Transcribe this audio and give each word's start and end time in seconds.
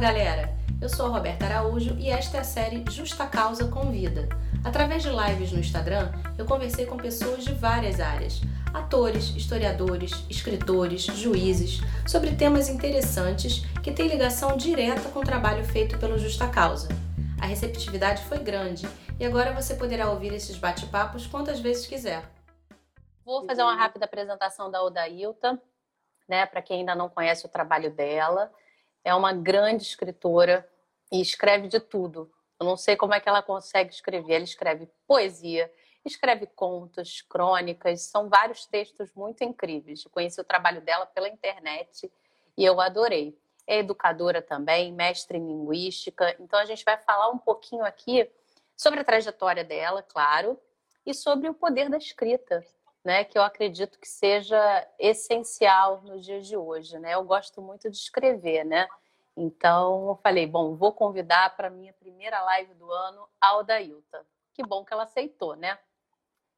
galera! 0.00 0.48
Eu 0.80 0.88
sou 0.88 1.04
a 1.04 1.08
Roberta 1.10 1.44
Araújo 1.44 1.94
e 1.98 2.08
esta 2.08 2.38
é 2.38 2.40
a 2.40 2.44
série 2.44 2.82
Justa 2.90 3.26
Causa 3.26 3.68
Convida. 3.68 4.30
Através 4.64 5.02
de 5.02 5.10
lives 5.10 5.52
no 5.52 5.60
Instagram, 5.60 6.10
eu 6.38 6.46
conversei 6.46 6.86
com 6.86 6.96
pessoas 6.96 7.44
de 7.44 7.52
várias 7.52 8.00
áreas: 8.00 8.40
atores, 8.72 9.28
historiadores, 9.36 10.24
escritores, 10.30 11.02
juízes, 11.02 11.82
sobre 12.08 12.34
temas 12.34 12.70
interessantes 12.70 13.62
que 13.82 13.92
têm 13.92 14.08
ligação 14.08 14.56
direta 14.56 15.10
com 15.10 15.18
o 15.18 15.24
trabalho 15.24 15.62
feito 15.66 15.98
pelo 15.98 16.18
Justa 16.18 16.48
Causa. 16.48 16.88
A 17.38 17.44
receptividade 17.44 18.24
foi 18.24 18.38
grande 18.38 18.88
e 19.18 19.26
agora 19.26 19.52
você 19.52 19.74
poderá 19.74 20.08
ouvir 20.08 20.32
esses 20.32 20.56
bate-papos 20.56 21.26
quantas 21.26 21.60
vezes 21.60 21.86
quiser. 21.86 22.22
Vou 23.22 23.44
fazer 23.44 23.62
uma 23.62 23.76
rápida 23.76 24.06
apresentação 24.06 24.70
da 24.70 24.82
Odailta, 24.82 25.60
né, 26.26 26.46
para 26.46 26.62
quem 26.62 26.78
ainda 26.78 26.94
não 26.94 27.10
conhece 27.10 27.44
o 27.44 27.50
trabalho 27.50 27.90
dela. 27.90 28.50
É 29.04 29.14
uma 29.14 29.32
grande 29.32 29.82
escritora 29.82 30.68
e 31.10 31.20
escreve 31.20 31.68
de 31.68 31.80
tudo. 31.80 32.30
Eu 32.58 32.66
não 32.66 32.76
sei 32.76 32.96
como 32.96 33.14
é 33.14 33.20
que 33.20 33.28
ela 33.28 33.42
consegue 33.42 33.92
escrever. 33.92 34.34
Ela 34.34 34.44
escreve 34.44 34.88
poesia, 35.06 35.72
escreve 36.04 36.46
contos, 36.46 37.22
crônicas, 37.22 38.02
são 38.02 38.28
vários 38.28 38.66
textos 38.66 39.12
muito 39.14 39.42
incríveis. 39.42 40.04
Eu 40.04 40.10
conheci 40.10 40.40
o 40.40 40.44
trabalho 40.44 40.80
dela 40.80 41.06
pela 41.06 41.28
internet 41.28 42.10
e 42.56 42.64
eu 42.64 42.80
adorei. 42.80 43.38
É 43.66 43.78
educadora 43.78 44.42
também, 44.42 44.92
mestre 44.92 45.38
em 45.38 45.46
linguística. 45.46 46.36
Então 46.40 46.58
a 46.58 46.64
gente 46.64 46.84
vai 46.84 46.98
falar 46.98 47.30
um 47.30 47.38
pouquinho 47.38 47.84
aqui 47.84 48.28
sobre 48.76 49.00
a 49.00 49.04
trajetória 49.04 49.62
dela, 49.62 50.02
claro, 50.02 50.58
e 51.04 51.14
sobre 51.14 51.48
o 51.48 51.54
poder 51.54 51.88
da 51.88 51.98
escrita, 51.98 52.64
né, 53.04 53.24
que 53.24 53.38
eu 53.38 53.42
acredito 53.42 53.98
que 53.98 54.08
seja 54.08 54.88
essencial 54.98 56.02
nos 56.02 56.24
dias 56.24 56.46
de 56.46 56.56
hoje, 56.56 56.98
né? 56.98 57.14
Eu 57.14 57.24
gosto 57.24 57.62
muito 57.62 57.90
de 57.90 57.96
escrever, 57.96 58.64
né? 58.64 58.86
Então, 59.36 60.08
eu 60.08 60.16
falei, 60.16 60.46
bom, 60.46 60.76
vou 60.76 60.92
convidar 60.92 61.56
para 61.56 61.70
minha 61.70 61.92
primeira 61.94 62.42
live 62.42 62.74
do 62.74 62.90
ano 62.90 63.26
a 63.40 63.56
Odailta. 63.56 64.26
Que 64.52 64.62
bom 64.62 64.84
que 64.84 64.92
ela 64.92 65.04
aceitou, 65.04 65.56
né? 65.56 65.78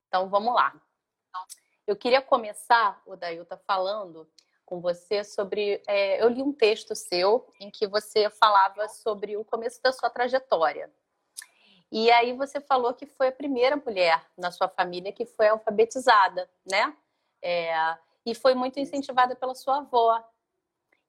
Então, 0.09 0.29
vamos 0.29 0.53
lá. 0.53 0.75
Eu 1.87 1.97
queria 1.97 2.21
começar, 2.21 3.01
Odailta, 3.07 3.57
falando 3.67 4.29
com 4.65 4.81
você 4.81 5.23
sobre. 5.23 5.83
É, 5.87 6.23
eu 6.23 6.29
li 6.29 6.43
um 6.43 6.53
texto 6.53 6.95
seu 6.95 7.47
em 7.61 7.71
que 7.71 7.87
você 7.87 8.31
falava 8.31 8.89
sobre 8.89 9.37
o 9.37 9.45
começo 9.45 9.81
da 9.83 9.93
sua 9.93 10.11
trajetória. 10.11 10.93
E 11.95 12.11
aí 12.11 12.33
você 12.33 12.59
falou 12.59 12.95
que 12.95 13.05
foi 13.05 13.29
a 13.29 13.33
primeira 13.33 13.77
mulher 13.77 14.27
na 14.35 14.51
sua 14.51 14.67
família 14.67 15.13
que 15.13 15.27
foi 15.27 15.49
alfabetizada, 15.49 16.49
né? 16.65 16.97
É, 17.43 17.75
e 18.25 18.35
foi 18.35 18.55
muito 18.55 18.81
incentivada 18.81 19.37
pela 19.37 19.55
sua 19.55 19.81
avó. 19.81 20.25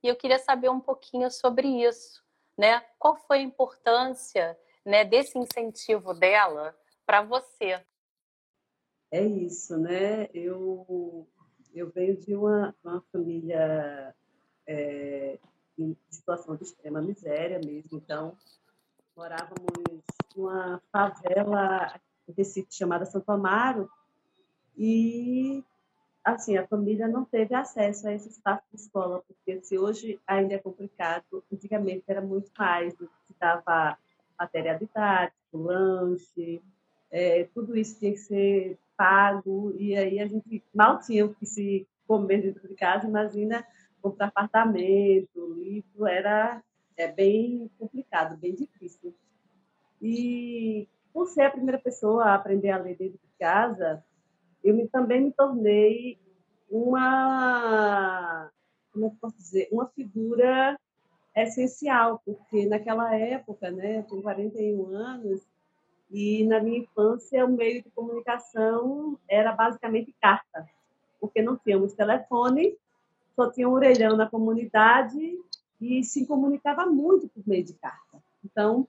E 0.04 0.10
eu 0.10 0.16
queria 0.18 0.40
saber 0.40 0.68
um 0.70 0.82
pouquinho 0.82 1.32
sobre 1.32 1.70
isso, 1.70 2.22
né? 2.58 2.82
Qual 3.00 3.16
foi 3.16 3.38
a 3.38 3.44
importância 3.44 4.60
né, 4.84 5.06
desse 5.06 5.38
incentivo 5.38 6.14
dela 6.14 6.78
para 7.06 7.22
você? 7.22 7.82
É 9.10 9.22
isso, 9.22 9.78
né? 9.78 10.28
Eu, 10.34 11.26
eu 11.74 11.90
venho 11.92 12.18
de 12.18 12.36
uma, 12.36 12.76
uma 12.84 13.02
família 13.10 14.14
é, 14.68 15.40
em 15.78 15.96
situação 16.10 16.58
de 16.58 16.64
extrema 16.64 17.02
miséria 17.02 17.62
mesmo, 17.64 18.00
então 18.00 18.38
morávamos 19.16 20.04
numa 20.36 20.82
favela 20.92 21.94
Recife 22.38 22.74
chamada 22.74 23.06
Santo 23.06 23.30
Amaro 23.32 23.90
e 24.78 25.64
assim 26.24 26.58
a 26.58 26.66
família 26.68 27.08
não 27.08 27.26
teve 27.26 27.54
acesso 27.54 28.08
a 28.08 28.14
esse 28.14 28.30
espaço 28.30 28.64
de 28.72 28.80
escola 28.80 29.24
porque 29.28 29.62
se 29.62 29.78
hoje 29.78 30.20
ainda 30.26 30.56
é 30.56 30.58
complicado. 30.58 31.44
Antigamente 31.52 32.04
era 32.08 32.22
muito 32.22 32.52
mais 32.58 32.94
se 32.94 33.36
dava 33.40 33.98
matéria 34.40 34.78
didática 34.78 35.34
lanche 35.54 36.62
é, 37.12 37.44
tudo 37.54 37.78
isso 37.78 38.00
tinha 38.00 38.12
que 38.12 38.18
ser 38.18 38.78
pago 38.98 39.74
e 39.78 39.96
aí 39.96 40.20
a 40.20 40.28
gente 40.28 40.64
mal 40.74 41.00
tinha 41.00 41.26
o 41.26 41.34
que 41.34 41.46
se 41.46 41.88
comer 42.08 42.42
dentro 42.42 42.68
de 42.68 42.74
casa 42.74 43.08
imagina 43.08 43.66
comprar 44.02 44.28
apartamento 44.28 45.54
livro 45.56 46.08
era 46.08 46.62
é 46.98 47.08
bem 47.08 47.70
complicado 47.78 48.36
bem 48.38 48.56
difícil 48.56 49.14
e 50.04 50.86
por 51.14 51.28
ser 51.28 51.44
a 51.44 51.52
primeira 51.52 51.80
pessoa 51.80 52.26
a 52.26 52.36
aprender 52.36 52.72
a 52.72 52.78
ler 52.78 52.98
dentro 52.98 53.18
de 53.18 53.30
casa, 53.40 54.04
eu 54.62 54.76
me, 54.76 54.86
também 54.90 55.22
me 55.22 55.32
tornei 55.32 56.20
uma, 56.70 58.52
como 58.92 59.06
eu 59.06 59.16
posso 59.22 59.38
dizer, 59.38 59.70
uma 59.72 59.88
figura 59.88 60.78
essencial, 61.34 62.22
porque 62.26 62.66
naquela 62.66 63.16
época, 63.16 63.72
né, 63.72 64.04
com 64.04 64.22
41 64.22 64.88
anos, 64.88 65.42
e 66.12 66.44
na 66.46 66.60
minha 66.60 66.80
infância 66.80 67.46
o 67.46 67.52
meio 67.52 67.82
de 67.82 67.90
comunicação 67.92 69.18
era 69.28 69.54
basicamente 69.54 70.14
carta, 70.22 70.68
porque 71.20 71.42
não 71.42 71.58
tínhamos 71.58 71.94
telefone, 71.94 72.78
só 73.36 73.50
tinha 73.50 73.70
um 73.70 73.74
orelhão 73.74 74.18
na 74.18 74.30
comunidade 74.30 75.40
e 75.80 76.04
se 76.04 76.28
comunicava 76.28 76.86
muito 76.86 77.30
por 77.30 77.48
meio 77.48 77.64
de 77.64 77.74
carta. 77.74 78.22
Então, 78.44 78.88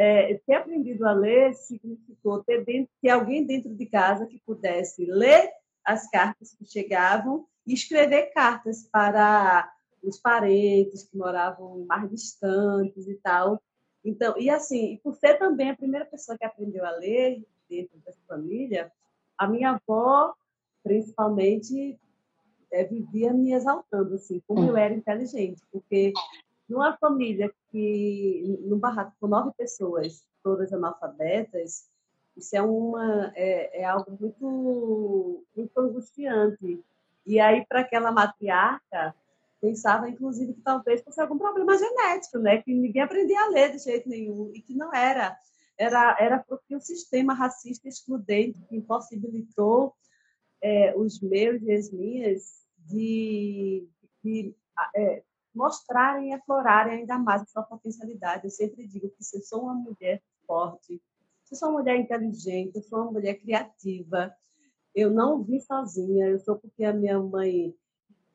é, 0.00 0.40
ter 0.46 0.54
aprendido 0.54 1.06
a 1.06 1.12
ler 1.12 1.52
significou 1.52 2.42
ter, 2.42 2.64
dentro, 2.64 2.90
ter 3.02 3.10
alguém 3.10 3.44
dentro 3.44 3.74
de 3.74 3.84
casa 3.84 4.24
que 4.24 4.40
pudesse 4.46 5.04
ler 5.04 5.50
as 5.84 6.08
cartas 6.10 6.54
que 6.54 6.64
chegavam 6.64 7.46
e 7.66 7.74
escrever 7.74 8.32
cartas 8.32 8.88
para 8.90 9.70
os 10.02 10.18
parentes 10.18 11.04
que 11.04 11.18
moravam 11.18 11.84
mais 11.86 12.08
distantes 12.08 13.06
e 13.06 13.14
tal. 13.16 13.62
Então, 14.02 14.38
e 14.38 14.48
assim, 14.48 14.98
por 15.04 15.14
ser 15.16 15.34
também 15.34 15.68
a 15.68 15.76
primeira 15.76 16.06
pessoa 16.06 16.38
que 16.38 16.46
aprendeu 16.46 16.86
a 16.86 16.92
ler 16.92 17.44
dentro 17.68 17.98
dessa 17.98 18.20
família, 18.26 18.90
a 19.36 19.46
minha 19.46 19.72
avó, 19.72 20.32
principalmente, 20.82 22.00
é, 22.72 22.84
vivia 22.84 23.34
me 23.34 23.52
exaltando, 23.52 24.14
assim, 24.14 24.40
como 24.48 24.66
eu 24.66 24.78
era 24.78 24.94
inteligente, 24.94 25.60
porque 25.70 26.14
numa 26.70 26.96
família 26.96 27.52
que, 27.70 28.58
num 28.62 28.78
barraco 28.78 29.12
com 29.20 29.26
nove 29.26 29.50
pessoas, 29.56 30.24
todas 30.42 30.72
analfabetas, 30.72 31.90
isso 32.36 32.56
é, 32.56 32.62
uma, 32.62 33.32
é, 33.34 33.80
é 33.80 33.84
algo 33.84 34.16
muito, 34.18 35.44
muito 35.54 35.80
angustiante. 35.80 36.82
E 37.26 37.40
aí, 37.40 37.66
para 37.66 37.80
aquela 37.80 38.12
matriarca, 38.12 39.14
pensava, 39.60 40.08
inclusive, 40.08 40.54
que 40.54 40.60
talvez 40.62 41.02
fosse 41.02 41.20
algum 41.20 41.36
problema 41.36 41.76
genético, 41.76 42.38
né? 42.38 42.62
Que 42.62 42.72
ninguém 42.72 43.02
aprendia 43.02 43.40
a 43.40 43.48
ler 43.48 43.72
de 43.72 43.78
jeito 43.78 44.08
nenhum, 44.08 44.52
e 44.54 44.62
que 44.62 44.74
não 44.74 44.94
era. 44.94 45.36
Era, 45.76 46.16
era 46.20 46.38
porque 46.38 46.76
o 46.76 46.80
sistema 46.80 47.34
racista 47.34 47.88
excludente 47.88 48.62
que 48.68 48.76
impossibilitou 48.76 49.94
é, 50.62 50.94
os 50.96 51.20
meus 51.20 51.60
e 51.62 51.72
as 51.72 51.90
minhas 51.90 52.60
de, 52.78 53.88
de 54.22 54.54
é, 54.94 55.22
mostrarem 55.54 56.30
e 56.30 56.32
aflorarem 56.32 57.00
ainda 57.00 57.18
mais 57.18 57.42
a 57.42 57.46
sua 57.46 57.62
potencialidade. 57.62 58.44
Eu 58.44 58.50
sempre 58.50 58.86
digo 58.86 59.10
que 59.10 59.24
se 59.24 59.38
eu 59.38 59.42
sou 59.42 59.62
uma 59.62 59.74
mulher 59.74 60.22
forte, 60.46 61.02
se 61.44 61.54
eu 61.54 61.58
sou 61.58 61.68
uma 61.70 61.80
mulher 61.80 61.98
inteligente, 61.98 62.76
eu 62.76 62.82
sou 62.82 63.00
uma 63.00 63.12
mulher 63.12 63.34
criativa, 63.34 64.32
eu 64.94 65.10
não 65.10 65.42
vim 65.42 65.60
sozinha, 65.60 66.28
eu 66.28 66.38
sou 66.38 66.56
porque 66.56 66.84
a 66.84 66.92
minha 66.92 67.18
mãe 67.18 67.74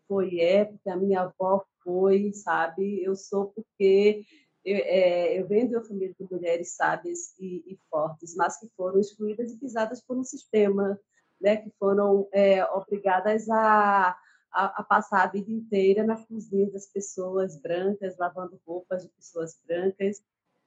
foi 0.08 0.40
é, 0.40 0.66
porque 0.66 0.90
a 0.90 0.96
minha 0.96 1.22
avó 1.22 1.66
foi, 1.84 2.31
sabe? 2.34 3.04
Eu 3.04 3.16
sou 3.16 3.48
porque 3.48 4.24
eu, 4.64 4.78
é, 4.78 5.40
eu 5.40 5.48
venho 5.48 5.70
de 5.70 5.75
uma 5.75 5.84
família 5.84 6.16
de 6.20 6.28
mulheres 6.31 6.75
sábias 6.75 7.38
e, 7.40 7.64
e, 7.68 7.80
fortes, 7.90 8.36
mas 8.36 8.58
que 8.59 8.68
foram 8.75 9.00
excluídas 9.00 9.52
e 9.52 9.58
pisadas 9.58 10.02
por 10.02 10.18
um 10.18 10.24
sistema, 10.24 11.00
né? 11.40 11.58
Que 11.58 11.70
foram 11.80 12.28
é, 12.31 12.64
obrigadas 12.66 13.50
a 13.50 14.18
a, 14.56 14.80
a, 14.80 14.84
passar 14.84 15.24
a 15.24 15.28
vida 15.28 15.52
inteira 15.52 16.06
nas 16.06 16.25
cozinhas 16.25 16.72
das 16.72 16.88
pessoas 16.88 17.57
brancas, 17.57 18.18
lavando 18.18 18.60
roupas 18.66 19.04
de 19.04 19.10
pessoas 19.10 19.60
brancas, 19.68 20.24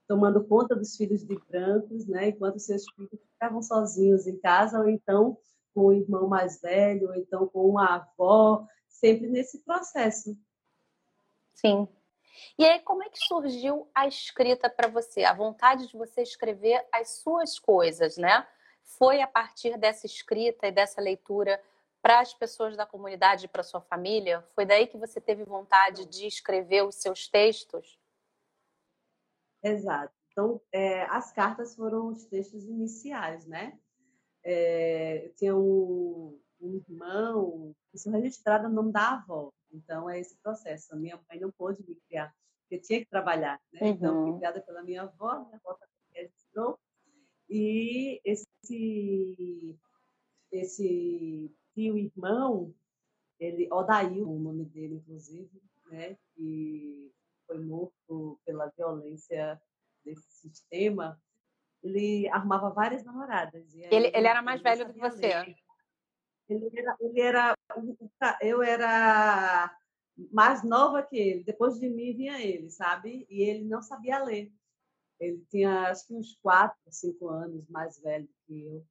tomando 0.07 0.45
conta 0.45 0.77
dos 0.77 0.95
filhos 0.95 1.25
de 1.27 1.39
brancos, 1.49 2.07
né, 2.07 2.29
enquanto 2.29 2.59
seus 2.59 2.85
filhos 2.91 3.11
ficavam 3.33 3.63
sozinhos 3.63 4.27
em 4.27 4.39
casa, 4.39 4.79
ou 4.79 4.89
então 4.89 5.39
com 5.75 5.87
o 5.87 5.93
irmão 5.93 6.29
mais 6.29 6.61
velho, 6.61 7.09
ou 7.09 7.15
então 7.15 7.49
com 7.49 7.67
uma 7.67 7.97
avó, 7.97 8.67
sempre 8.89 9.27
nesse 9.27 9.61
processo. 9.61 10.37
Sim. 11.55 11.89
E 12.59 12.65
aí, 12.65 12.81
como 12.81 13.03
é 13.03 13.09
que 13.09 13.19
surgiu 13.19 13.89
a 13.95 14.07
escrita 14.07 14.69
para 14.69 14.89
você? 14.89 15.25
A 15.25 15.33
vontade 15.33 15.87
de 15.87 15.97
você 15.97 16.23
escrever 16.23 16.87
as 16.93 17.21
suas 17.21 17.59
coisas, 17.59 18.17
né? 18.17 18.47
Foi 18.83 19.21
a 19.21 19.27
partir 19.27 19.77
dessa 19.79 20.07
escrita 20.07 20.67
e 20.67 20.73
dessa 20.73 21.01
leitura 21.01 21.61
para 22.03 22.21
as 22.21 22.33
pessoas 22.35 22.77
da 22.77 22.87
comunidade 22.87 23.47
e 23.47 23.49
para 23.49 23.63
sua 23.63 23.81
família? 23.81 24.43
Foi 24.55 24.65
daí 24.65 24.87
que 24.87 24.97
você 24.97 25.21
teve 25.21 25.45
vontade 25.45 26.07
de 26.07 26.27
escrever 26.27 26.85
os 26.85 26.97
seus 26.97 27.29
textos? 27.29 27.99
Exato. 29.63 30.15
Então, 30.31 30.61
é, 30.73 31.03
as 31.05 31.33
cartas 31.33 31.75
foram 31.75 32.09
os 32.09 32.25
textos 32.27 32.65
iniciais, 32.65 33.47
né? 33.47 33.79
É, 34.45 35.27
eu 35.27 35.35
tinha 35.35 35.57
um, 35.57 36.41
um 36.61 36.77
irmão, 36.77 37.75
isso 37.93 38.11
registrado 38.11 38.69
no 38.69 38.75
nome 38.75 38.93
da 38.93 39.15
avó. 39.15 39.51
Então, 39.73 40.09
é 40.09 40.21
esse 40.21 40.37
processo. 40.37 40.95
A 40.95 40.97
minha 40.97 41.21
mãe 41.29 41.41
não 41.41 41.51
pôde 41.51 41.85
me 41.87 41.97
criar 42.07 42.33
porque 42.69 42.79
tinha 42.79 43.01
que 43.01 43.07
trabalhar. 43.07 43.59
Né? 43.73 43.81
Uhum. 43.83 43.89
Então, 43.89 44.25
fui 44.25 44.39
criada 44.39 44.61
pela 44.61 44.83
minha 44.83 45.03
avó, 45.03 45.45
minha 45.47 45.57
avó 45.65 45.77
registrou, 46.13 46.79
e 47.49 48.21
esse, 48.25 49.79
esse 50.53 51.51
tio 51.79 51.97
irmão, 51.97 52.75
ele, 53.39 53.69
Odail, 53.73 54.29
o 54.29 54.39
nome 54.41 54.65
dele, 54.65 54.97
inclusive, 54.97 55.63
né, 55.87 56.19
que 56.35 57.13
foi 57.47 57.61
morto 57.61 58.41
pela 58.45 58.67
violência 58.77 59.61
desse 60.05 60.29
sistema, 60.33 61.21
ele 61.81 62.29
arrumava 62.31 62.71
várias 62.71 63.05
namoradas. 63.05 63.73
ele, 63.75 64.11
ele 64.13 64.27
era 64.27 64.43
mais 64.43 64.61
velho 64.61 64.87
do 64.87 64.93
que 64.93 64.99
você? 64.99 65.57
Ele 66.49 66.69
era, 66.75 66.97
ele 67.01 67.21
era, 67.21 67.55
eu 68.41 68.63
era 68.63 69.79
mais 70.33 70.65
nova 70.65 71.03
que 71.03 71.17
ele. 71.17 71.45
Depois 71.45 71.79
de 71.79 71.89
mim 71.89 72.17
vinha 72.17 72.43
ele, 72.43 72.71
sabe? 72.71 73.27
E 73.31 73.43
ele 73.43 73.65
não 73.65 73.83
sabia 73.83 74.25
ler. 74.25 74.53
Ele 75.21 75.45
tinha, 75.51 75.91
acho 75.91 76.07
que 76.07 76.15
uns 76.15 76.37
quatro, 76.43 76.79
cinco 76.91 77.29
anos 77.29 77.69
mais 77.69 78.01
velho 78.01 78.29
que 78.47 78.63
eu. 78.65 78.85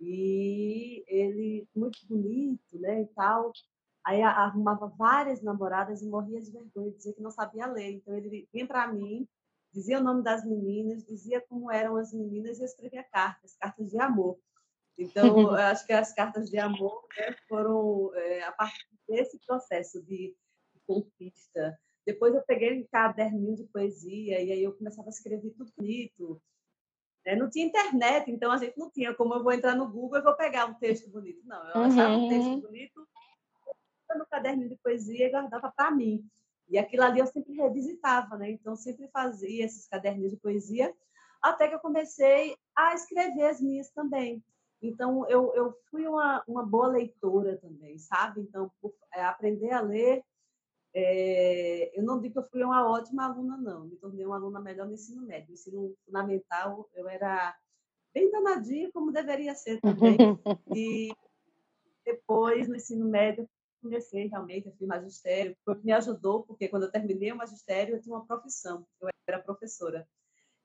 E 0.00 1.04
ele, 1.06 1.68
muito 1.74 1.98
bonito, 2.06 2.78
né, 2.78 3.02
e 3.02 3.06
tal. 3.08 3.52
Aí 4.04 4.22
arrumava 4.22 4.86
várias 4.88 5.42
namoradas 5.42 6.00
e 6.00 6.08
morria 6.08 6.40
de 6.40 6.50
vergonha, 6.50 6.90
dizia 6.90 7.12
que 7.12 7.20
não 7.20 7.30
sabia 7.30 7.66
ler. 7.66 7.92
Então 7.92 8.16
ele 8.16 8.48
vinha 8.52 8.66
para 8.66 8.90
mim, 8.90 9.28
dizia 9.72 9.98
o 9.98 10.02
nome 10.02 10.22
das 10.22 10.44
meninas, 10.44 11.04
dizia 11.04 11.40
como 11.48 11.70
eram 11.70 11.96
as 11.96 12.12
meninas 12.12 12.58
e 12.58 12.62
eu 12.62 12.66
escrevia 12.66 13.04
cartas, 13.04 13.56
cartas 13.56 13.90
de 13.90 13.98
amor. 13.98 14.38
Então, 14.96 15.24
eu 15.52 15.56
acho 15.56 15.86
que 15.86 15.92
as 15.92 16.12
cartas 16.14 16.48
de 16.50 16.58
amor 16.58 17.06
né, 17.16 17.36
foram 17.48 18.10
é, 18.14 18.42
a 18.44 18.52
partir 18.52 18.86
desse 19.08 19.38
processo 19.46 20.02
de, 20.02 20.34
de 20.74 20.80
conquista. 20.86 21.78
Depois 22.06 22.34
eu 22.34 22.42
peguei 22.42 22.80
um 22.80 22.86
caderninho 22.90 23.56
de 23.56 23.64
poesia 23.64 24.40
e 24.40 24.52
aí 24.52 24.62
eu 24.62 24.72
começava 24.72 25.08
a 25.08 25.10
escrever 25.10 25.50
tudo 25.50 25.70
bonito. 25.76 26.42
É, 27.24 27.36
não 27.36 27.50
tinha 27.50 27.66
internet, 27.66 28.30
então 28.30 28.50
a 28.50 28.56
gente 28.56 28.78
não 28.78 28.90
tinha 28.90 29.14
como 29.14 29.34
eu 29.34 29.42
vou 29.42 29.52
entrar 29.52 29.76
no 29.76 29.90
Google 29.90 30.18
e 30.18 30.22
vou 30.22 30.34
pegar 30.34 30.66
um 30.66 30.74
texto 30.74 31.10
bonito. 31.10 31.40
Não, 31.44 31.68
eu 31.68 31.82
achava 31.82 32.16
um 32.16 32.28
texto 32.28 32.48
uhum. 32.48 32.60
bonito 32.60 33.08
no 34.16 34.26
caderninho 34.26 34.68
de 34.68 34.76
poesia 34.76 35.26
e 35.26 35.30
guardava 35.30 35.70
para 35.70 35.90
mim. 35.90 36.24
E 36.68 36.78
aquilo 36.78 37.04
ali 37.04 37.20
eu 37.20 37.26
sempre 37.26 37.54
revisitava, 37.54 38.36
né? 38.36 38.50
Então 38.50 38.74
sempre 38.74 39.08
fazia 39.08 39.64
esses 39.64 39.86
caderninhos 39.86 40.32
de 40.32 40.38
poesia, 40.38 40.92
até 41.42 41.68
que 41.68 41.74
eu 41.74 41.80
comecei 41.80 42.56
a 42.76 42.94
escrever 42.94 43.44
as 43.44 43.60
minhas 43.60 43.90
também. 43.90 44.42
Então, 44.82 45.28
eu, 45.28 45.54
eu 45.54 45.74
fui 45.90 46.06
uma, 46.06 46.42
uma 46.46 46.64
boa 46.64 46.88
leitora 46.88 47.58
também, 47.58 47.98
sabe? 47.98 48.40
Então, 48.40 48.70
é, 49.14 49.22
aprender 49.22 49.72
a 49.72 49.80
ler, 49.80 50.24
é, 50.94 51.98
eu 51.98 52.02
não 52.02 52.20
digo 52.20 52.34
que 52.34 52.38
eu 52.40 52.50
fui 52.50 52.64
uma 52.64 52.88
ótima 52.90 53.24
aluna, 53.24 53.56
não. 53.56 53.86
Me 53.86 53.96
tornei 53.96 54.26
uma 54.26 54.36
aluna 54.36 54.60
melhor 54.60 54.86
no 54.86 54.94
ensino 54.94 55.22
médio. 55.22 55.48
No 55.48 55.54
ensino 55.54 55.96
fundamental, 56.04 56.88
eu 56.94 57.08
era 57.08 57.56
bem 58.12 58.30
danadinha, 58.30 58.90
como 58.92 59.12
deveria 59.12 59.54
ser 59.54 59.80
também. 59.80 60.16
E 60.76 61.12
depois, 62.04 62.68
no 62.68 62.76
ensino 62.76 63.08
médio, 63.08 63.48
comecei 63.80 64.26
realmente, 64.26 64.66
eu 64.66 64.74
fiz 64.74 64.86
magistério, 64.86 65.56
me 65.82 65.92
ajudou, 65.92 66.42
porque 66.42 66.68
quando 66.68 66.84
eu 66.84 66.90
terminei 66.90 67.32
o 67.32 67.36
magistério, 67.36 67.94
eu 67.94 68.00
tinha 68.00 68.14
uma 68.14 68.26
profissão, 68.26 68.86
eu 69.00 69.08
era 69.26 69.40
professora. 69.40 70.06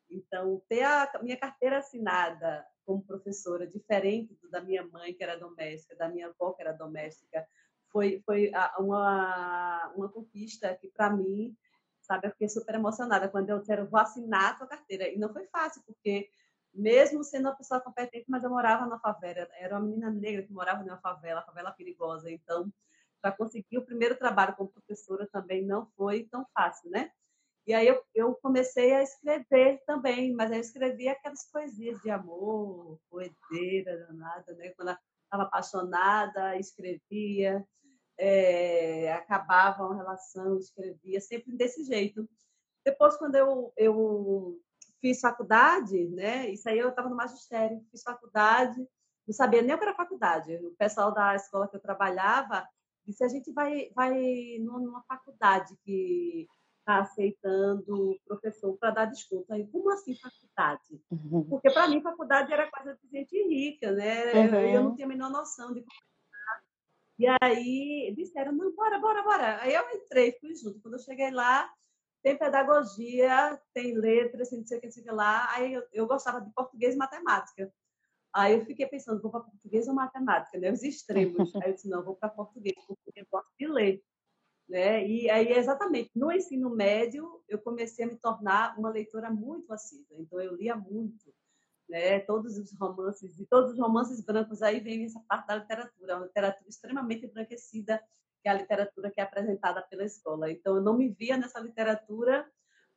Então, 0.10 0.62
ter 0.68 0.84
a 0.84 1.12
minha 1.22 1.38
carteira 1.38 1.78
assinada 1.78 2.66
como 2.86 3.04
professora, 3.04 3.66
diferente 3.66 4.38
da 4.52 4.62
minha 4.62 4.86
mãe, 4.88 5.14
que 5.14 5.24
era 5.24 5.38
doméstica, 5.38 5.96
da 5.96 6.08
minha 6.08 6.28
avó, 6.28 6.54
que 6.54 6.62
era 6.62 6.74
doméstica, 6.74 7.48
foi, 7.96 8.22
foi 8.26 8.52
uma, 8.78 9.94
uma 9.96 10.10
conquista 10.10 10.76
que, 10.76 10.90
para 10.90 11.10
mim, 11.10 11.56
sabe, 12.02 12.28
eu 12.28 12.32
fiquei 12.32 12.50
super 12.50 12.76
emocionada 12.76 13.30
quando 13.30 13.50
eu 13.50 13.60
disseram, 13.60 13.88
vou 13.88 14.02
assinar 14.02 14.52
a 14.52 14.54
tua 14.54 14.68
carteira. 14.68 15.08
E 15.08 15.18
não 15.18 15.32
foi 15.32 15.48
fácil, 15.48 15.82
porque 15.86 16.30
mesmo 16.74 17.24
sendo 17.24 17.48
uma 17.48 17.56
pessoa 17.56 17.80
competente, 17.80 18.26
mas 18.28 18.44
eu 18.44 18.50
morava 18.50 18.86
na 18.86 19.00
favela, 19.00 19.48
era 19.54 19.76
uma 19.78 19.88
menina 19.88 20.10
negra 20.12 20.44
que 20.44 20.52
morava 20.52 20.84
numa 20.84 20.98
favela, 20.98 21.42
favela 21.44 21.72
perigosa. 21.72 22.30
Então, 22.30 22.70
para 23.22 23.32
conseguir 23.32 23.78
o 23.78 23.86
primeiro 23.86 24.18
trabalho 24.18 24.58
como 24.58 24.74
professora 24.74 25.26
também 25.32 25.66
não 25.66 25.86
foi 25.96 26.26
tão 26.26 26.46
fácil, 26.54 26.90
né? 26.90 27.10
E 27.66 27.74
aí 27.74 27.88
eu, 27.88 28.04
eu 28.14 28.36
comecei 28.36 28.94
a 28.94 29.04
escrever 29.04 29.82
também, 29.88 30.34
mas 30.34 30.52
eu 30.52 30.60
escrevia 30.60 31.14
aquelas 31.14 31.50
poesias 31.50 31.98
de 32.02 32.10
amor, 32.10 33.00
poedeira, 33.10 34.10
nada, 34.12 34.54
né? 34.56 34.72
Quando 34.72 34.98
estava 35.24 35.44
apaixonada, 35.44 36.58
escrevia, 36.58 37.66
é, 38.18 39.12
acabava 39.14 39.86
uma 39.86 39.96
relação, 39.96 40.58
escrevia, 40.58 41.20
sempre 41.20 41.56
desse 41.56 41.84
jeito. 41.84 42.28
Depois, 42.84 43.18
quando 43.18 43.36
eu, 43.36 43.74
eu 43.76 44.60
fiz 45.02 45.20
faculdade, 45.20 46.08
né? 46.10 46.50
Isso 46.50 46.68
aí 46.70 46.80
eu 46.80 46.90
estava 46.90 47.10
no 47.10 47.16
magistério, 47.16 47.84
fiz 47.92 48.04
faculdade, 48.04 48.78
não 49.28 49.34
sabia 49.34 49.62
nem 49.62 49.76
o 49.76 49.78
que 49.78 49.84
era 49.84 49.96
faculdade. 49.96 50.56
O 50.58 50.76
pessoal 50.78 51.14
da 51.14 51.36
escola 51.36 51.68
que 51.68 51.76
eu 51.76 51.82
trabalhava 51.82 52.68
disse: 53.06 53.24
a 53.24 53.28
gente 53.28 53.52
vai, 53.52 53.90
vai 53.96 54.58
numa 54.60 55.04
faculdade 55.04 55.76
que 55.84 56.48
está 56.80 57.00
aceitando 57.00 58.16
professor 58.26 58.78
para 58.78 58.92
dar 58.92 59.06
desconto. 59.06 59.52
Aí, 59.52 59.66
como 59.68 59.90
assim 59.90 60.16
faculdade? 60.16 61.02
Uhum. 61.10 61.44
Porque 61.50 61.72
para 61.72 61.88
mim 61.88 62.02
faculdade 62.02 62.54
era 62.54 62.70
coisa 62.70 62.98
de 63.02 63.10
gente 63.10 63.36
rica, 63.48 63.92
né? 63.92 64.34
Uhum. 64.34 64.60
Eu 64.60 64.84
não 64.84 64.96
tinha 64.96 65.08
a 65.08 65.10
menor 65.10 65.32
noção 65.32 65.74
de 65.74 65.84
e 67.18 67.26
aí 67.42 68.14
disseram, 68.16 68.52
não, 68.52 68.76
bora, 68.76 69.00
bora, 69.00 69.24
bora. 69.24 69.62
Aí 69.62 69.74
eu 69.74 69.84
entrei, 69.92 70.34
fui 70.40 70.54
junto. 70.56 70.82
Quando 70.82 70.96
eu 70.96 71.00
cheguei 71.00 71.32
lá, 71.32 71.72
tem 72.22 72.38
pedagogia, 72.38 73.60
tem 73.74 73.94
letras, 73.98 74.52
não 74.52 74.66
sei 74.66 74.78
o 74.78 74.82
que, 74.82 74.88
não 74.88 74.92
sei 74.92 75.04
o 75.04 75.06
que 75.06 75.12
lá. 75.12 75.54
Aí 75.54 75.74
eu, 75.74 75.84
eu 75.94 76.08
gostava 76.08 76.42
de 76.42 76.52
português 76.52 76.96
e 76.96 76.98
matemática. 76.98 77.72
Aí 78.34 78.54
eu 78.56 78.66
fiquei 78.66 78.86
pensando, 78.86 79.22
vou 79.22 79.32
para 79.32 79.42
português 79.42 79.88
ou 79.88 79.94
matemática, 79.94 80.60
né? 80.60 80.72
Os 80.72 80.84
extremos. 80.84 81.56
Aí 81.64 81.70
eu 81.70 81.74
disse, 81.74 81.88
não, 81.88 82.04
vou 82.04 82.16
para 82.16 82.28
português, 82.28 82.76
porque 82.88 83.22
eu 83.22 83.28
gosto 83.32 83.50
de 83.58 83.68
ler. 83.68 84.04
Né? 84.68 85.08
E 85.08 85.30
aí, 85.30 85.54
exatamente, 85.54 86.10
no 86.16 86.32
ensino 86.32 86.72
médio, 86.72 87.44
eu 87.48 87.60
comecei 87.60 88.04
a 88.04 88.08
me 88.08 88.18
tornar 88.18 88.78
uma 88.78 88.90
leitora 88.90 89.30
muito 89.30 89.72
assídua. 89.72 90.18
Então, 90.20 90.42
eu 90.42 90.56
lia 90.56 90.76
muito. 90.76 91.34
Né? 91.90 92.20
Todos 92.22 92.58
os 92.58 92.74
romances, 92.78 93.40
e 93.40 93.46
todos 93.46 93.74
os 93.74 93.80
romances 93.80 94.24
brancos 94.24 94.62
aí 94.62 94.80
vem 94.80 95.06
essa 95.06 95.20
parte 95.28 95.48
da 95.48 95.56
literatura, 95.58 96.18
uma 96.18 96.26
literatura 96.26 96.70
extremamente 96.70 97.26
embranquecida, 97.26 98.02
que 98.42 98.50
é 98.50 98.52
a 98.52 98.56
literatura 98.56 99.12
que 99.12 99.20
é 99.20 99.24
apresentada 99.24 99.82
pela 99.84 100.04
escola. 100.04 100.52
Então, 100.52 100.76
eu 100.76 100.82
não 100.82 100.98
me 100.98 101.10
via 101.10 101.38
nessa 101.38 101.60
literatura, 101.60 102.50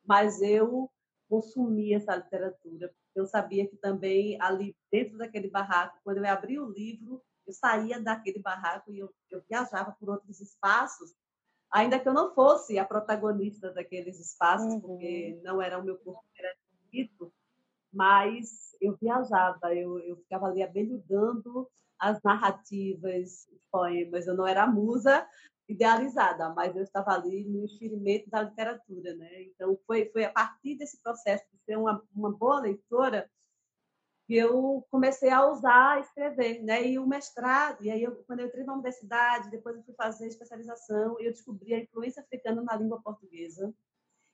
mas 0.03 0.41
eu 0.41 0.91
consumia 1.27 1.97
essa 1.97 2.15
literatura. 2.15 2.93
Eu 3.15 3.25
sabia 3.25 3.67
que 3.67 3.77
também 3.77 4.41
ali 4.41 4.75
dentro 4.91 5.17
daquele 5.17 5.49
barraco, 5.49 5.99
quando 6.03 6.17
eu 6.17 6.25
abria 6.25 6.63
o 6.63 6.71
livro, 6.71 7.21
eu 7.45 7.53
saía 7.53 7.99
daquele 7.99 8.39
barraco 8.39 8.91
e 8.91 8.99
eu, 8.99 9.13
eu 9.29 9.43
viajava 9.47 9.91
por 9.99 10.09
outros 10.09 10.39
espaços 10.39 11.13
ainda 11.71 11.99
que 11.99 12.07
eu 12.07 12.13
não 12.13 12.33
fosse 12.33 12.77
a 12.77 12.85
protagonista 12.85 13.71
daqueles 13.71 14.19
espaços, 14.19 14.73
uhum. 14.73 14.81
porque 14.81 15.39
não 15.43 15.61
era 15.61 15.77
o 15.77 15.83
meu 15.83 15.97
corpo 15.97 16.23
que 16.33 16.41
era 16.41 16.55
escrito, 16.83 17.31
mas 17.91 18.75
eu 18.81 18.95
viajava, 18.99 19.73
eu, 19.73 19.99
eu 19.99 20.17
ficava 20.17 20.47
ali 20.47 20.63
abelhudando 20.63 21.67
as 21.99 22.21
narrativas, 22.23 23.47
os 23.51 23.65
poemas. 23.71 24.25
Eu 24.25 24.35
não 24.35 24.47
era 24.47 24.63
a 24.63 24.67
musa 24.67 25.27
idealizada, 25.67 26.49
mas 26.49 26.75
eu 26.75 26.83
estava 26.83 27.11
ali 27.11 27.43
no 27.45 27.65
enxerimento 27.65 28.29
da 28.29 28.41
literatura, 28.41 29.15
né? 29.15 29.43
Então 29.43 29.77
foi 29.85 30.09
foi 30.11 30.25
a 30.25 30.31
partir 30.31 30.75
desse 30.75 31.01
processo 31.01 31.45
de 31.51 31.59
ser 31.59 31.77
uma, 31.77 32.01
uma 32.15 32.31
boa 32.31 32.61
leitora 32.61 33.29
que 34.25 34.35
eu 34.35 34.85
comecei 34.91 35.29
a 35.29 35.47
usar 35.47 35.99
escrever, 36.01 36.63
né? 36.63 36.87
E 36.87 36.99
o 36.99 37.07
mestrado, 37.07 37.83
e 37.83 37.91
aí 37.91 38.03
eu, 38.03 38.15
quando 38.25 38.39
eu 38.39 38.47
entrei 38.47 38.63
na 38.63 38.73
universidade, 38.73 39.49
depois 39.49 39.75
eu 39.75 39.83
fui 39.83 39.93
fazer 39.95 40.27
especialização 40.27 41.19
eu 41.19 41.31
descobri 41.31 41.73
a 41.73 41.79
influência 41.79 42.21
africana 42.21 42.61
na 42.63 42.75
língua 42.75 43.01
portuguesa. 43.01 43.73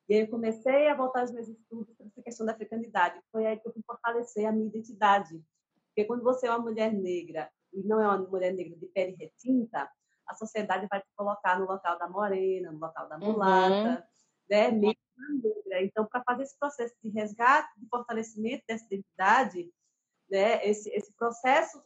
E 0.08 0.14
aí 0.14 0.22
eu 0.22 0.28
comecei 0.28 0.88
a 0.88 0.96
voltar 0.96 1.22
aos 1.22 1.32
meus 1.32 1.48
estudos 1.48 1.96
sobre 1.96 2.12
essa 2.12 2.22
questão 2.22 2.46
da 2.46 2.52
africanidade. 2.54 3.20
Foi 3.32 3.46
aí 3.46 3.60
que 3.60 3.68
eu 3.68 3.74
fui 3.74 3.82
fortalecer 3.86 4.46
a 4.46 4.52
minha 4.52 4.68
identidade. 4.68 5.44
Porque 5.88 6.06
quando 6.06 6.24
você 6.24 6.48
é 6.48 6.52
uma 6.52 6.60
mulher 6.60 6.94
negra 6.94 7.50
e 7.74 7.82
não 7.84 8.00
é 8.00 8.08
uma 8.08 8.18
mulher 8.18 8.54
negra 8.54 8.78
de 8.78 8.86
pele 8.88 9.16
retinta, 9.16 9.90
a 10.28 10.34
sociedade 10.34 10.88
vai 10.90 11.02
te 11.02 11.08
colocar 11.16 11.60
no 11.60 11.66
local 11.66 11.98
da 11.98 12.08
morena, 12.08 12.72
no 12.72 12.80
local 12.80 13.08
da 13.08 13.18
mulata, 13.18 13.90
uhum. 13.90 14.04
né? 14.50 14.72
Mesmo 14.72 14.96
negra. 15.42 15.84
Então, 15.84 16.06
para 16.06 16.24
fazer 16.24 16.44
esse 16.44 16.58
processo 16.58 16.94
de 17.04 17.10
resgate, 17.10 17.80
de 17.80 17.88
fortalecimento 17.88 18.64
dessa 18.68 18.86
identidade, 18.86 19.72
né, 20.30 20.66
esse, 20.68 20.90
esse 20.90 21.14
processo 21.14 21.82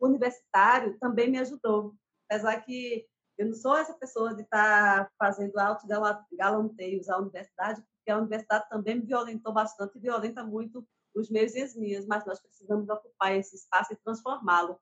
universitário 0.00 0.98
também 0.98 1.30
me 1.30 1.38
ajudou. 1.38 1.94
Apesar 2.28 2.60
que 2.60 3.06
eu 3.36 3.46
não 3.46 3.54
sou 3.54 3.76
essa 3.76 3.94
pessoa 3.94 4.34
de 4.34 4.42
estar 4.42 5.04
tá 5.04 5.10
fazendo 5.18 5.58
alto 5.58 5.86
galanteios 6.32 7.08
à 7.08 7.18
universidade, 7.18 7.82
porque 7.82 8.10
a 8.10 8.18
universidade 8.18 8.68
também 8.68 8.96
me 8.96 9.06
violentou 9.06 9.52
bastante 9.52 9.96
e 9.98 10.00
violenta 10.00 10.44
muito 10.44 10.86
os 11.14 11.30
meus 11.30 11.54
e 11.54 11.62
as 11.62 11.74
minhas, 11.74 12.06
mas 12.06 12.24
nós 12.26 12.40
precisamos 12.40 12.88
ocupar 12.88 13.34
esse 13.36 13.56
espaço 13.56 13.92
e 13.92 13.96
transformá-lo. 13.96 14.78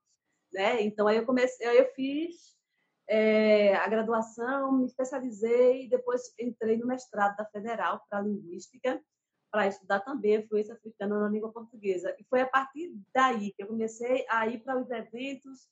Né? 0.52 0.82
Então, 0.82 1.06
aí 1.06 1.16
eu 1.16 1.26
comecei, 1.26 1.66
aí 1.66 1.78
eu 1.78 1.92
fiz 1.94 2.56
é, 3.08 3.74
a 3.74 3.88
graduação, 3.88 4.72
me 4.72 4.86
especializei 4.86 5.88
depois 5.88 6.32
entrei 6.38 6.76
no 6.76 6.86
mestrado 6.86 7.36
da 7.36 7.44
Federal 7.46 8.02
para 8.08 8.20
Linguística, 8.20 9.02
para 9.50 9.66
estudar 9.66 10.00
também 10.00 10.36
a 10.36 10.40
influência 10.40 10.74
africana 10.74 11.20
na 11.20 11.28
língua 11.28 11.52
portuguesa. 11.52 12.14
E 12.18 12.24
foi 12.24 12.40
a 12.40 12.48
partir 12.48 12.90
daí 13.14 13.52
que 13.52 13.62
eu 13.62 13.66
comecei 13.66 14.24
a 14.28 14.46
ir 14.46 14.62
para 14.62 14.78
os 14.80 14.90
eventos 14.90 15.68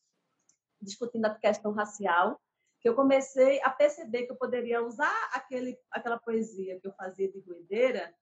discutindo 0.80 1.24
a 1.26 1.34
questão 1.34 1.72
racial, 1.72 2.40
que 2.80 2.88
eu 2.88 2.94
comecei 2.94 3.60
a 3.62 3.70
perceber 3.70 4.26
que 4.26 4.32
eu 4.32 4.36
poderia 4.36 4.82
usar 4.82 5.30
aquele, 5.32 5.78
aquela 5.90 6.18
poesia 6.18 6.80
que 6.80 6.86
eu 6.86 6.92
fazia 6.94 7.30
de 7.30 7.40
ruedeira 7.40 8.14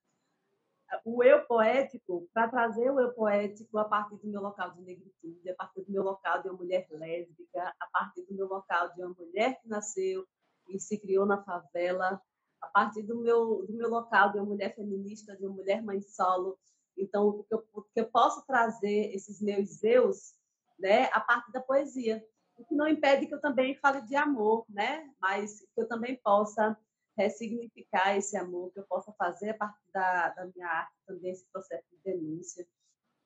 o 1.04 1.22
eu 1.22 1.44
poético, 1.46 2.28
para 2.32 2.48
trazer 2.48 2.90
o 2.90 2.98
eu 2.98 3.12
poético 3.12 3.78
a 3.78 3.84
partir 3.84 4.16
do 4.16 4.28
meu 4.28 4.40
local 4.40 4.72
de 4.72 4.82
negritude, 4.82 5.50
a 5.50 5.54
partir 5.54 5.82
do 5.82 5.92
meu 5.92 6.02
local 6.02 6.42
de 6.42 6.48
uma 6.48 6.56
mulher 6.56 6.86
lésbica, 6.90 7.74
a 7.78 7.86
partir 7.92 8.22
do 8.22 8.34
meu 8.34 8.46
local 8.46 8.94
de 8.94 9.02
uma 9.02 9.14
mulher 9.14 9.60
que 9.60 9.68
nasceu 9.68 10.26
e 10.68 10.78
se 10.78 10.98
criou 10.98 11.26
na 11.26 11.42
favela, 11.42 12.20
a 12.60 12.66
partir 12.68 13.02
do 13.02 13.16
meu, 13.16 13.66
do 13.66 13.72
meu 13.74 13.88
local 13.88 14.32
de 14.32 14.38
uma 14.38 14.46
mulher 14.46 14.74
feminista, 14.74 15.36
de 15.36 15.44
uma 15.46 15.56
mulher 15.56 15.82
mãe 15.82 16.00
solo. 16.00 16.58
Então, 16.96 17.44
que 17.48 17.54
eu, 17.54 17.60
que 17.94 18.00
eu 18.00 18.10
posso 18.10 18.44
trazer 18.46 19.14
esses 19.14 19.40
meus 19.40 19.82
eus 19.84 20.34
né, 20.78 21.04
a 21.12 21.20
partir 21.20 21.52
da 21.52 21.60
poesia. 21.60 22.24
O 22.58 22.64
que 22.64 22.74
não 22.74 22.88
impede 22.88 23.26
que 23.26 23.34
eu 23.34 23.40
também 23.40 23.76
fale 23.76 24.02
de 24.02 24.16
amor, 24.16 24.64
né? 24.68 25.08
mas 25.20 25.60
que 25.60 25.80
eu 25.80 25.86
também 25.88 26.16
possa 26.16 26.76
ressignificar 27.16 28.16
esse 28.16 28.36
amor, 28.36 28.72
que 28.72 28.78
eu 28.78 28.84
possa 28.84 29.12
fazer 29.12 29.50
a 29.50 29.54
partir 29.54 29.90
da, 29.92 30.28
da 30.30 30.46
minha 30.46 30.68
arte 30.68 30.94
também 31.06 31.32
esse 31.32 31.46
processo 31.50 31.84
de 31.90 31.98
denúncia, 32.04 32.66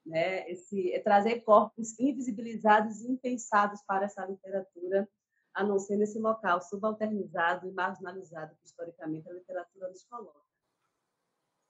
né? 0.05 0.51
Esse, 0.51 0.93
é 0.93 0.99
trazer 0.99 1.41
corpos 1.41 1.99
invisibilizados 2.01 3.03
e 3.03 3.11
impensados 3.11 3.83
para 3.83 4.07
essa 4.07 4.25
literatura, 4.25 5.09
a 5.55 5.63
não 5.63 5.79
ser 5.79 5.97
nesse 5.97 6.19
local 6.19 6.63
subalternizado 6.63 7.69
e 7.69 7.73
marginalizado 7.73 8.55
que 8.57 8.67
historicamente 8.67 9.29
a 9.29 9.35
literatura 9.35 9.89
nos 9.91 10.03
coloca. 10.05 10.41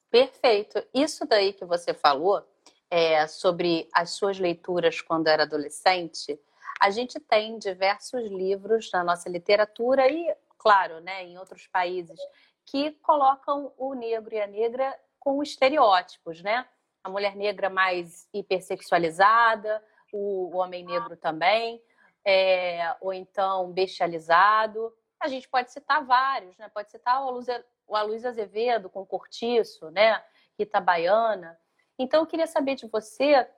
Perfeito. 0.09 0.87
Isso 0.95 1.27
daí 1.27 1.53
que 1.53 1.65
você 1.65 1.93
falou 1.93 2.47
é, 2.89 3.27
sobre 3.27 3.89
as 3.93 4.11
suas 4.11 4.39
leituras 4.39 5.01
quando 5.01 5.27
era 5.27 5.43
adolescente, 5.43 6.39
a 6.83 6.91
gente 6.91 7.21
tem 7.21 7.59
diversos 7.59 8.25
livros 8.25 8.91
na 8.93 9.05
nossa 9.05 9.29
literatura 9.29 10.11
e 10.11 10.37
claro, 10.59 11.01
né, 11.01 11.25
em 11.25 11.39
outros 11.39 11.69
países, 11.69 12.19
que 12.67 12.91
colocam 13.03 13.73
o 13.77 13.95
negro 13.95 14.35
e 14.35 14.41
a 14.41 14.49
negra 14.49 14.93
com 15.19 15.41
estereótipos, 15.43 16.43
né? 16.43 16.67
A 17.05 17.09
mulher 17.09 17.37
negra 17.37 17.71
mais 17.71 18.29
hipersexualizada, 18.35 19.81
o 20.13 20.57
homem 20.57 20.85
negro 20.85 21.17
também, 21.17 21.81
é, 22.25 22.97
ou 23.01 23.13
então 23.13 23.71
bestializado. 23.73 24.93
A 25.21 25.29
gente 25.29 25.49
pode 25.49 25.71
citar 25.71 26.05
vários, 26.05 26.57
né? 26.59 26.69
Pode 26.69 26.91
citar 26.91 27.25
o 27.25 27.97
Aloysio 27.97 28.29
Azevedo 28.29 28.91
com 28.91 29.07
Cortiço, 29.07 29.89
né? 29.91 30.21
Rita 30.59 30.81
Baiana. 30.81 31.57
Então, 31.97 32.21
eu 32.21 32.27
queria 32.27 32.47
saber 32.49 32.75
de 32.75 32.89
você, 32.89 33.49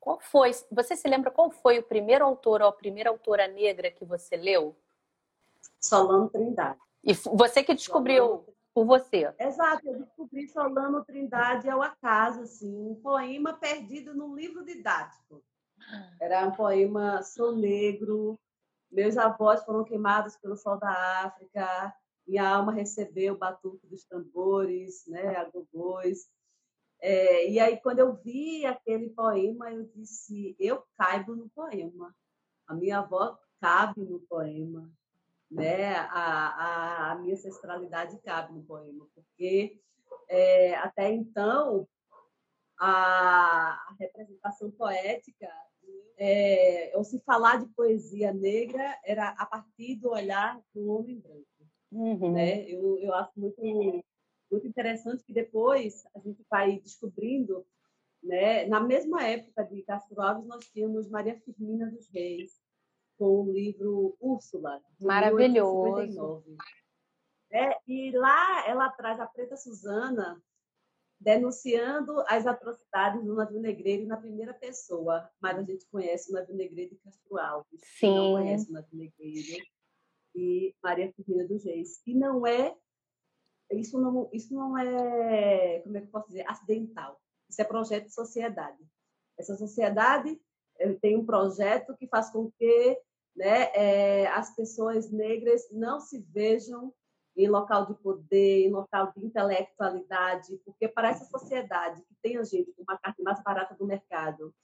qual 0.00 0.18
foi, 0.18 0.50
você 0.72 0.96
se 0.96 1.06
lembra 1.06 1.30
qual 1.30 1.50
foi 1.50 1.78
o 1.78 1.82
primeiro 1.82 2.24
autor 2.24 2.62
ou 2.62 2.68
a 2.68 2.72
primeira 2.72 3.10
autora 3.10 3.46
negra 3.46 3.90
que 3.90 4.04
você 4.04 4.36
leu? 4.36 4.74
Solano 5.78 6.28
Trindade. 6.30 6.80
E 7.04 7.12
você 7.12 7.62
que 7.62 7.74
descobriu 7.74 8.24
Solano... 8.24 8.46
por 8.74 8.86
você? 8.86 9.32
Exato, 9.38 9.86
eu 9.86 9.98
descobri 10.00 10.48
Solano 10.48 11.04
Trindade 11.04 11.68
ao 11.68 11.82
acaso, 11.82 12.42
assim, 12.42 12.74
um 12.74 12.94
poema 12.94 13.52
perdido 13.52 14.14
num 14.14 14.34
livro 14.34 14.64
didático. 14.64 15.42
Era 16.20 16.46
um 16.46 16.52
poema 16.52 17.22
Sou 17.22 17.54
Negro, 17.54 18.38
meus 18.90 19.16
avós 19.16 19.62
foram 19.64 19.84
queimados 19.84 20.36
pelo 20.36 20.56
sol 20.56 20.78
da 20.78 21.24
África, 21.24 21.94
minha 22.26 22.48
alma 22.48 22.72
recebeu 22.72 23.34
o 23.34 23.38
batuque 23.38 23.86
dos 23.86 24.04
tambores, 24.04 25.06
né, 25.06 25.36
a 25.36 25.44
gogôs. 25.44 26.28
É, 27.00 27.48
e 27.50 27.58
aí, 27.58 27.78
quando 27.80 28.00
eu 28.00 28.14
vi 28.16 28.66
aquele 28.66 29.10
poema, 29.10 29.70
eu 29.72 29.84
disse: 29.94 30.54
eu 30.58 30.82
caibo 30.96 31.34
no 31.34 31.48
poema. 31.50 32.14
A 32.66 32.74
minha 32.74 32.98
avó 32.98 33.38
cabe 33.60 34.02
no 34.02 34.20
poema 34.20 34.90
né, 35.50 35.94
a, 35.96 37.10
a, 37.10 37.14
minha 37.16 37.34
ancestralidade 37.34 38.16
cabe 38.20 38.52
no 38.54 38.62
poema, 38.62 39.06
porque 39.14 39.80
é, 40.28 40.76
até 40.76 41.12
então 41.12 41.88
a, 42.78 43.72
a 43.72 43.96
representação 43.98 44.70
poética, 44.70 45.48
é, 46.16 46.92
ou 46.94 47.02
se 47.02 47.18
falar 47.20 47.58
de 47.58 47.66
poesia 47.74 48.32
negra, 48.32 48.96
era 49.04 49.30
a 49.30 49.44
partir 49.44 49.96
do 49.96 50.10
olhar 50.10 50.60
do 50.72 50.88
homem 50.88 51.18
branco. 51.18 51.46
Uhum. 51.90 52.32
Né? 52.32 52.70
Eu, 52.70 52.98
eu 52.98 53.12
acho 53.14 53.32
muito, 53.36 53.60
muito 54.50 54.66
interessante 54.66 55.24
que 55.24 55.32
depois 55.32 56.04
a 56.14 56.18
gente 56.18 56.44
vai 56.50 56.78
descobrindo, 56.80 57.66
né? 58.22 58.66
na 58.66 58.80
mesma 58.80 59.26
época 59.26 59.64
de 59.64 59.82
Castro 59.82 60.20
Alves, 60.20 60.46
nós 60.46 60.66
tínhamos 60.70 61.08
Maria 61.08 61.38
Firmina 61.40 61.90
dos 61.90 62.08
Reis, 62.10 62.60
com 63.18 63.42
o 63.42 63.52
livro 63.52 64.16
Úrsula, 64.20 64.80
Maravilhoso. 65.00 66.44
É, 67.52 67.76
e 67.86 68.12
lá 68.12 68.68
ela 68.68 68.88
traz 68.90 69.18
a 69.18 69.26
Preta 69.26 69.56
Suzana 69.56 70.40
denunciando 71.18 72.20
as 72.28 72.46
atrocidades 72.46 73.22
do 73.22 73.34
navio 73.34 73.60
negreiro 73.60 74.06
na 74.06 74.16
primeira 74.16 74.54
pessoa, 74.54 75.28
mas 75.38 75.58
a 75.58 75.62
gente 75.62 75.86
conhece 75.90 76.30
o 76.30 76.34
navio 76.34 76.56
negreiro 76.56 76.94
de 76.94 77.00
Castro 77.02 77.38
Alves, 77.38 77.80
Sim. 77.98 78.14
não 78.14 78.32
conhece 78.32 78.70
o 78.70 78.72
navio 78.72 78.96
negreiro 78.96 79.64
e 80.34 80.74
Maria 80.82 81.12
Firmina 81.12 81.46
dos 81.46 81.64
Reis. 81.64 82.00
E 82.06 82.14
não 82.14 82.46
é 82.46 82.74
isso 83.72 84.00
não 84.00 84.28
isso 84.32 84.54
não 84.54 84.76
é 84.76 85.80
como 85.80 85.96
é 85.96 86.00
que 86.00 86.06
eu 86.06 86.10
posso 86.10 86.28
dizer 86.28 86.44
acidental. 86.48 87.20
Isso 87.48 87.60
é 87.60 87.64
projeto 87.64 88.06
de 88.06 88.14
sociedade. 88.14 88.78
Essa 89.38 89.56
sociedade 89.56 90.40
tem 91.00 91.16
um 91.16 91.26
projeto 91.26 91.96
que 91.96 92.06
faz 92.06 92.30
com 92.30 92.50
que 92.52 92.98
né, 93.36 93.70
é, 93.74 94.26
as 94.28 94.54
pessoas 94.54 95.10
negras 95.10 95.62
não 95.70 96.00
se 96.00 96.20
vejam 96.30 96.92
em 97.36 97.48
local 97.48 97.86
de 97.86 97.94
poder, 97.94 98.66
em 98.66 98.70
local 98.70 99.12
de 99.16 99.24
intelectualidade, 99.24 100.60
porque 100.64 100.88
para 100.88 101.10
essa 101.10 101.24
sociedade 101.24 102.02
que 102.02 102.14
tem 102.22 102.36
a 102.36 102.42
gente 102.42 102.72
com 102.72 102.82
uma 102.82 102.98
carta 102.98 103.22
mais 103.22 103.42
barata 103.42 103.74
do 103.74 103.86
mercado, 103.86 104.54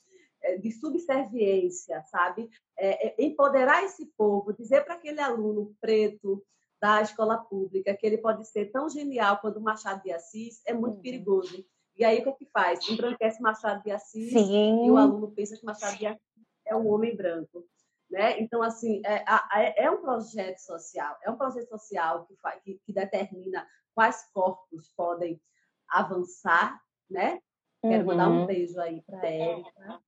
é, 0.42 0.58
de 0.58 0.70
subserviência, 0.72 2.02
sabe? 2.04 2.50
É, 2.76 3.08
é, 3.08 3.24
empoderar 3.24 3.82
esse 3.84 4.06
povo, 4.16 4.52
dizer 4.52 4.84
para 4.84 4.94
aquele 4.94 5.20
aluno 5.20 5.74
preto 5.80 6.44
da 6.80 7.00
escola 7.00 7.38
pública 7.38 7.96
que 7.96 8.06
ele 8.06 8.18
pode 8.18 8.46
ser 8.46 8.66
tão 8.66 8.88
genial 8.88 9.38
quanto 9.38 9.60
Machado 9.60 10.02
de 10.02 10.12
Assis 10.12 10.62
é 10.66 10.74
muito 10.74 10.96
uhum. 10.96 11.02
perigoso. 11.02 11.64
E 11.96 12.04
aí 12.04 12.20
o 12.20 12.22
que 12.22 12.28
é 12.28 12.32
que 12.32 12.46
faz? 12.46 12.88
Embranquece 12.88 13.40
Machado 13.40 13.82
de 13.82 13.90
Assis 13.90 14.32
Sim. 14.32 14.86
e 14.86 14.90
o 14.90 14.96
aluno 14.96 15.32
pensa 15.32 15.56
que 15.56 15.64
Machado 15.64 15.96
de 15.96 16.06
Assis 16.06 16.20
é 16.66 16.76
um 16.76 16.86
homem 16.88 17.16
branco. 17.16 17.66
Né? 18.10 18.38
Então, 18.40 18.62
assim, 18.62 19.02
é, 19.04 19.84
é, 19.84 19.90
um 19.90 20.00
projeto 20.00 20.58
social, 20.58 21.16
é 21.22 21.30
um 21.30 21.36
projeto 21.36 21.68
social 21.68 22.24
que, 22.26 22.36
faz, 22.36 22.62
que, 22.62 22.80
que 22.84 22.92
determina 22.92 23.66
quais 23.94 24.30
corpos 24.32 24.92
podem 24.96 25.40
avançar, 25.88 26.80
né? 27.10 27.40
Quero 27.80 28.00
uhum. 28.00 28.06
mandar 28.06 28.28
um 28.28 28.40
uhum. 28.40 28.46
beijo 28.46 28.80
aí 28.80 29.02
para 29.02 29.20
a 29.20 29.26
Érica, 29.26 30.02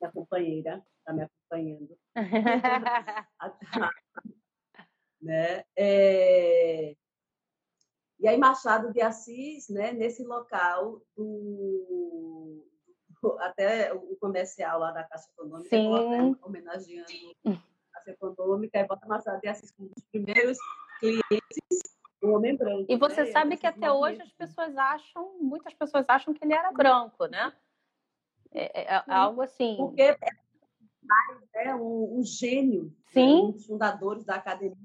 minha 0.00 0.12
companheira, 0.12 0.86
está 0.98 1.12
me 1.12 1.22
acompanhando. 1.22 1.98
né? 5.20 5.64
É... 5.76 6.94
E 8.18 8.26
aí 8.26 8.36
Machado 8.38 8.92
de 8.92 9.00
Assis, 9.02 9.68
né, 9.68 9.92
nesse 9.92 10.24
local 10.24 11.02
do 11.16 12.64
até 13.40 13.92
o 13.92 14.16
comercial 14.20 14.78
lá 14.78 14.92
da 14.92 15.04
Caixa 15.04 15.28
Econômica, 15.32 15.68
Sim. 15.68 16.36
homenageando 16.42 17.10
a 17.44 17.98
Caixa 17.98 18.10
Econômica, 18.12 18.78
e 18.78 18.86
bota 18.86 19.06
Machado 19.06 19.40
de 19.40 19.48
Assis 19.48 19.70
como 19.72 19.88
um 19.88 19.92
dos 19.92 20.04
primeiros 20.04 20.58
clientes 21.00 21.96
do 22.20 22.32
homem 22.32 22.56
branco. 22.56 22.86
E 22.88 22.96
você 22.96 23.24
né? 23.24 23.32
sabe 23.32 23.56
que 23.56 23.66
até 23.66 23.90
hoje 23.90 24.22
as 24.22 24.32
pessoas 24.32 24.76
acham, 24.76 25.38
muitas 25.40 25.74
pessoas 25.74 26.06
acham 26.08 26.32
que 26.32 26.44
ele 26.44 26.54
era 26.54 26.72
branco, 26.72 27.26
né? 27.26 27.52
É, 28.52 28.82
é, 28.82 28.94
é 28.94 29.02
algo 29.08 29.42
assim. 29.42 29.76
Porque 29.76 30.02
é 30.02 30.16
né, 31.64 31.74
um, 31.74 32.18
um 32.18 32.22
gênio, 32.22 32.84
né, 32.84 32.90
Sim. 33.08 33.34
Né, 33.34 33.48
um 33.48 33.50
dos 33.52 33.66
fundadores 33.66 34.24
da 34.24 34.36
Academia 34.36 34.76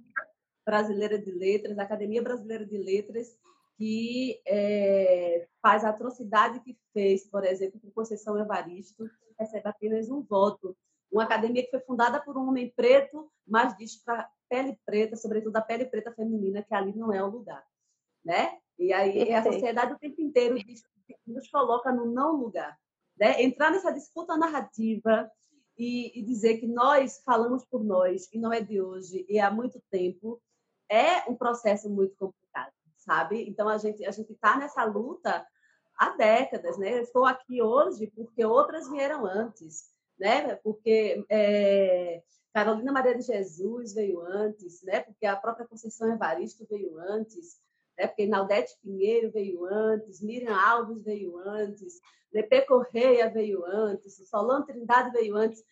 Brasileira 0.66 1.18
de 1.18 1.32
Letras, 1.32 1.78
a 1.78 1.84
Academia 1.84 2.22
Brasileira 2.22 2.66
de 2.66 2.78
Letras, 2.78 3.38
que 3.78 4.40
é, 4.46 5.48
faz 5.62 5.84
a 5.84 5.90
atrocidade 5.90 6.60
que 6.60 6.78
fez, 6.94 7.28
por 7.28 7.44
exemplo, 7.44 7.80
com 7.80 7.90
Conceição 7.92 8.38
Evaristo, 8.38 9.10
recebe 9.40 9.68
apenas 9.68 10.10
um 10.10 10.22
voto. 10.22 10.78
Uma 11.12 11.24
academia 11.24 11.64
que 11.64 11.72
foi 11.72 11.80
fundada 11.82 12.22
por 12.22 12.38
um 12.38 12.48
homem 12.48 12.72
preto, 12.76 13.30
mas 13.46 13.76
diz 13.78 13.96
para 14.04 14.30
pele 14.48 14.78
preta, 14.86 15.16
sobretudo 15.16 15.56
a 15.56 15.62
pele 15.62 15.86
preta 15.86 16.14
feminina, 16.14 16.62
que 16.62 16.74
ali 16.74 16.94
não 16.96 17.12
é 17.12 17.24
o 17.24 17.30
lugar. 17.30 17.66
Né? 18.24 18.60
E 18.78 18.94
aí 18.94 19.34
a 19.34 19.44
sociedade 19.44 19.94
o 19.94 20.00
tempo 20.00 20.22
inteiro 20.22 20.56
diz, 20.64 20.84
nos 21.26 21.50
coloca 21.50 21.92
no 21.92 22.06
não 22.06 22.36
lugar. 22.36 22.78
Né? 23.18 23.42
Entrar 23.42 23.72
nessa 23.72 23.92
disputa 23.92 24.38
narrativa 24.38 25.30
e, 25.78 26.20
e 26.20 26.24
dizer 26.24 26.58
que 26.58 26.68
nós 26.68 27.22
falamos 27.26 27.66
por 27.66 27.84
nós, 27.84 28.30
e 28.32 28.38
não 28.38 28.54
é 28.54 28.62
de 28.62 28.82
hoje, 28.82 29.26
e 29.28 29.40
há 29.40 29.50
muito 29.50 29.82
tempo, 29.90 30.42
é 30.92 31.24
um 31.30 31.36
processo 31.36 31.90
muito 31.90 32.14
complicado, 32.18 32.74
sabe? 32.98 33.48
Então, 33.50 33.70
a 33.70 33.78
gente 33.78 34.06
a 34.06 34.12
gente 34.12 34.34
está 34.34 34.58
nessa 34.58 34.84
luta 34.84 35.46
há 35.98 36.10
décadas, 36.18 36.78
né? 36.78 36.98
Eu 36.98 37.04
estou 37.04 37.26
aqui 37.26 37.62
hoje 37.62 38.08
porque 38.08 38.44
outras 38.44 38.90
vieram 38.90 39.26
antes, 39.26 39.86
né? 40.20 40.56
Porque 40.56 41.26
é, 41.30 42.22
Carolina 42.54 42.92
Maria 42.92 43.16
de 43.16 43.24
Jesus 43.24 43.94
veio 43.94 44.20
antes, 44.22 44.84
né? 44.84 45.00
Porque 45.00 45.26
a 45.26 45.36
própria 45.36 45.66
Conceição 45.66 46.12
Evaristo 46.12 46.68
veio 46.70 47.00
antes, 47.00 47.58
né? 47.98 48.08
Porque 48.08 48.28
Naldete 48.28 48.78
Pinheiro 48.82 49.32
veio 49.32 49.64
antes, 49.66 50.22
Miriam 50.22 50.56
Alves 50.56 51.02
veio 51.04 51.38
antes, 51.40 52.02
Lepê 52.34 52.62
Correia 52.62 53.30
veio 53.30 53.64
antes, 53.66 54.18
Solano 54.30 54.66
Trindade 54.66 55.12
veio 55.12 55.36
antes, 55.36 55.64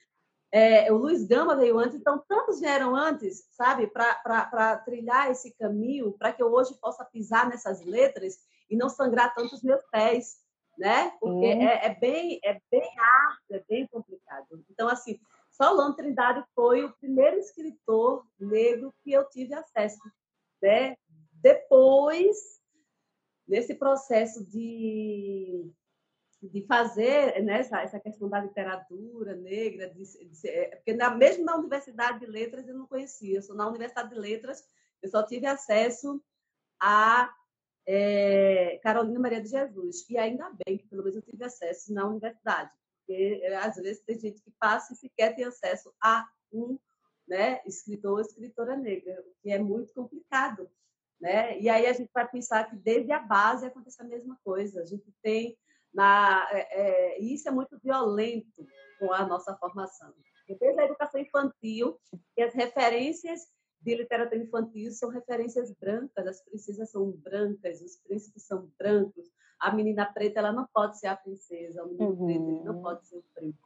é, 0.52 0.92
o 0.92 0.98
Luiz 0.98 1.26
Gama 1.26 1.56
veio 1.56 1.78
antes, 1.78 1.96
então 1.96 2.24
tantos 2.28 2.60
vieram 2.60 2.96
antes, 2.96 3.48
sabe, 3.52 3.88
para 3.88 4.78
trilhar 4.78 5.30
esse 5.30 5.54
caminho, 5.56 6.14
para 6.14 6.34
que 6.34 6.42
eu 6.42 6.52
hoje 6.52 6.74
possa 6.80 7.06
pisar 7.06 7.48
nessas 7.48 7.86
letras 7.86 8.40
e 8.70 8.76
não 8.76 8.90
sangrar 8.90 9.34
tanto 9.36 9.54
os 9.54 9.62
meus 9.62 9.84
pés, 9.92 10.38
né? 10.78 11.12
Porque 11.20 11.54
hum. 11.54 11.62
é, 11.62 11.86
é, 11.86 11.96
bem 11.96 12.40
é 12.44 12.60
bem 12.72 12.90
árduo, 13.00 13.58
é 13.58 13.64
bem 13.70 13.88
complicado. 13.88 14.64
Então, 14.70 14.88
assim, 14.88 15.20
Solano 15.52 15.96
Trindade 15.96 16.44
foi 16.56 16.84
o 16.84 16.94
primeiro 16.94 17.38
escritor 17.38 18.26
negro 18.40 18.94
que 19.04 19.12
eu 19.12 19.28
tive 19.30 19.54
acesso, 19.54 20.00
né? 20.62 20.96
Depois, 21.32 22.60
nesse 23.48 23.76
processo 23.76 24.44
de 24.46 25.72
de 26.42 26.66
fazer 26.66 27.44
né, 27.44 27.60
essa, 27.60 27.82
essa 27.82 28.00
questão 28.00 28.30
da 28.30 28.40
literatura 28.40 29.36
negra, 29.36 29.90
de, 29.90 30.04
de, 30.04 30.48
é, 30.48 30.76
porque 30.78 30.94
na, 30.94 31.14
mesmo 31.14 31.44
na 31.44 31.58
Universidade 31.58 32.20
de 32.20 32.26
Letras 32.26 32.68
eu 32.68 32.76
não 32.76 32.88
conhecia. 32.88 33.38
Eu 33.38 33.42
sou 33.42 33.56
na 33.56 33.68
Universidade 33.68 34.10
de 34.10 34.16
Letras, 34.16 34.64
eu 35.02 35.10
só 35.10 35.24
tive 35.26 35.46
acesso 35.46 36.24
a 36.80 37.34
é, 37.86 38.80
Carolina 38.82 39.20
Maria 39.20 39.42
de 39.42 39.50
Jesus. 39.50 40.10
E 40.10 40.18
ainda 40.18 40.50
bem 40.66 40.78
que 40.78 40.88
pelo 40.88 41.04
menos 41.04 41.18
eu 41.18 41.22
tive 41.22 41.44
acesso 41.44 41.94
na 41.94 42.08
universidade, 42.08 42.72
porque 43.00 43.42
é, 43.44 43.56
às 43.58 43.76
vezes 43.76 44.02
tem 44.04 44.18
gente 44.18 44.42
que 44.42 44.52
passa 44.60 44.94
e 44.94 44.96
sequer 44.96 45.36
tem 45.36 45.44
acesso 45.44 45.94
a 46.02 46.26
um 46.54 46.80
né, 47.28 47.62
escritor 47.66 48.14
ou 48.14 48.22
escritora 48.22 48.78
negra, 48.78 49.22
o 49.28 49.34
que 49.42 49.52
é 49.52 49.60
muito 49.60 49.94
complicado. 49.94 50.70
Né? 51.20 51.60
E 51.60 51.68
aí 51.68 51.86
a 51.86 51.92
gente 51.92 52.10
vai 52.14 52.28
pensar 52.28 52.70
que 52.70 52.78
desde 52.78 53.12
a 53.12 53.20
base 53.20 53.66
acontece 53.66 54.02
a 54.02 54.06
mesma 54.06 54.40
coisa. 54.42 54.82
A 54.82 54.86
gente 54.86 55.14
tem 55.22 55.58
na, 55.94 56.48
é, 56.52 57.16
é, 57.16 57.20
isso 57.20 57.48
é 57.48 57.52
muito 57.52 57.78
violento 57.80 58.66
com 59.00 59.14
a 59.14 59.26
nossa 59.26 59.56
formação. 59.56 60.14
Desde 60.48 60.82
a 60.82 60.86
educação 60.86 61.22
infantil, 61.22 62.00
e 62.36 62.42
as 62.42 62.54
referências 62.54 63.48
de 63.82 63.96
literatura 63.96 64.42
infantil 64.42 64.92
são 64.92 65.10
referências 65.10 65.72
brancas, 65.74 66.28
as 66.28 66.42
princesas 66.44 66.90
são 66.90 67.12
brancas, 67.12 67.82
os 67.82 67.96
príncipes 67.98 68.44
são 68.44 68.70
brancos, 68.78 69.26
a 69.60 69.74
menina 69.74 70.06
preta 70.06 70.40
ela 70.40 70.52
não 70.52 70.68
pode 70.74 71.00
ser 71.00 71.08
a 71.08 71.16
princesa, 71.16 71.84
o 71.84 71.88
menino 71.88 72.12
uhum. 72.12 72.26
preto 72.26 72.50
ele 72.50 72.64
não 72.64 72.82
pode 72.82 73.06
ser 73.08 73.18
o 73.18 73.24
príncipe. 73.36 73.64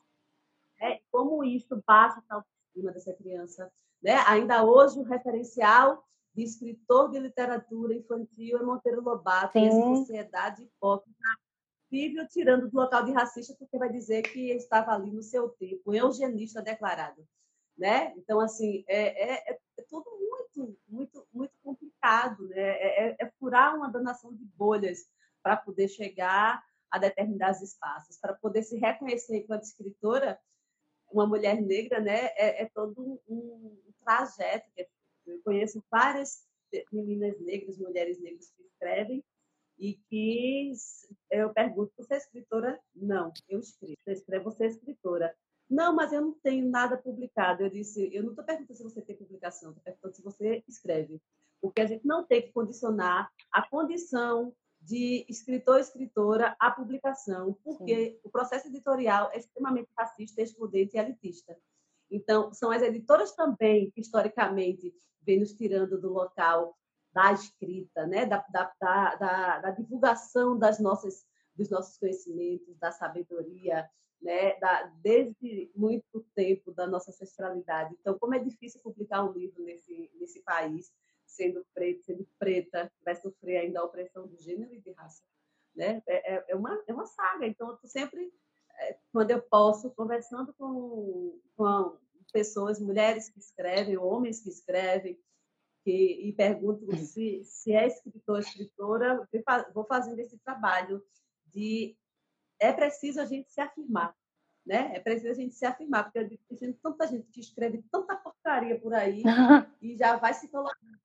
É, 0.81 0.99
como 1.11 1.43
isso 1.43 1.81
baixa 1.85 2.21
a 2.29 2.35
autoestima 2.35 2.91
dessa 2.91 3.13
criança. 3.13 3.71
Né? 4.01 4.15
Ainda 4.27 4.63
hoje, 4.63 4.99
o 4.99 5.03
referencial 5.03 6.03
de 6.35 6.43
escritor 6.43 7.09
de 7.11 7.19
literatura 7.19 7.93
infantil 7.93 8.57
é 8.57 8.63
Monteiro 8.63 9.01
Lobato, 9.01 9.53
Sim. 9.53 9.65
e 9.65 9.67
essa 9.67 9.95
sociedade 9.95 10.63
hipócrita 10.63 11.17
possível, 11.93 12.27
tirando 12.27 12.69
do 12.69 12.75
local 12.75 13.05
de 13.05 13.11
racista, 13.11 13.55
porque 13.57 13.77
vai 13.77 13.91
dizer 13.91 14.23
que 14.23 14.51
estava 14.51 14.93
ali 14.93 15.11
no 15.11 15.21
seu 15.21 15.49
tempo, 15.49 15.93
eugenista 15.93 16.61
declarado. 16.61 17.23
Né? 17.77 18.13
Então, 18.17 18.39
assim, 18.39 18.83
é, 18.87 19.51
é, 19.51 19.59
é 19.77 19.83
tudo 19.87 20.09
muito, 20.19 20.77
muito, 20.87 21.27
muito 21.31 21.53
complicado. 21.63 22.47
Né? 22.47 22.61
É, 22.61 23.07
é, 23.09 23.15
é 23.19 23.31
furar 23.39 23.75
uma 23.75 23.91
danação 23.91 24.33
de 24.33 24.43
bolhas 24.57 25.07
para 25.43 25.55
poder 25.55 25.87
chegar 25.87 26.63
a 26.89 26.97
determinados 26.97 27.61
espaços, 27.61 28.17
para 28.17 28.33
poder 28.33 28.63
se 28.63 28.77
reconhecer 28.77 29.37
enquanto 29.37 29.63
escritora, 29.63 30.39
uma 31.11 31.27
mulher 31.27 31.61
negra, 31.61 31.99
né? 31.99 32.25
É, 32.35 32.63
é 32.63 32.69
todo 32.73 32.99
um, 32.99 33.19
um 33.27 33.93
trajeto. 34.03 34.67
Eu 35.27 35.39
conheço 35.43 35.83
várias 35.91 36.43
meninas 36.91 37.39
negras, 37.39 37.77
mulheres 37.77 38.19
negras 38.19 38.51
que 38.51 38.63
escrevem, 38.63 39.23
e 39.83 39.99
que 40.09 40.71
eu 41.29 41.53
pergunto, 41.53 41.91
você 41.97 42.13
é 42.13 42.17
escritora? 42.17 42.79
Não, 42.95 43.33
eu 43.49 43.59
escrevo. 43.59 43.97
Você 44.01 44.13
escreve, 44.13 44.43
você 44.45 44.63
é 44.63 44.67
escritora. 44.67 45.35
Não, 45.69 45.93
mas 45.93 46.13
eu 46.13 46.21
não 46.21 46.31
tenho 46.41 46.69
nada 46.69 46.95
publicado. 46.95 47.63
Eu 47.63 47.69
disse, 47.69 48.09
eu 48.13 48.23
não 48.23 48.29
estou 48.29 48.45
perguntando 48.45 48.77
se 48.77 48.83
você 48.83 49.01
tem 49.01 49.17
publicação, 49.17 49.71
estou 49.71 49.83
perguntando 49.83 50.15
se 50.15 50.23
você 50.23 50.63
escreve. 50.69 51.21
Porque 51.61 51.81
a 51.81 51.85
gente 51.85 52.07
não 52.07 52.25
tem 52.25 52.41
que 52.41 52.53
condicionar 52.53 53.29
a 53.51 53.67
condição 53.67 54.55
de 54.79 55.25
escritor 55.27 55.81
escritora 55.81 56.55
à 56.61 56.71
publicação, 56.71 57.57
porque 57.61 58.11
Sim. 58.11 58.19
o 58.23 58.29
processo 58.29 58.69
editorial 58.69 59.31
é 59.33 59.39
extremamente 59.39 59.89
racista, 59.97 60.41
excludente 60.41 60.95
e 60.95 60.99
elitista. 60.99 61.57
Então, 62.09 62.53
são 62.53 62.71
as 62.71 62.81
editoras 62.81 63.33
também 63.33 63.91
que, 63.91 63.99
historicamente, 63.99 64.95
vêm 65.21 65.41
nos 65.41 65.53
tirando 65.53 65.99
do 65.99 66.09
local 66.09 66.73
da 67.13 67.31
escrita, 67.31 68.07
né? 68.07 68.25
da, 68.25 68.43
da, 68.49 68.73
da, 69.15 69.59
da 69.59 69.71
divulgação 69.71 70.57
das 70.57 70.79
nossas, 70.79 71.25
dos 71.55 71.69
nossos 71.69 71.97
conhecimentos, 71.97 72.77
da 72.77 72.91
sabedoria, 72.91 73.89
né? 74.21 74.57
da, 74.59 74.83
desde 75.01 75.71
muito 75.75 76.25
tempo 76.35 76.71
da 76.71 76.87
nossa 76.87 77.11
ancestralidade. 77.11 77.95
Então, 77.99 78.17
como 78.17 78.33
é 78.33 78.39
difícil 78.39 78.81
publicar 78.81 79.23
um 79.23 79.31
livro 79.31 79.63
nesse, 79.63 80.11
nesse 80.15 80.41
país, 80.41 80.91
sendo 81.25 81.65
preto, 81.73 82.03
sendo 82.03 82.27
preta, 82.39 82.91
vai 83.03 83.15
sofrer 83.15 83.57
ainda 83.57 83.79
a 83.79 83.85
opressão 83.85 84.27
do 84.27 84.37
gênero 84.37 84.73
e 84.73 84.81
de 84.81 84.91
raça. 84.91 85.23
Né? 85.75 86.01
É, 86.07 86.35
é, 86.35 86.45
é 86.49 86.55
uma, 86.55 86.83
é 86.87 86.93
uma 86.93 87.05
saga. 87.05 87.45
Então, 87.45 87.77
eu 87.81 87.89
sempre, 87.89 88.31
é, 88.79 88.97
quando 89.11 89.31
eu 89.31 89.41
posso, 89.41 89.91
conversando 89.91 90.53
com, 90.53 91.39
com 91.55 91.97
pessoas, 92.31 92.79
mulheres 92.79 93.29
que 93.29 93.39
escrevem, 93.39 93.97
homens 93.97 94.41
que 94.41 94.49
escrevem, 94.49 95.19
que, 95.83 96.27
e 96.27 96.33
pergunto 96.33 96.95
se, 96.97 97.43
se 97.43 97.73
é 97.73 97.87
escritor, 97.87 98.39
escritora, 98.39 99.27
vou 99.73 99.85
fazendo 99.85 100.19
esse 100.19 100.37
trabalho 100.39 101.03
de 101.47 101.95
é 102.59 102.71
preciso 102.71 103.19
a 103.19 103.25
gente 103.25 103.51
se 103.51 103.59
afirmar, 103.59 104.15
né? 104.65 104.95
É 104.95 104.99
preciso 104.99 105.31
a 105.31 105.33
gente 105.33 105.53
se 105.53 105.65
afirmar, 105.65 106.05
porque 106.05 106.19
eu 106.19 106.27
digo 106.27 106.43
que 106.47 106.55
tem 106.55 106.71
tanta 106.73 107.07
gente 107.07 107.29
que 107.29 107.41
escreve 107.41 107.83
tanta 107.91 108.15
porcaria 108.15 108.79
por 108.79 108.93
aí 108.93 109.23
e 109.81 109.97
já 109.97 110.15
vai 110.15 110.33
se 110.33 110.47
colocando, 110.47 110.97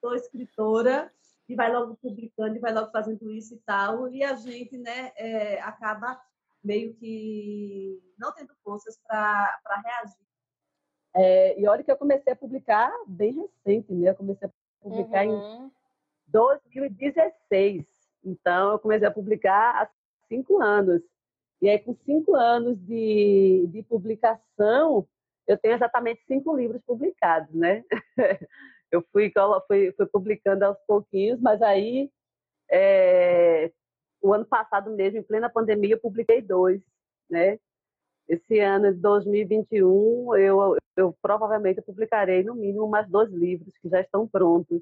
sou 0.00 0.14
escritora 0.14 1.12
e 1.48 1.54
vai 1.54 1.70
logo 1.70 1.96
publicando 1.96 2.56
e 2.56 2.60
vai 2.60 2.72
logo 2.72 2.90
fazendo 2.90 3.30
isso 3.30 3.54
e 3.54 3.58
tal, 3.58 4.08
e 4.08 4.24
a 4.24 4.34
gente, 4.34 4.78
né, 4.78 5.12
é, 5.16 5.60
acaba 5.60 6.20
meio 6.64 6.94
que 6.94 8.00
não 8.16 8.32
tendo 8.32 8.54
forças 8.62 8.98
para 9.06 9.82
reagir 9.84 10.31
é, 11.14 11.60
e 11.60 11.66
olha 11.66 11.82
que 11.82 11.90
eu 11.90 11.96
comecei 11.96 12.32
a 12.32 12.36
publicar 12.36 12.92
bem 13.06 13.32
recente, 13.32 13.92
né? 13.92 14.10
Eu 14.10 14.14
comecei 14.14 14.48
a 14.48 14.82
publicar 14.82 15.26
uhum. 15.26 15.66
em 15.66 15.72
2016. 16.28 17.84
Então, 18.24 18.72
eu 18.72 18.78
comecei 18.78 19.06
a 19.06 19.10
publicar 19.10 19.82
há 19.82 19.90
cinco 20.28 20.60
anos. 20.62 21.02
E 21.60 21.68
aí, 21.68 21.78
com 21.78 21.94
cinco 22.04 22.34
anos 22.34 22.78
de, 22.86 23.66
de 23.68 23.82
publicação, 23.82 25.06
eu 25.46 25.58
tenho 25.58 25.74
exatamente 25.74 26.22
cinco 26.26 26.56
livros 26.56 26.82
publicados, 26.86 27.54
né? 27.54 27.84
eu 28.90 29.04
fui, 29.12 29.30
fui, 29.66 29.92
fui 29.92 30.06
publicando 30.06 30.64
aos 30.64 30.78
pouquinhos, 30.86 31.40
mas 31.40 31.60
aí, 31.60 32.10
é, 32.70 33.70
o 34.20 34.32
ano 34.32 34.46
passado 34.46 34.90
mesmo, 34.90 35.18
em 35.18 35.22
plena 35.22 35.50
pandemia, 35.50 35.94
eu 35.94 36.00
publiquei 36.00 36.40
dois, 36.40 36.80
né? 37.28 37.58
Esse 38.28 38.58
ano 38.60 38.92
de 38.92 39.00
2021, 39.00 40.36
eu, 40.36 40.76
eu 40.96 41.16
provavelmente 41.20 41.82
publicarei 41.82 42.42
no 42.42 42.54
mínimo 42.54 42.88
mais 42.88 43.08
dois 43.08 43.30
livros 43.30 43.76
que 43.78 43.88
já 43.88 44.00
estão 44.00 44.26
prontos. 44.26 44.80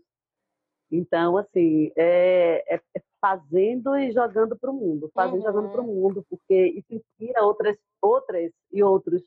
Então, 0.90 1.36
assim, 1.36 1.92
é, 1.96 2.64
é, 2.74 2.80
é 2.96 3.02
fazendo 3.20 3.96
e 3.96 4.12
jogando 4.12 4.58
para 4.58 4.70
o 4.70 4.74
mundo, 4.74 5.10
fazendo 5.14 5.40
e 5.40 5.42
jogando 5.42 5.70
para 5.70 5.80
o 5.80 5.84
uhum. 5.84 5.94
mundo, 5.94 6.26
porque 6.28 6.66
isso 6.68 6.94
inspira 6.94 7.44
outras, 7.44 7.76
outras 8.00 8.50
e 8.72 8.82
outros 8.82 9.22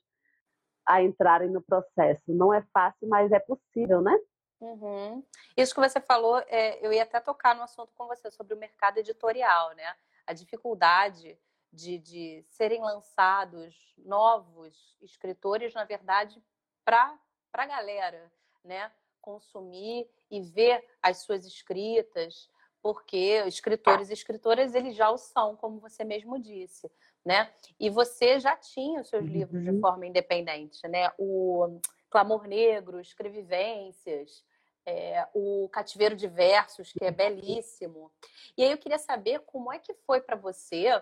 a 0.86 1.02
entrarem 1.02 1.50
no 1.50 1.62
processo. 1.62 2.24
Não 2.28 2.54
é 2.54 2.62
fácil, 2.74 3.08
mas 3.08 3.32
é 3.32 3.40
possível, 3.40 4.02
né? 4.02 4.18
Uhum. 4.60 5.24
Isso 5.56 5.74
que 5.74 5.80
você 5.80 6.00
falou, 6.00 6.38
é, 6.48 6.86
eu 6.86 6.92
ia 6.92 7.04
até 7.04 7.20
tocar 7.20 7.56
no 7.56 7.64
assunto 7.64 7.92
com 7.96 8.08
você 8.08 8.30
sobre 8.32 8.54
o 8.54 8.58
mercado 8.58 8.98
editorial, 8.98 9.74
né? 9.76 9.96
A 10.26 10.34
dificuldade 10.34 11.38
de, 11.74 11.98
de 11.98 12.46
serem 12.50 12.82
lançados 12.82 13.76
novos 13.98 14.96
escritores, 15.02 15.74
na 15.74 15.84
verdade, 15.84 16.42
para 16.86 17.20
a 17.52 17.66
galera, 17.66 18.32
né? 18.64 18.92
Consumir 19.20 20.08
e 20.30 20.42
ver 20.42 20.86
as 21.02 21.24
suas 21.24 21.46
escritas, 21.46 22.50
porque 22.82 23.44
escritores 23.48 24.10
e 24.10 24.14
escritoras 24.14 24.76
eles 24.76 24.96
já 24.96 25.10
o 25.10 25.18
são, 25.18 25.56
como 25.56 25.80
você 25.80 26.04
mesmo 26.04 26.38
disse, 26.38 26.92
né? 27.26 27.52
E 27.80 27.90
você 27.90 28.40
já 28.40 28.56
tinha 28.56 29.02
os 29.02 29.10
seus 29.10 29.26
uhum. 29.26 29.32
livros 29.32 29.64
de 29.64 29.72
uhum. 29.72 29.80
forma 29.80 30.06
independente, 30.06 30.88
né? 30.88 31.12
O 31.18 31.80
Clamor 32.10 32.46
Negro, 32.46 33.00
Escrevivências, 33.00 34.46
é, 34.86 35.26
o 35.34 35.70
Cativeiro 35.70 36.16
de 36.16 36.28
Versos, 36.28 36.92
que 36.92 37.04
é 37.04 37.12
belíssimo. 37.12 38.12
E 38.58 38.64
aí 38.64 38.72
eu 38.72 38.78
queria 38.78 39.00
saber 39.00 39.40
como 39.40 39.72
é 39.72 39.80
que 39.80 39.94
foi 40.06 40.22
para 40.22 40.36
você 40.36 41.02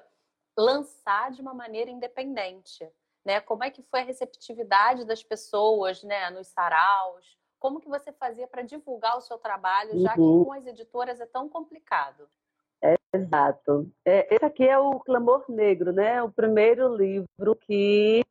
lançar 0.58 1.32
de 1.32 1.42
uma 1.42 1.54
maneira 1.54 1.90
independente, 1.90 2.88
né? 3.26 3.40
Como 3.42 3.64
é 3.64 3.70
que 3.70 3.84
foi 3.84 4.02
a 4.02 4.06
receptividade 4.06 5.06
das 5.06 5.24
pessoas, 5.24 6.04
né, 6.04 6.30
nos 6.30 6.48
saraus? 6.48 7.38
Como 7.60 7.80
que 7.80 7.88
você 7.88 8.12
fazia 8.12 8.48
para 8.48 8.64
divulgar 8.64 9.18
o 9.18 9.22
seu 9.22 9.38
trabalho, 9.38 10.00
já 10.00 10.16
uhum. 10.18 10.40
que 10.40 10.46
com 10.46 10.54
as 10.54 10.66
editoras 10.66 11.22
é 11.22 11.26
tão 11.26 11.48
complicado? 11.48 12.28
É, 12.84 12.96
exato. 13.14 13.92
É, 14.04 14.34
esse 14.34 14.44
aqui 14.44 14.68
é 14.68 14.78
o 14.78 15.00
Clamor 15.00 15.46
Negro, 15.48 15.94
né? 15.94 16.24
O 16.24 16.32
primeiro 16.32 16.96
livro 16.96 17.56
que 17.62 18.24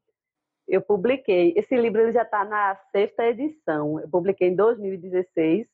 eu 0.67 0.81
publiquei. 0.81 1.53
Esse 1.57 1.77
livro 1.77 2.01
ele 2.01 2.13
já 2.13 2.23
está 2.23 2.45
na 2.45 2.77
sexta 2.91 3.27
edição. 3.27 4.01
Eu 4.01 4.09
publiquei 4.09 4.49
em 4.49 4.57
2016. 4.57 5.67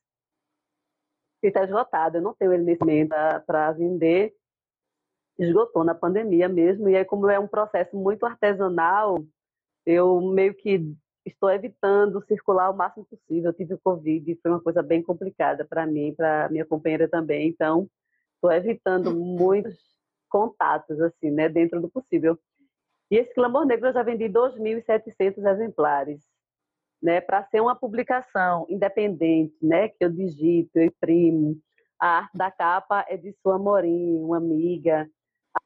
Está 1.42 1.64
esgotado. 1.64 2.18
Eu 2.18 2.22
não 2.22 2.34
tenho 2.34 2.52
ele 2.52 2.64
nesse 2.64 2.80
momento 2.80 3.14
para 3.46 3.72
vender. 3.72 4.34
Esgotou 5.38 5.84
na 5.84 5.94
pandemia 5.94 6.48
mesmo. 6.48 6.88
E 6.88 6.96
aí, 6.96 7.04
como 7.04 7.28
é 7.28 7.38
um 7.38 7.48
processo 7.48 7.96
muito 7.96 8.24
artesanal, 8.24 9.22
eu 9.84 10.20
meio 10.20 10.54
que 10.54 10.94
estou 11.24 11.50
evitando 11.50 12.24
circular 12.26 12.70
o 12.70 12.76
máximo 12.76 13.04
possível. 13.04 13.50
Eu 13.50 13.54
tive 13.54 13.74
o 13.74 13.80
Covid 13.80 14.30
e 14.30 14.36
foi 14.36 14.50
uma 14.50 14.60
coisa 14.60 14.82
bem 14.82 15.02
complicada 15.02 15.64
para 15.64 15.86
mim, 15.86 16.14
para 16.14 16.48
minha 16.48 16.64
companheira 16.64 17.08
também. 17.08 17.48
Então, 17.48 17.88
estou 18.34 18.52
evitando 18.52 19.14
muitos 19.14 19.76
contatos, 20.28 21.00
assim, 21.00 21.30
né, 21.30 21.48
dentro 21.48 21.80
do 21.80 21.88
possível. 21.88 22.38
E 23.10 23.16
esse 23.16 23.32
Clamor 23.34 23.64
Negro 23.64 23.88
eu 23.88 23.92
já 23.92 24.02
vendi 24.02 24.28
2.700 24.28 25.44
exemplares, 25.46 26.20
né, 27.02 27.20
para 27.20 27.44
ser 27.44 27.60
uma 27.60 27.76
publicação 27.76 28.66
independente, 28.68 29.54
né, 29.62 29.88
que 29.88 29.96
eu 30.00 30.10
digito, 30.10 30.70
eu 30.74 30.84
imprimo. 30.84 31.56
A 32.00 32.18
arte 32.18 32.36
da 32.36 32.50
capa 32.50 33.04
é 33.08 33.16
de 33.16 33.32
Sua 33.42 33.58
Morim, 33.58 34.16
uma 34.22 34.36
amiga, 34.36 35.08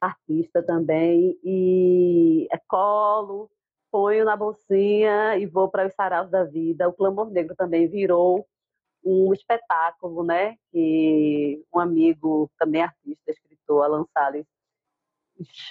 artista 0.00 0.62
também, 0.62 1.38
e 1.44 2.48
é 2.50 2.58
colo, 2.68 3.50
ponho 3.90 4.24
na 4.24 4.36
bolsinha 4.36 5.36
e 5.36 5.46
vou 5.46 5.68
para 5.68 5.86
os 5.86 5.94
saraus 5.94 6.30
da 6.30 6.44
vida. 6.44 6.88
O 6.88 6.92
Clamor 6.92 7.30
Negro 7.30 7.54
também 7.56 7.88
virou 7.88 8.46
um 9.04 9.32
espetáculo, 9.32 10.24
né? 10.24 10.56
Que 10.70 11.64
um 11.74 11.78
amigo, 11.78 12.50
também 12.58 12.82
artista, 12.82 13.30
escritor, 13.30 13.84
Alan 13.84 14.06
Salles, 14.12 14.46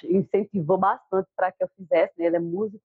incentivou 0.03 0.77
bastante 0.77 1.29
para 1.35 1.51
que 1.51 1.63
eu 1.63 1.69
fizesse. 1.75 2.13
Né? 2.17 2.25
Ele 2.25 2.37
é 2.37 2.39
músico. 2.39 2.83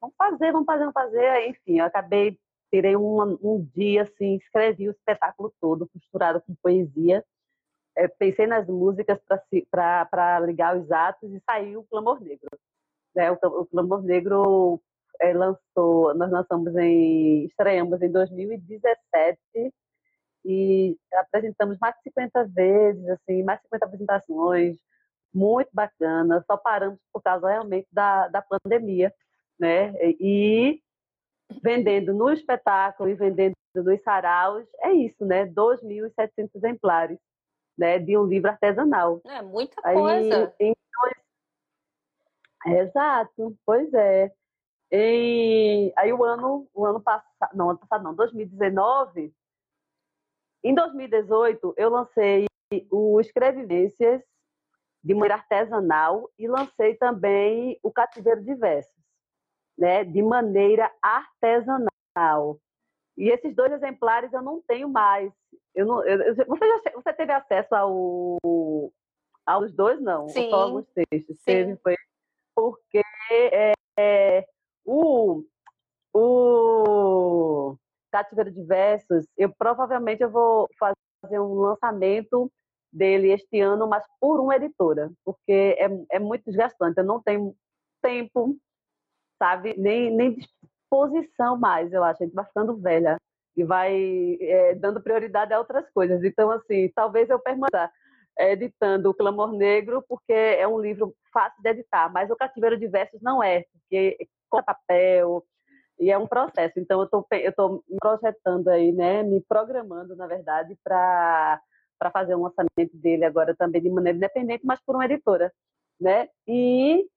Vamos 0.00 0.16
fazer, 0.16 0.52
vamos 0.52 0.66
fazer, 0.66 0.80
vamos 0.80 0.94
fazer. 0.94 1.48
Enfim, 1.48 1.78
eu 1.78 1.84
acabei, 1.84 2.38
tirei 2.70 2.96
um, 2.96 3.38
um 3.42 3.64
dia, 3.74 4.02
assim, 4.02 4.36
escrevi 4.36 4.88
o 4.88 4.92
espetáculo 4.92 5.52
todo, 5.60 5.88
costurado 5.88 6.40
com 6.42 6.54
poesia. 6.62 7.24
É, 7.96 8.08
pensei 8.08 8.46
nas 8.46 8.66
músicas 8.66 9.18
para 9.70 10.40
ligar 10.40 10.76
os 10.76 10.90
atos 10.92 11.32
e 11.32 11.40
saiu 11.40 11.80
o 11.80 11.84
Clamor 11.84 12.20
Negro. 12.20 12.48
Né? 13.14 13.30
O, 13.30 13.38
o 13.42 13.66
Clamor 13.66 14.02
Negro 14.02 14.80
é, 15.20 15.32
lançou, 15.32 16.14
nós 16.14 16.30
lançamos 16.30 16.74
em, 16.76 17.44
estreamos 17.46 18.02
em 18.02 18.10
2017 18.10 19.38
e 20.44 20.96
apresentamos 21.14 21.78
mais 21.80 21.94
de 21.96 22.02
50 22.04 22.44
vezes, 22.48 23.08
assim, 23.08 23.42
mais 23.42 23.58
de 23.58 23.64
50 23.64 23.86
apresentações, 23.86 24.76
muito 25.34 25.70
bacana, 25.72 26.42
só 26.46 26.56
paramos 26.56 26.98
por 27.12 27.22
causa 27.22 27.48
realmente 27.48 27.88
da, 27.92 28.28
da 28.28 28.42
pandemia, 28.42 29.12
né? 29.58 29.92
E 30.20 30.80
vendendo 31.62 32.14
no 32.14 32.30
espetáculo 32.30 33.08
e 33.08 33.14
vendendo 33.14 33.54
nos 33.74 34.02
saraus, 34.02 34.66
é 34.80 34.92
isso, 34.92 35.24
né? 35.24 35.46
2.700 35.46 36.50
exemplares, 36.54 37.18
né? 37.76 37.98
De 37.98 38.16
um 38.16 38.24
livro 38.24 38.50
artesanal. 38.50 39.20
É 39.26 39.42
muita 39.42 39.80
coisa. 39.82 40.54
Aí, 40.60 40.66
em 40.68 40.76
Exato, 42.66 43.56
pois 43.64 43.92
é. 43.94 44.32
E 44.90 45.92
aí 45.96 46.12
o 46.12 46.24
ano, 46.24 46.68
o 46.74 46.84
ano 46.84 47.00
passado, 47.00 47.54
não, 47.54 47.70
ano 47.70 47.78
passado 47.78 48.02
não, 48.02 48.14
2019, 48.14 49.32
em 50.64 50.74
2018 50.74 51.74
eu 51.76 51.90
lancei 51.90 52.46
o 52.90 53.20
Escrevivências 53.20 54.22
de 55.02 55.14
maneira 55.14 55.34
artesanal 55.34 56.30
e 56.38 56.48
lancei 56.48 56.96
também 56.96 57.78
o 57.82 57.92
Cativeiro 57.92 58.42
de 58.42 58.54
Versos, 58.54 58.92
né, 59.78 60.02
de 60.04 60.22
maneira 60.22 60.92
artesanal. 61.00 62.60
E 63.16 63.30
esses 63.30 63.54
dois 63.54 63.72
exemplares 63.72 64.32
eu 64.32 64.42
não 64.42 64.60
tenho 64.62 64.88
mais. 64.88 65.32
Eu 65.74 65.86
não, 65.86 66.04
eu, 66.04 66.34
você, 66.34 66.66
já, 66.66 66.92
você 66.94 67.12
teve 67.12 67.32
acesso 67.32 67.74
ao, 67.74 68.38
aos 69.44 69.72
dois, 69.72 70.00
não? 70.00 70.28
Sim. 70.28 70.50
Só 70.50 70.62
alguns 70.62 70.86
textos? 70.88 71.36
Sim. 71.38 71.44
Teve, 71.44 71.76
foi 71.76 71.94
porque 72.54 73.02
é, 73.30 73.72
é, 73.98 74.46
o, 74.84 75.44
o 76.14 77.76
Cativeiro 78.10 78.50
de 78.50 78.62
Versos, 78.62 79.26
eu 79.36 79.52
provavelmente 79.54 80.22
eu 80.22 80.30
vou 80.30 80.68
fazer 80.78 81.38
um 81.38 81.54
lançamento 81.54 82.50
dele 82.90 83.30
este 83.30 83.60
ano, 83.60 83.86
mas 83.86 84.04
por 84.18 84.40
uma 84.40 84.56
editora, 84.56 85.12
porque 85.22 85.76
é, 85.78 86.16
é 86.16 86.18
muito 86.18 86.44
desgastante. 86.44 86.98
Eu 86.98 87.04
não 87.04 87.22
tenho 87.22 87.54
tempo, 88.00 88.56
sabe, 89.38 89.74
nem, 89.76 90.10
nem 90.10 90.36
disposição 90.86 91.56
mais, 91.56 91.92
eu 91.92 92.04
acho. 92.04 92.22
A 92.22 92.26
gente 92.26 92.34
vai 92.34 92.44
ficando 92.44 92.76
velha 92.76 93.16
e 93.56 93.64
vai 93.64 94.36
é, 94.40 94.74
dando 94.74 95.00
prioridade 95.00 95.52
a 95.52 95.58
outras 95.58 95.88
coisas. 95.90 96.22
Então, 96.22 96.50
assim, 96.50 96.90
talvez 96.94 97.28
eu 97.28 97.38
permaneça 97.38 97.90
editando 98.38 99.10
o 99.10 99.14
Clamor 99.14 99.52
Negro, 99.52 100.04
porque 100.06 100.32
é 100.32 100.68
um 100.68 100.78
livro 100.78 101.14
fácil 101.32 101.62
de 101.62 101.70
editar, 101.70 102.12
mas 102.12 102.30
o 102.30 102.36
Cativeiro 102.36 102.78
de 102.78 102.86
Versos 102.86 103.20
não 103.22 103.42
é, 103.42 103.64
porque 103.72 104.28
com 104.50 104.62
papel 104.62 105.42
e 105.98 106.10
é 106.10 106.18
um 106.18 106.26
processo. 106.26 106.78
Então, 106.78 107.00
eu 107.00 107.08
tô, 107.08 107.26
estou 107.32 107.82
me 107.88 107.96
projetando 107.98 108.68
aí, 108.68 108.92
né, 108.92 109.22
me 109.22 109.40
programando, 109.40 110.14
na 110.16 110.26
verdade, 110.26 110.76
para 110.84 111.60
para 111.98 112.10
fazer 112.10 112.34
um 112.34 112.42
lançamento 112.42 112.94
dele 112.94 113.24
agora 113.24 113.54
também 113.56 113.80
de 113.80 113.88
maneira 113.88 114.18
independente, 114.18 114.66
mas 114.66 114.78
por 114.84 114.94
uma 114.94 115.06
editora, 115.06 115.50
né? 115.98 116.28
E 116.46 117.08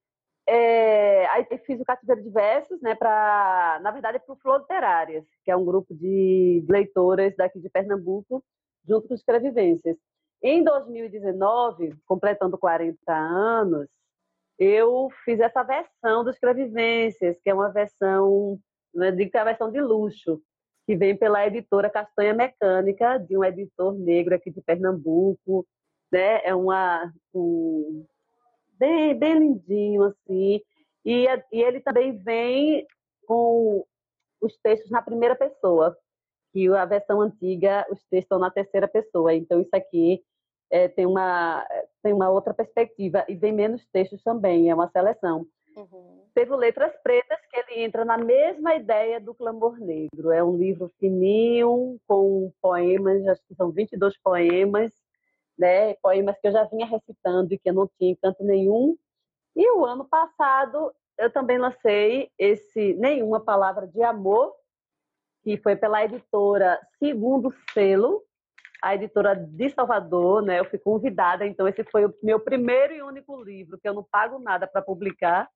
é, 0.49 1.27
aí 1.27 1.45
fiz 1.65 1.79
o 1.79 1.85
Cativeiro 1.85 2.23
de 2.23 2.29
Versos, 2.29 2.81
né, 2.81 2.95
para, 2.95 3.79
na 3.81 3.91
verdade, 3.91 4.19
para 4.19 4.33
o 4.33 4.37
Flor 4.37 4.59
Literárias, 4.59 5.25
que 5.43 5.51
é 5.51 5.55
um 5.55 5.63
grupo 5.63 5.93
de 5.93 6.65
leitoras 6.67 7.35
daqui 7.35 7.59
de 7.59 7.69
Pernambuco, 7.69 8.43
junto 8.87 9.07
com 9.07 9.13
Escrevivências. 9.13 9.95
Em 10.41 10.63
2019, 10.63 11.95
completando 12.05 12.57
40 12.57 12.97
anos, 13.13 13.87
eu 14.57 15.09
fiz 15.23 15.39
essa 15.39 15.63
versão 15.63 16.23
do 16.23 16.31
Escrevivências, 16.31 17.37
que 17.41 17.49
é 17.49 17.53
uma 17.53 17.69
versão, 17.69 18.59
né, 18.93 19.11
digo 19.11 19.31
que 19.31 19.37
é 19.37 19.43
versão 19.43 19.71
de 19.71 19.79
luxo, 19.79 20.41
que 20.85 20.95
vem 20.95 21.15
pela 21.15 21.45
editora 21.45 21.89
Castanha 21.89 22.33
Mecânica, 22.33 23.19
de 23.19 23.37
um 23.37 23.43
editor 23.43 23.93
negro 23.93 24.33
aqui 24.33 24.49
de 24.49 24.61
Pernambuco, 24.61 25.63
né? 26.11 26.41
É 26.43 26.55
uma 26.55 27.13
um, 27.31 28.03
bem, 28.79 29.17
bem 29.17 29.39
lindinho 29.39 30.03
assim, 30.03 30.61
e, 31.05 31.25
e 31.51 31.61
ele 31.61 31.81
também 31.81 32.17
vem 32.17 32.85
com 33.27 33.85
os 34.41 34.57
textos 34.57 34.89
na 34.89 35.01
primeira 35.01 35.35
pessoa, 35.35 35.95
que 36.51 36.67
a 36.69 36.85
versão 36.85 37.21
antiga 37.21 37.85
os 37.91 37.99
textos 38.05 38.23
estão 38.23 38.39
na 38.39 38.49
terceira 38.49 38.87
pessoa. 38.87 39.33
Então 39.33 39.61
isso 39.61 39.75
aqui 39.75 40.23
é, 40.71 40.87
tem, 40.87 41.05
uma, 41.05 41.65
tem 42.01 42.13
uma 42.13 42.29
outra 42.29 42.53
perspectiva 42.53 43.25
e 43.27 43.35
vem 43.35 43.51
menos 43.51 43.85
textos 43.91 44.21
também, 44.23 44.69
é 44.69 44.75
uma 44.75 44.89
seleção. 44.89 45.45
Uhum. 45.75 46.25
Teve 46.33 46.55
Letras 46.55 46.93
Pretas, 47.03 47.39
que 47.49 47.57
ele 47.57 47.83
entra 47.83 48.05
na 48.05 48.17
mesma 48.17 48.75
ideia 48.75 49.19
do 49.19 49.33
Clamor 49.33 49.77
Negro. 49.79 50.31
É 50.31 50.43
um 50.43 50.57
livro 50.57 50.91
fininho, 50.99 51.99
com 52.07 52.51
poemas, 52.61 53.25
acho 53.27 53.41
que 53.47 53.55
são 53.55 53.71
22 53.71 54.17
poemas, 54.21 54.91
né? 55.59 55.93
poemas 55.95 56.39
que 56.39 56.47
eu 56.47 56.53
já 56.53 56.63
vinha 56.63 56.87
recitando 56.87 57.53
e 57.53 57.59
que 57.59 57.69
eu 57.69 57.73
não 57.73 57.89
tinha 57.99 58.15
canto 58.21 58.43
nenhum. 58.43 58.97
E 59.55 59.69
o 59.71 59.85
ano 59.85 60.05
passado 60.05 60.93
eu 61.17 61.29
também 61.29 61.57
lancei 61.57 62.31
esse 62.39 62.93
Nenhuma 62.93 63.41
Palavra 63.41 63.85
de 63.85 64.01
Amor, 64.01 64.53
que 65.43 65.57
foi 65.57 65.75
pela 65.75 66.03
editora 66.03 66.79
Segundo 66.97 67.53
Selo, 67.73 68.23
a 68.81 68.95
editora 68.95 69.35
de 69.35 69.69
Salvador, 69.69 70.41
né? 70.41 70.61
Eu 70.61 70.65
fui 70.65 70.79
convidada, 70.79 71.45
então 71.45 71.67
esse 71.67 71.83
foi 71.83 72.05
o 72.05 72.13
meu 72.23 72.39
primeiro 72.39 72.93
e 72.93 73.01
único 73.01 73.41
livro 73.43 73.77
que 73.77 73.87
eu 73.89 73.93
não 73.93 74.05
pago 74.09 74.39
nada 74.39 74.65
para 74.65 74.81
publicar. 74.81 75.49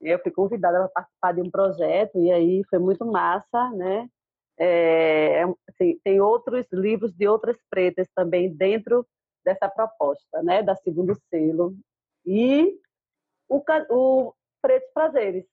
Eu 0.00 0.20
fui 0.20 0.30
convidada 0.30 0.78
para 0.78 0.88
participar 0.88 1.32
de 1.32 1.40
um 1.40 1.50
projeto 1.50 2.18
e 2.18 2.30
aí 2.30 2.62
foi 2.70 2.78
muito 2.78 3.04
massa, 3.04 3.70
né? 3.70 4.08
É, 4.56 5.40
é 5.40 5.44
assim, 5.68 5.98
tem 6.04 6.20
outros 6.20 6.66
livros 6.72 7.12
de 7.12 7.26
outras 7.26 7.56
pretas 7.68 8.06
também 8.14 8.54
dentro 8.54 9.04
dessa 9.44 9.68
proposta, 9.68 10.42
né, 10.42 10.62
da 10.62 10.76
Segundo 10.76 11.14
Selo, 11.28 11.74
e 12.24 12.78
o, 13.48 13.62
o 13.90 14.34
Pretos 14.60 14.90
Prazeres, 14.92 15.44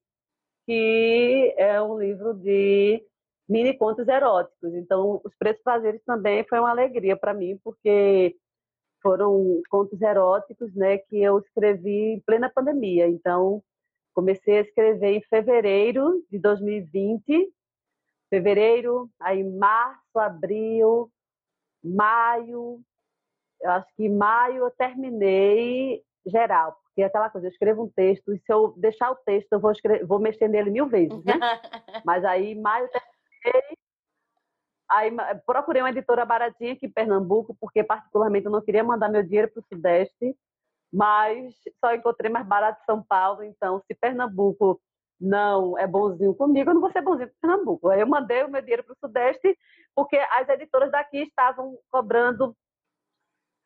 que 0.65 1.53
é 1.57 1.81
um 1.81 1.99
livro 1.99 2.33
de 2.33 3.03
mini 3.47 3.75
contos 3.75 4.07
eróticos. 4.07 4.73
Então, 4.75 5.19
os 5.23 5.35
Pretos 5.35 5.63
Prazeres 5.63 6.01
também 6.05 6.45
foi 6.47 6.59
uma 6.59 6.69
alegria 6.69 7.17
para 7.17 7.33
mim, 7.33 7.59
porque 7.63 8.35
foram 9.01 9.61
contos 9.69 9.99
eróticos, 10.01 10.73
né, 10.75 10.97
que 10.97 11.21
eu 11.21 11.39
escrevi 11.39 12.13
em 12.13 12.19
plena 12.19 12.49
pandemia. 12.49 13.07
Então, 13.07 13.63
comecei 14.13 14.57
a 14.59 14.61
escrever 14.61 15.15
em 15.15 15.21
fevereiro 15.21 16.23
de 16.29 16.37
2020, 16.37 17.51
fevereiro, 18.29 19.09
aí 19.19 19.43
março, 19.43 20.19
abril, 20.19 21.09
maio, 21.83 22.81
eu 23.61 23.71
acho 23.71 23.87
que 23.95 24.09
maio 24.09 24.65
eu 24.65 24.71
terminei 24.71 26.01
geral, 26.25 26.77
porque 26.83 27.01
é 27.01 27.05
aquela 27.05 27.29
coisa, 27.29 27.47
eu 27.47 27.51
escrevo 27.51 27.83
um 27.83 27.89
texto 27.89 28.33
e 28.33 28.39
se 28.39 28.51
eu 28.51 28.73
deixar 28.77 29.11
o 29.11 29.15
texto 29.15 29.51
eu 29.51 29.59
vou, 29.59 29.71
escrever, 29.71 30.05
vou 30.05 30.19
mexer 30.19 30.47
nele 30.47 30.69
mil 30.69 30.87
vezes, 30.87 31.23
né? 31.23 31.33
Mas 32.05 32.23
aí 32.23 32.55
maio 32.55 32.85
eu 32.85 32.89
terminei, 32.89 33.77
aí 34.89 35.11
procurei 35.45 35.81
uma 35.81 35.89
editora 35.89 36.25
baratinha 36.25 36.73
aqui 36.73 36.85
em 36.85 36.91
Pernambuco, 36.91 37.55
porque 37.59 37.83
particularmente 37.83 38.45
eu 38.45 38.51
não 38.51 38.61
queria 38.61 38.83
mandar 38.83 39.09
meu 39.09 39.23
dinheiro 39.23 39.51
para 39.51 39.61
o 39.61 39.65
Sudeste, 39.73 40.35
mas 40.91 41.53
só 41.83 41.93
encontrei 41.93 42.31
mais 42.31 42.45
barato 42.45 42.81
em 42.81 42.85
São 42.85 43.03
Paulo, 43.03 43.43
então 43.43 43.81
se 43.85 43.93
Pernambuco 43.93 44.81
não 45.19 45.77
é 45.77 45.85
bonzinho 45.85 46.33
comigo, 46.33 46.69
eu 46.69 46.73
não 46.73 46.81
vou 46.81 46.91
ser 46.91 47.01
bonzinho 47.01 47.27
para 47.27 47.49
Pernambuco. 47.49 47.89
Aí 47.89 47.99
eu 47.99 48.07
mandei 48.07 48.43
o 48.43 48.49
meu 48.49 48.61
dinheiro 48.61 48.83
para 48.83 48.93
o 48.93 48.97
Sudeste, 48.99 49.57
porque 49.93 50.17
as 50.17 50.47
editoras 50.47 50.91
daqui 50.91 51.19
estavam 51.23 51.77
cobrando 51.91 52.55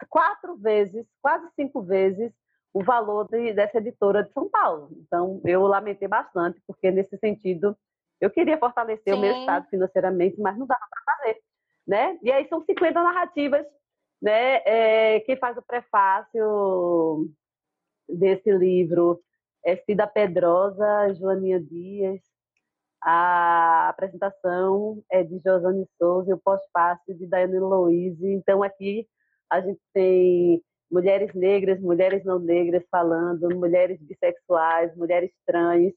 quatro 0.10 0.56
vezes, 0.58 1.06
quase 1.22 1.48
cinco 1.56 1.82
vezes, 1.82 2.32
o 2.74 2.84
valor 2.84 3.28
de, 3.30 3.54
dessa 3.54 3.78
editora 3.78 4.24
de 4.24 4.32
São 4.34 4.50
Paulo. 4.50 4.90
Então, 5.06 5.42
eu 5.46 5.62
lamentei 5.64 6.08
bastante, 6.08 6.62
porque 6.66 6.90
nesse 6.90 7.18
sentido, 7.18 7.78
eu 8.20 8.30
queria 8.30 8.58
fortalecer 8.58 9.14
Sim. 9.14 9.20
o 9.20 9.22
meu 9.22 9.34
estado 9.40 9.68
financeiramente, 9.70 10.40
mas 10.40 10.58
não 10.58 10.66
dava 10.66 10.86
para 10.90 11.16
fazer. 11.16 11.40
Né? 11.86 12.18
E 12.24 12.32
aí 12.32 12.48
são 12.48 12.64
50 12.64 13.04
narrativas, 13.04 13.66
né? 14.22 14.62
É, 14.66 15.20
quem 15.22 15.36
faz 15.36 15.58
o 15.58 15.62
prefácio 15.62 17.30
desse 18.08 18.50
livro 18.52 19.22
é 19.66 19.76
Cida 19.76 20.08
Pedrosa, 20.08 21.14
Joaninha 21.14 21.60
Dias, 21.60 22.22
a 23.04 23.90
apresentação 23.90 25.04
é 25.12 25.24
de 25.24 25.38
Josane 25.46 25.86
Souza 25.98 26.32
e 26.32 26.34
o 26.34 26.38
pós-fácil 26.38 27.14
de 27.16 27.28
Daiane 27.28 27.60
Louise. 27.60 28.26
Então, 28.26 28.64
aqui 28.64 29.06
a 29.54 29.62
gente 29.62 29.80
tem 29.94 30.64
mulheres 30.92 31.32
negras, 31.36 31.80
mulheres 31.80 32.26
não 32.26 32.40
negras 32.40 32.84
falando, 32.90 33.56
mulheres 33.56 34.00
bissexuais, 34.02 34.96
mulheres 34.96 35.32
trans, 35.46 35.94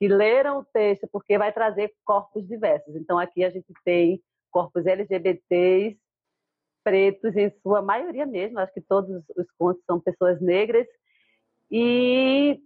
que 0.00 0.08
leram 0.08 0.58
o 0.58 0.64
texto 0.64 1.08
porque 1.12 1.38
vai 1.38 1.52
trazer 1.52 1.92
corpos 2.04 2.46
diversos. 2.48 2.96
Então, 2.96 3.20
aqui 3.20 3.44
a 3.44 3.50
gente 3.50 3.72
tem 3.84 4.20
corpos 4.50 4.84
LGBTs, 4.84 5.96
pretos, 6.82 7.36
em 7.36 7.52
sua 7.62 7.80
maioria 7.80 8.26
mesmo, 8.26 8.58
acho 8.58 8.74
que 8.74 8.80
todos 8.80 9.22
os 9.36 9.46
contos 9.56 9.82
são 9.86 10.00
pessoas 10.00 10.40
negras, 10.40 10.86
e 11.70 12.60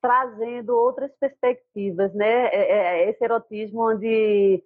trazendo 0.00 0.76
outras 0.76 1.10
perspectivas, 1.18 2.14
né? 2.14 2.46
É, 2.46 2.56
é, 2.56 2.78
é 3.04 3.10
esse 3.10 3.24
erotismo 3.24 3.90
onde 3.90 4.62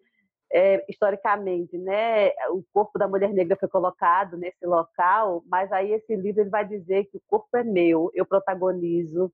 é, 0.53 0.85
historicamente, 0.89 1.77
né, 1.77 2.29
o 2.51 2.63
corpo 2.73 2.99
da 2.99 3.09
mulher 3.09 3.33
negra 3.33 3.57
foi 3.57 3.69
colocado 3.69 4.37
nesse 4.37 4.65
local, 4.65 5.43
mas 5.47 5.71
aí 5.73 5.93
esse 5.93 6.15
livro 6.15 6.43
ele 6.43 6.51
vai 6.51 6.67
dizer 6.67 7.05
que 7.07 7.17
o 7.17 7.23
corpo 7.27 7.57
é 7.57 7.65
meu, 7.65 8.11
eu 8.15 8.25
protagonizo 8.25 9.33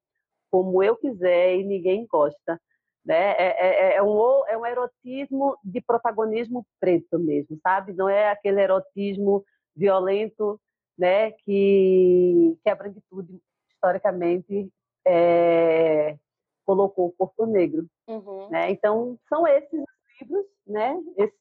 como 0.50 0.82
eu 0.82 0.96
quiser 0.96 1.56
e 1.56 1.64
ninguém 1.64 2.02
encosta. 2.02 2.60
Né? 3.04 3.32
É, 3.32 3.94
é, 3.94 3.96
é, 3.96 4.02
um, 4.02 4.46
é 4.46 4.56
um 4.56 4.64
erotismo 4.64 5.56
de 5.64 5.80
protagonismo 5.80 6.64
preto 6.78 7.18
mesmo, 7.18 7.58
sabe? 7.60 7.92
Não 7.92 8.08
é 8.08 8.30
aquele 8.30 8.60
erotismo 8.60 9.44
violento 9.74 10.60
né, 10.96 11.32
que, 11.32 12.56
que 12.62 12.70
a 12.70 12.74
branquitude 12.76 13.40
historicamente 13.72 14.70
é, 15.04 16.16
colocou 16.64 17.08
o 17.08 17.12
corpo 17.12 17.44
negro. 17.44 17.86
Uhum. 18.06 18.50
Né? 18.50 18.70
Então, 18.70 19.18
são 19.28 19.46
esses 19.48 19.82
livros, 20.22 20.46
né? 20.66 20.96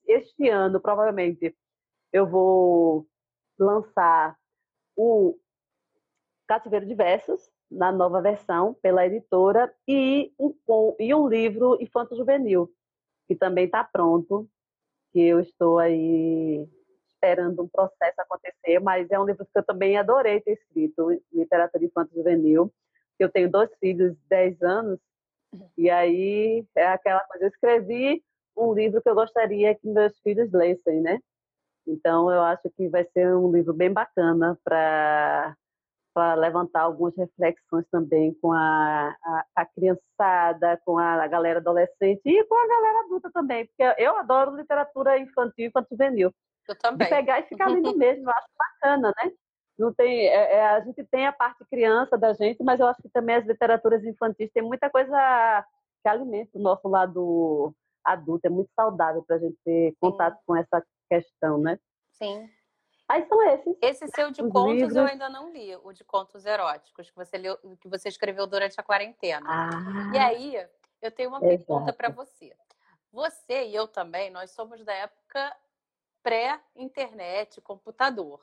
Este 0.07 0.49
ano, 0.49 0.79
provavelmente, 0.79 1.55
eu 2.11 2.27
vou 2.27 3.07
lançar 3.57 4.35
o 4.95 5.37
Cativeiro 6.47 6.85
de 6.85 6.95
Versos, 6.95 7.49
na 7.69 7.91
nova 7.91 8.21
versão, 8.21 8.73
pela 8.81 9.05
editora, 9.05 9.73
e 9.87 10.33
um, 10.37 10.53
e 10.99 11.13
um 11.13 11.27
livro 11.27 11.77
infanto-juvenil, 11.81 12.69
que 13.27 13.35
também 13.35 13.65
está 13.65 13.83
pronto, 13.83 14.49
que 15.13 15.21
eu 15.21 15.39
estou 15.39 15.79
aí 15.79 16.67
esperando 17.07 17.63
um 17.63 17.67
processo 17.67 18.19
acontecer, 18.19 18.79
mas 18.79 19.09
é 19.09 19.19
um 19.19 19.25
livro 19.25 19.45
que 19.45 19.57
eu 19.57 19.63
também 19.63 19.97
adorei 19.97 20.41
ter 20.41 20.53
escrito, 20.53 21.21
literatura 21.31 21.85
infanto-juvenil. 21.85 22.73
Eu 23.19 23.29
tenho 23.29 23.49
dois 23.49 23.69
filhos 23.79 24.13
de 24.13 24.27
10 24.27 24.61
anos, 24.63 24.99
e 25.77 25.89
aí 25.89 26.65
é 26.75 26.87
aquela 26.87 27.21
coisa, 27.21 27.45
eu 27.45 27.49
escrevi 27.49 28.23
um 28.55 28.73
livro 28.73 29.01
que 29.01 29.09
eu 29.09 29.15
gostaria 29.15 29.75
que 29.75 29.87
meus 29.87 30.17
filhos 30.19 30.51
lessem, 30.51 31.01
né? 31.01 31.19
Então, 31.87 32.31
eu 32.31 32.41
acho 32.41 32.69
que 32.77 32.87
vai 32.89 33.05
ser 33.11 33.33
um 33.35 33.51
livro 33.51 33.73
bem 33.73 33.91
bacana 33.91 34.57
para 34.63 35.55
levantar 36.37 36.81
algumas 36.81 37.15
reflexões 37.17 37.85
também 37.91 38.33
com 38.41 38.51
a, 38.51 39.15
a, 39.23 39.45
a, 39.55 39.65
criançada, 39.65 40.79
com 40.85 40.97
a 40.97 41.27
galera 41.27 41.59
adolescente 41.59 42.21
e 42.25 42.43
com 42.45 42.55
a 42.55 42.67
galera 42.67 42.99
adulta 43.05 43.31
também, 43.33 43.65
porque 43.65 44.01
eu 44.01 44.17
adoro 44.17 44.55
literatura 44.55 45.17
infantil 45.17 45.71
e 45.75 45.85
juvenil. 45.89 46.31
Eu 46.67 46.77
também. 46.77 47.07
De 47.07 47.15
pegar 47.15 47.39
e 47.39 47.43
ficar 47.43 47.67
lendo 47.67 47.97
mesmo, 47.97 48.23
eu 48.23 48.31
acho 48.31 48.47
bacana, 48.57 49.13
né? 49.23 49.31
Não 49.77 49.91
tem, 49.93 50.27
é, 50.27 50.57
é, 50.57 50.69
a 50.69 50.79
gente 50.81 51.03
tem 51.05 51.25
a 51.25 51.31
parte 51.31 51.65
criança 51.65 52.17
da 52.17 52.33
gente, 52.33 52.63
mas 52.63 52.79
eu 52.79 52.87
acho 52.87 53.01
que 53.01 53.09
também 53.09 53.35
as 53.35 53.45
literaturas 53.45 54.03
infantis 54.03 54.51
têm 54.53 54.61
muita 54.61 54.89
coisa 54.89 55.65
que 56.03 56.09
alimenta 56.09 56.51
o 56.53 56.61
nosso 56.61 56.87
lado 56.87 57.73
adulta, 58.03 58.47
é 58.47 58.49
muito 58.49 58.71
saudável 58.73 59.23
para 59.23 59.35
a 59.37 59.39
gente 59.39 59.57
ter 59.63 59.95
contato 59.99 60.37
Sim. 60.37 60.43
com 60.45 60.55
essa 60.55 60.83
questão, 61.09 61.57
né? 61.57 61.79
Sim. 62.11 62.49
Aí 63.07 63.25
são 63.27 63.41
esses. 63.49 63.77
Esse 63.81 64.07
seu 64.07 64.31
de 64.31 64.41
contos 64.41 64.73
livros. 64.73 64.95
eu 64.95 65.05
ainda 65.05 65.27
não 65.27 65.51
li, 65.51 65.75
o 65.83 65.91
de 65.91 66.03
contos 66.03 66.45
eróticos 66.45 67.09
que 67.09 67.15
você 67.15 67.37
leu, 67.37 67.57
que 67.79 67.89
você 67.89 68.07
escreveu 68.07 68.47
durante 68.47 68.79
a 68.79 68.83
quarentena. 68.83 69.45
Ah, 69.45 70.15
e 70.15 70.17
aí, 70.17 70.55
eu 71.01 71.11
tenho 71.11 71.29
uma 71.29 71.39
exato. 71.39 71.67
pergunta 71.67 71.93
para 71.93 72.09
você. 72.09 72.55
Você 73.11 73.65
e 73.65 73.75
eu 73.75 73.87
também, 73.87 74.29
nós 74.29 74.51
somos 74.51 74.83
da 74.85 74.93
época 74.93 75.53
pré-internet, 76.23 77.59
computador. 77.59 78.39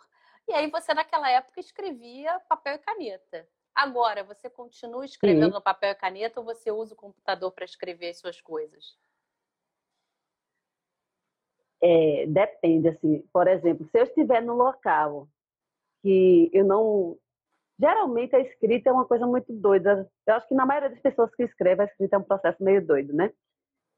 E 0.47 0.53
aí 0.53 0.71
você 0.71 0.93
naquela 0.93 1.31
época 1.31 1.61
escrevia 1.61 2.39
papel 2.41 2.75
e 2.75 2.79
caneta. 2.79 3.49
Agora, 3.75 4.25
você 4.25 4.51
continua 4.51 5.05
escrevendo 5.05 5.47
Sim. 5.47 5.53
no 5.53 5.63
papel 5.63 5.93
e 5.93 5.95
caneta 5.95 6.41
ou 6.41 6.45
você 6.45 6.71
usa 6.71 6.95
o 6.95 6.97
computador 6.97 7.53
para 7.53 7.65
escrever 7.65 8.11
as 8.11 8.19
suas 8.19 8.41
coisas? 8.41 8.99
É, 11.83 12.27
depende, 12.27 12.89
assim, 12.89 13.23
por 13.33 13.47
exemplo, 13.47 13.87
se 13.91 13.99
eu 13.99 14.05
estiver 14.05 14.43
no 14.43 14.55
local 14.55 15.29
que 16.03 16.51
eu 16.53 16.65
não. 16.65 17.17
Geralmente 17.81 18.35
a 18.35 18.41
escrita 18.41 18.91
é 18.91 18.93
uma 18.93 19.05
coisa 19.05 19.27
muito 19.27 19.53
doida. 19.53 20.11
Eu 20.27 20.35
acho 20.35 20.49
que 20.49 20.55
na 20.55 20.67
maioria 20.67 20.91
das 20.91 21.01
pessoas 21.01 21.33
que 21.35 21.45
escrevem, 21.45 21.85
a 21.85 21.89
escrita 21.89 22.17
é 22.17 22.19
um 22.19 22.25
processo 22.25 22.63
meio 22.63 22.85
doido, 22.85 23.13
né? 23.13 23.33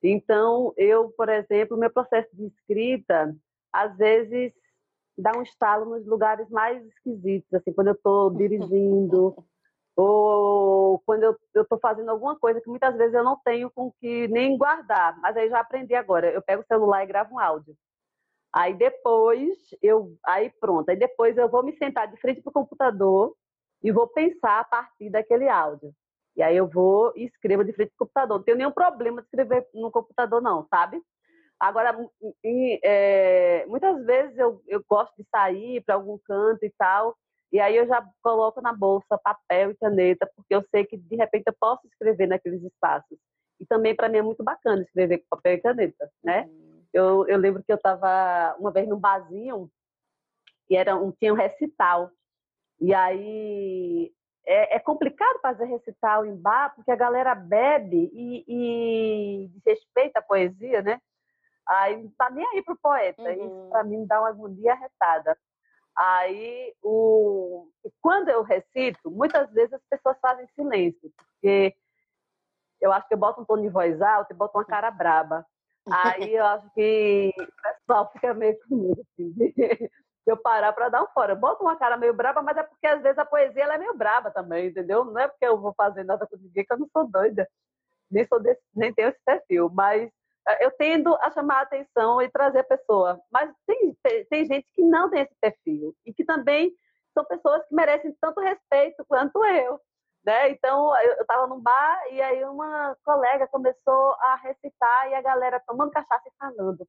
Então, 0.03 0.73
eu, 0.77 1.11
por 1.11 1.29
exemplo, 1.29 1.79
meu 1.79 1.91
processo 1.91 2.29
de 2.35 2.47
escrita, 2.47 3.35
às 3.73 3.97
vezes, 3.97 4.53
dá 5.17 5.33
um 5.37 5.43
estalo 5.43 5.87
nos 5.87 6.07
lugares 6.07 6.49
mais 6.51 6.85
esquisitos, 6.87 7.53
assim, 7.55 7.73
quando 7.73 7.89
eu 7.89 7.95
estou 7.95 8.31
dirigindo, 8.37 9.35
ou 9.97 10.99
quando 11.01 11.25
eu 11.25 11.37
estou 11.63 11.79
fazendo 11.81 12.11
alguma 12.11 12.39
coisa 12.39 12.61
que 12.61 12.69
muitas 12.69 12.97
vezes 12.97 13.15
eu 13.15 13.25
não 13.25 13.37
tenho 13.45 13.71
com 13.71 13.93
que 14.01 14.29
nem 14.29 14.57
guardar, 14.57 15.19
mas 15.21 15.37
aí 15.37 15.49
já 15.49 15.61
aprendi 15.61 15.95
agora. 15.95 16.31
Eu 16.31 16.43
pego 16.43 16.63
o 16.63 16.67
celular 16.67 17.05
e 17.05 17.07
gravo 17.07 17.35
um 17.35 17.39
áudio. 17.39 17.77
Aí 18.53 18.75
depois 18.75 19.57
eu, 19.83 20.17
aí 20.27 20.51
pronto, 20.61 20.89
aí 20.89 20.97
depois 20.97 21.37
eu 21.37 21.49
vou 21.49 21.63
me 21.63 21.77
sentar 21.77 22.09
de 22.09 22.21
frente 22.21 22.43
para 22.43 22.51
o 22.51 22.53
computador 22.53 23.35
e 23.83 23.93
vou 23.93 24.09
pensar 24.09 24.61
a 24.61 24.65
partir 24.65 25.11
daquele 25.11 25.49
áudio. 25.49 25.93
E 26.37 26.43
aí 26.43 26.57
eu 26.57 26.67
vou 26.69 27.13
e 27.17 27.25
escrevo 27.27 27.65
de 27.65 27.73
frente 27.73 27.91
para 27.91 28.05
o 28.05 28.07
computador. 28.07 28.39
Não 28.39 28.45
tenho 28.45 28.59
nenhum 28.59 28.73
problema 28.73 29.21
de 29.21 29.27
escrever 29.27 29.69
no 29.75 29.91
computador, 29.91 30.41
não, 30.41 30.67
sabe? 30.69 31.01
Agora, 31.59 31.95
em, 32.43 32.81
é, 32.83 33.67
muitas 33.67 34.05
vezes 34.07 34.39
eu, 34.39 34.63
eu 34.67 34.83
gosto 34.89 35.15
de 35.19 35.29
sair 35.31 35.83
para 35.85 35.95
algum 35.95 36.19
canto 36.25 36.65
e 36.65 36.71
tal, 36.79 37.17
e 37.53 37.59
aí 37.59 37.77
eu 37.77 37.87
já 37.87 38.05
coloco 38.23 38.61
na 38.61 38.73
bolsa 38.73 39.19
papel 39.19 39.73
e 39.73 39.77
caneta, 39.77 40.31
porque 40.37 40.55
eu 40.55 40.63
sei 40.71 40.85
que 40.85 40.97
de 40.97 41.17
repente 41.17 41.45
eu 41.47 41.55
posso 41.59 41.87
escrever 41.87 42.27
naqueles 42.27 42.63
espaços. 42.63 43.19
E 43.59 43.67
também 43.67 43.95
para 43.95 44.09
mim 44.09 44.19
é 44.19 44.23
muito 44.23 44.43
bacana 44.45 44.83
escrever 44.83 45.19
com 45.19 45.37
papel 45.37 45.55
e 45.55 45.61
caneta, 45.61 46.11
né? 46.23 46.45
Uhum. 46.45 46.85
Eu, 46.93 47.29
eu 47.29 47.39
lembro 47.39 47.63
que 47.63 47.73
eu 47.73 47.77
estava 47.77 48.57
uma 48.59 48.71
vez 48.71 48.89
num 48.89 48.99
barzinho 48.99 49.71
e 50.69 50.77
era 50.77 50.97
um, 50.97 51.11
tinha 51.13 51.33
um 51.33 51.37
recital 51.37 52.11
E 52.81 52.95
aí 52.95 54.13
é, 54.47 54.77
é, 54.77 54.79
complicado 54.79 55.41
fazer 55.43 55.65
recital 55.67 56.25
em 56.25 56.35
bar, 56.35 56.75
porque 56.75 56.91
a 56.91 56.97
galera 56.97 57.35
bebe 57.35 58.11
e, 58.15 58.45
e 58.47 59.49
desrespeita 59.49 60.21
a 60.21 60.23
poesia, 60.23 60.83
né? 60.83 61.01
Aí 61.69 62.03
não 62.03 62.11
tá 62.17 62.31
nem 62.31 62.47
aí 62.47 62.63
pro 62.63 62.79
poeta. 62.79 63.23
Uhum. 63.23 63.47
Isso 63.47 63.69
para 63.71 63.85
mim 63.85 64.07
dá 64.07 64.21
uma 64.21 64.29
agonia 64.31 64.75
retada. 64.75 65.37
Aí, 65.97 66.75
o... 66.83 67.69
quando 68.01 68.29
eu 68.29 68.43
recito, 68.43 69.11
muitas 69.11 69.51
vezes 69.53 69.73
as 69.75 69.83
pessoas 69.89 70.17
fazem 70.21 70.47
silêncio, 70.55 71.13
porque 71.17 71.75
eu 72.81 72.93
acho 72.93 73.07
que 73.09 73.15
eu 73.15 73.19
boto 73.19 73.43
um 73.43 73.45
tom 73.45 73.61
de 73.61 73.69
voz 73.69 74.01
alta 74.01 74.33
e 74.33 74.37
boto 74.37 74.57
uma 74.57 74.65
cara 74.65 74.91
braba. 74.91 75.45
Aí 75.91 76.35
eu 76.35 76.45
acho 76.47 76.71
que 76.73 77.33
o 77.39 77.63
pessoal 77.63 78.11
fica 78.13 78.35
meio 78.35 78.59
com 78.69 78.77
medo 78.77 79.01
assim, 79.01 79.35
eu 80.27 80.37
parar 80.37 80.73
para 80.73 80.89
dar 80.89 81.03
um 81.03 81.09
fora. 81.09 81.35
Boto 81.35 81.63
uma 81.63 81.77
cara 81.77 81.97
meio 81.97 82.15
braba, 82.15 82.43
mas 82.43 82.57
é 82.57 82.63
porque 82.63 82.87
às 82.87 83.03
vezes 83.03 83.19
a 83.19 83.25
poesia 83.25 83.65
ela 83.65 83.75
é 83.75 83.79
meio 83.79 83.95
braba 83.95 84.31
também, 84.31 84.69
entendeu? 84.69 85.05
Não 85.05 85.19
é 85.19 85.29
porque 85.29 85.45
eu 85.45 85.59
vou 85.59 85.75
fazer 85.75 86.05
nada 86.05 86.27
com 86.27 86.37
ninguém 86.37 86.65
que 86.65 86.73
eu 86.73 86.79
não 86.79 86.89
sou 86.93 87.07
doida. 87.07 87.49
Nem, 88.11 88.27
sou 88.27 88.41
desse, 88.41 88.61
nem 88.75 88.93
tenho 88.93 89.09
esse 89.09 89.21
perfil. 89.25 89.71
Mas 89.73 90.11
eu 90.61 90.71
tendo 90.73 91.15
a 91.17 91.31
chamar 91.31 91.59
a 91.59 91.63
atenção 91.63 92.21
e 92.23 92.31
trazer 92.31 92.61
a 92.61 92.65
pessoa. 92.65 93.21
Mas 93.31 93.51
tem, 93.67 93.97
tem 94.29 94.45
gente 94.45 94.67
que 94.75 94.83
não 94.83 95.11
tem 95.11 95.23
esse 95.23 95.35
perfil 95.41 95.95
e 96.07 96.13
que 96.13 96.25
também 96.25 96.73
são 97.13 97.25
pessoas 97.25 97.67
que 97.67 97.75
merecem 97.75 98.15
tanto 98.21 98.41
respeito 98.41 99.05
quanto 99.07 99.45
eu. 99.45 99.81
Né? 100.25 100.51
Então, 100.51 100.95
eu 101.03 101.23
estava 101.23 101.47
num 101.47 101.61
bar 101.61 102.03
e 102.11 102.21
aí 102.21 102.45
uma 102.45 102.97
colega 103.05 103.49
começou 103.49 104.13
a 104.21 104.37
recitar 104.37 105.11
e 105.11 105.15
a 105.15 105.23
galera 105.23 105.63
tomando 105.67 105.91
cachaça 105.91 106.29
e 106.29 106.33
falando. 106.39 106.87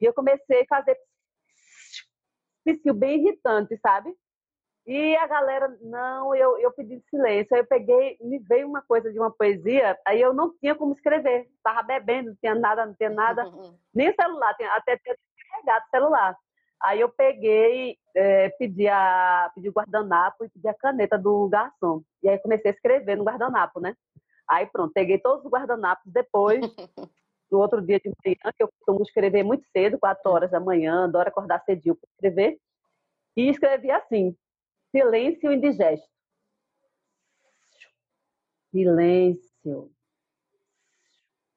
E 0.00 0.04
eu 0.04 0.14
comecei 0.14 0.62
a 0.62 0.66
fazer 0.66 0.98
psiu 2.64 2.94
bem 2.94 3.20
irritante, 3.20 3.78
sabe? 3.78 4.14
E 4.86 5.16
a 5.16 5.26
galera, 5.26 5.76
não, 5.82 6.34
eu, 6.34 6.58
eu 6.58 6.72
pedi 6.72 7.02
silêncio. 7.10 7.54
Aí 7.54 7.60
eu 7.60 7.66
peguei, 7.66 8.16
me 8.20 8.38
veio 8.38 8.66
uma 8.66 8.82
coisa 8.82 9.12
de 9.12 9.18
uma 9.18 9.30
poesia, 9.30 9.98
aí 10.06 10.20
eu 10.20 10.32
não 10.32 10.52
tinha 10.58 10.74
como 10.74 10.94
escrever. 10.94 11.48
Estava 11.56 11.82
bebendo, 11.82 12.30
não 12.30 12.36
tinha 12.36 12.54
nada, 12.54 12.86
não 12.86 12.94
tinha 12.94 13.10
nada, 13.10 13.44
nem 13.94 14.12
celular, 14.14 14.56
até 14.76 14.96
tinha 14.98 15.16
carregado 15.50 15.84
celular. 15.90 16.36
Aí 16.82 17.00
eu 17.00 17.10
peguei, 17.10 17.98
é, 18.16 18.48
pedi, 18.50 18.88
a, 18.88 19.50
pedi 19.54 19.68
o 19.68 19.72
guardanapo 19.72 20.44
e 20.44 20.48
pedi 20.48 20.66
a 20.66 20.74
caneta 20.74 21.18
do 21.18 21.46
garçom. 21.48 22.02
E 22.22 22.28
aí 22.28 22.38
comecei 22.38 22.70
a 22.70 22.74
escrever 22.74 23.16
no 23.16 23.24
guardanapo, 23.24 23.80
né? 23.80 23.94
Aí 24.48 24.66
pronto, 24.66 24.92
peguei 24.92 25.18
todos 25.18 25.44
os 25.44 25.50
guardanapos 25.50 26.10
depois, 26.10 26.60
no 27.52 27.58
outro 27.58 27.82
dia 27.82 28.00
de 28.00 28.10
manhã, 28.24 28.52
que 28.56 28.62
eu 28.62 28.68
costumo 28.68 29.02
escrever 29.02 29.42
muito 29.42 29.64
cedo, 29.76 29.98
4 29.98 30.30
horas 30.30 30.50
da 30.50 30.58
manhã, 30.58 31.04
adoro 31.04 31.28
acordar 31.28 31.62
cedinho 31.64 31.94
para 31.94 32.08
escrever. 32.14 32.58
E 33.36 33.50
escrevi 33.50 33.90
assim, 33.90 34.34
silêncio 34.90 35.52
indigesto. 35.52 36.08
Silêncio. 38.70 39.90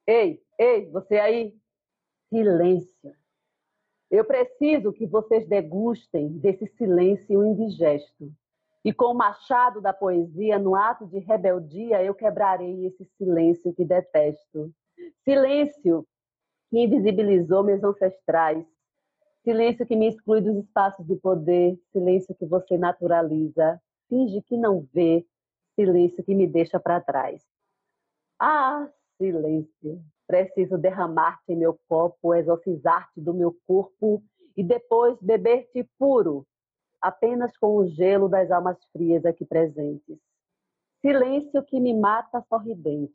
Ei, 0.07 0.43
ei, 0.59 0.89
você 0.89 1.19
aí? 1.19 1.55
Silêncio. 2.29 3.15
Eu 4.09 4.25
preciso 4.25 4.91
que 4.93 5.07
vocês 5.07 5.47
degustem 5.47 6.37
desse 6.37 6.67
silêncio 6.77 7.43
indigesto. 7.43 8.31
E 8.85 8.91
com 8.91 9.05
o 9.05 9.15
machado 9.15 9.79
da 9.79 9.93
poesia, 9.93 10.59
no 10.59 10.75
ato 10.75 11.07
de 11.07 11.19
rebeldia, 11.19 12.03
eu 12.03 12.13
quebrarei 12.13 12.85
esse 12.85 13.05
silêncio 13.17 13.73
que 13.73 13.85
detesto. 13.85 14.73
Silêncio 15.23 16.05
que 16.69 16.79
invisibilizou 16.79 17.63
meus 17.63 17.83
ancestrais. 17.83 18.65
Silêncio 19.43 19.85
que 19.85 19.95
me 19.95 20.07
exclui 20.07 20.39
dos 20.41 20.55
espaços 20.55 21.05
de 21.05 21.15
poder. 21.17 21.77
Silêncio 21.91 22.33
que 22.35 22.45
você 22.45 22.77
naturaliza. 22.77 23.81
Finge 24.07 24.41
que 24.41 24.55
não 24.55 24.87
vê. 24.93 25.25
Silêncio 25.75 26.23
que 26.23 26.33
me 26.33 26.47
deixa 26.47 26.79
para 26.79 27.01
trás. 27.01 27.45
Ah, 28.39 28.89
silêncio. 29.17 30.01
Preciso 30.25 30.77
derramar-te 30.77 31.51
em 31.51 31.57
meu 31.57 31.77
copo, 31.87 32.33
exorcizar-te 32.33 33.19
do 33.19 33.33
meu 33.33 33.55
corpo 33.67 34.23
e 34.55 34.63
depois 34.63 35.17
beber-te 35.21 35.83
puro, 35.97 36.45
apenas 37.01 37.55
com 37.57 37.75
o 37.75 37.87
gelo 37.87 38.29
das 38.29 38.49
almas 38.49 38.77
frias 38.93 39.25
aqui 39.25 39.45
presentes. 39.45 40.17
Silêncio 41.01 41.61
que 41.63 41.79
me 41.79 41.93
mata 41.93 42.41
sorridente, 42.47 43.13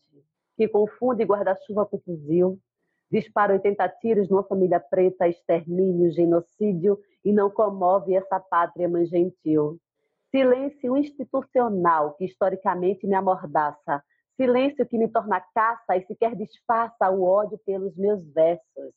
que 0.57 0.69
confunde 0.69 1.25
guarda-chuva 1.25 1.87
com 1.87 1.99
fuzil, 2.01 2.61
dispara 3.11 3.55
80 3.55 3.89
tiros 4.01 4.29
numa 4.29 4.43
família 4.45 4.81
preta, 4.81 5.29
extermínio, 5.29 6.11
genocídio 6.13 6.99
e 7.25 7.33
não 7.33 7.51
comove 7.51 8.15
essa 8.15 8.39
pátria 8.39 8.89
mãe 8.89 9.07
gentil. 9.07 9.79
Silêncio 10.31 10.97
institucional 10.97 12.15
que 12.15 12.25
historicamente 12.25 13.07
me 13.07 13.15
amordaça, 13.15 14.03
Silêncio 14.41 14.87
que 14.87 14.97
me 14.97 15.09
torna 15.09 15.41
caça 15.53 15.97
e 15.97 16.07
sequer 16.07 16.37
disfarça 16.37 17.11
o 17.11 17.25
ódio 17.25 17.59
pelos 17.67 17.97
meus 17.97 18.25
versos. 18.33 18.95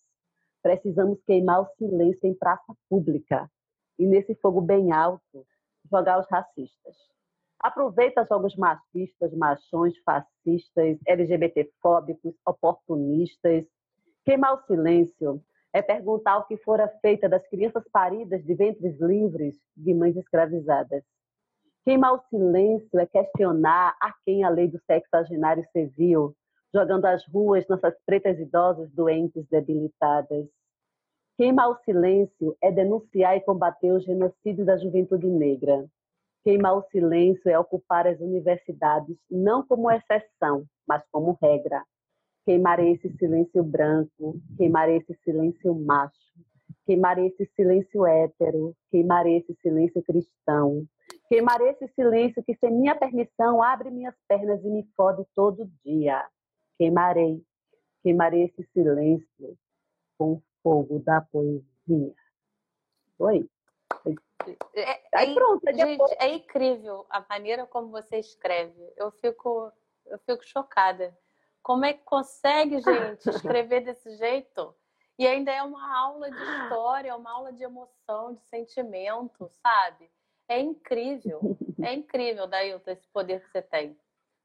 Precisamos 0.61 1.19
queimar 1.23 1.61
o 1.61 1.67
silêncio 1.79 2.27
em 2.27 2.35
praça 2.35 2.75
pública 2.87 3.49
e 3.97 4.05
nesse 4.05 4.35
fogo 4.35 4.61
bem 4.61 4.91
alto 4.91 5.43
jogar 5.91 6.19
os 6.19 6.27
racistas. 6.29 6.95
Aproveita 7.59 8.23
jogos 8.25 8.55
machistas, 8.55 9.33
machões, 9.33 9.95
fascistas, 10.05 10.99
LGBTfóbicos, 11.07 12.35
oportunistas. 12.45 13.65
Queimar 14.23 14.53
o 14.53 14.65
silêncio 14.67 15.41
é 15.73 15.81
perguntar 15.81 16.37
o 16.37 16.45
que 16.45 16.55
fora 16.57 16.87
feita 17.01 17.27
das 17.27 17.45
crianças 17.47 17.83
paridas 17.91 18.43
de 18.43 18.53
ventres 18.53 18.99
livres 18.99 19.55
de 19.75 19.93
mães 19.95 20.15
escravizadas. 20.15 21.03
Queimar 21.83 22.13
o 22.13 22.23
silêncio 22.29 22.99
é 22.99 23.05
questionar 23.07 23.95
a 23.99 24.13
quem 24.23 24.43
a 24.43 24.49
lei 24.49 24.67
do 24.67 24.79
sexagenário 24.85 25.65
serviu, 25.73 26.35
jogando 26.71 27.05
às 27.05 27.25
ruas 27.25 27.67
nossas 27.67 27.95
pretas 28.05 28.37
idosas 28.39 28.91
doentes, 28.91 29.47
debilitadas. 29.49 30.47
Queimar 31.35 31.71
o 31.71 31.79
silêncio 31.83 32.55
é 32.61 32.71
denunciar 32.71 33.35
e 33.35 33.41
combater 33.41 33.91
o 33.91 33.99
genocídio 33.99 34.63
da 34.63 34.77
juventude 34.77 35.25
negra. 35.25 35.83
Queimar 36.43 36.77
o 36.77 36.83
silêncio 36.91 37.49
é 37.49 37.57
ocupar 37.57 38.05
as 38.05 38.19
universidades 38.19 39.17
não 39.29 39.65
como 39.65 39.89
exceção, 39.89 40.63
mas 40.87 41.03
como 41.11 41.35
regra. 41.41 41.83
Queimarei 42.51 42.93
esse 42.93 43.09
silêncio 43.17 43.63
branco, 43.63 44.41
queimarei 44.57 44.97
esse 44.97 45.17
silêncio 45.23 45.73
macho, 45.73 46.13
queimarei 46.85 47.27
esse 47.27 47.49
silêncio 47.55 48.05
hétero, 48.05 48.75
queimarei 48.89 49.37
esse 49.37 49.55
silêncio 49.61 50.03
cristão, 50.03 50.85
Queimarei 51.31 51.69
esse 51.69 51.87
silêncio 51.95 52.43
que, 52.43 52.53
sem 52.57 52.71
minha 52.71 52.93
permissão, 52.93 53.63
abre 53.63 53.89
minhas 53.89 54.13
pernas 54.27 54.61
e 54.65 54.67
me 54.67 54.83
fode 54.97 55.25
todo 55.33 55.71
dia. 55.85 56.27
Queimarei, 56.77 57.41
queimarei 58.03 58.43
esse 58.43 58.69
silêncio 58.73 59.57
com 60.17 60.33
o 60.33 60.43
fogo 60.61 60.99
da 60.99 61.21
poesia. 61.21 62.13
Oi. 63.17 63.49
É, 64.75 65.01
Aí, 65.13 65.33
pronto, 65.33 65.65
é 65.69 65.73
gente, 65.73 65.91
depois... 65.91 66.11
é 66.19 66.33
incrível 66.33 67.05
a 67.09 67.25
maneira 67.29 67.65
como 67.65 67.91
você 67.91 68.17
escreve. 68.17 68.91
Eu 68.97 69.09
fico, 69.11 69.71
eu 70.07 70.19
fico 70.19 70.43
chocada. 70.43 71.17
Como 71.61 71.85
é 71.85 71.93
que 71.93 72.03
consegue, 72.03 72.81
gente, 72.81 73.29
escrever 73.29 73.81
desse 73.81 74.15
jeito? 74.17 74.73
E 75.17 75.27
ainda 75.27 75.51
é 75.51 75.61
uma 75.61 75.97
aula 75.97 76.31
de 76.31 76.41
história, 76.41 77.15
uma 77.15 77.31
aula 77.31 77.53
de 77.53 77.63
emoção, 77.63 78.33
de 78.33 78.41
sentimento, 78.45 79.49
sabe? 79.61 80.09
É 80.47 80.59
incrível, 80.59 81.55
é 81.81 81.93
incrível, 81.93 82.47
Dailton, 82.47 82.91
esse 82.91 83.07
poder 83.07 83.41
que 83.41 83.49
você 83.49 83.61
tem. 83.61 83.97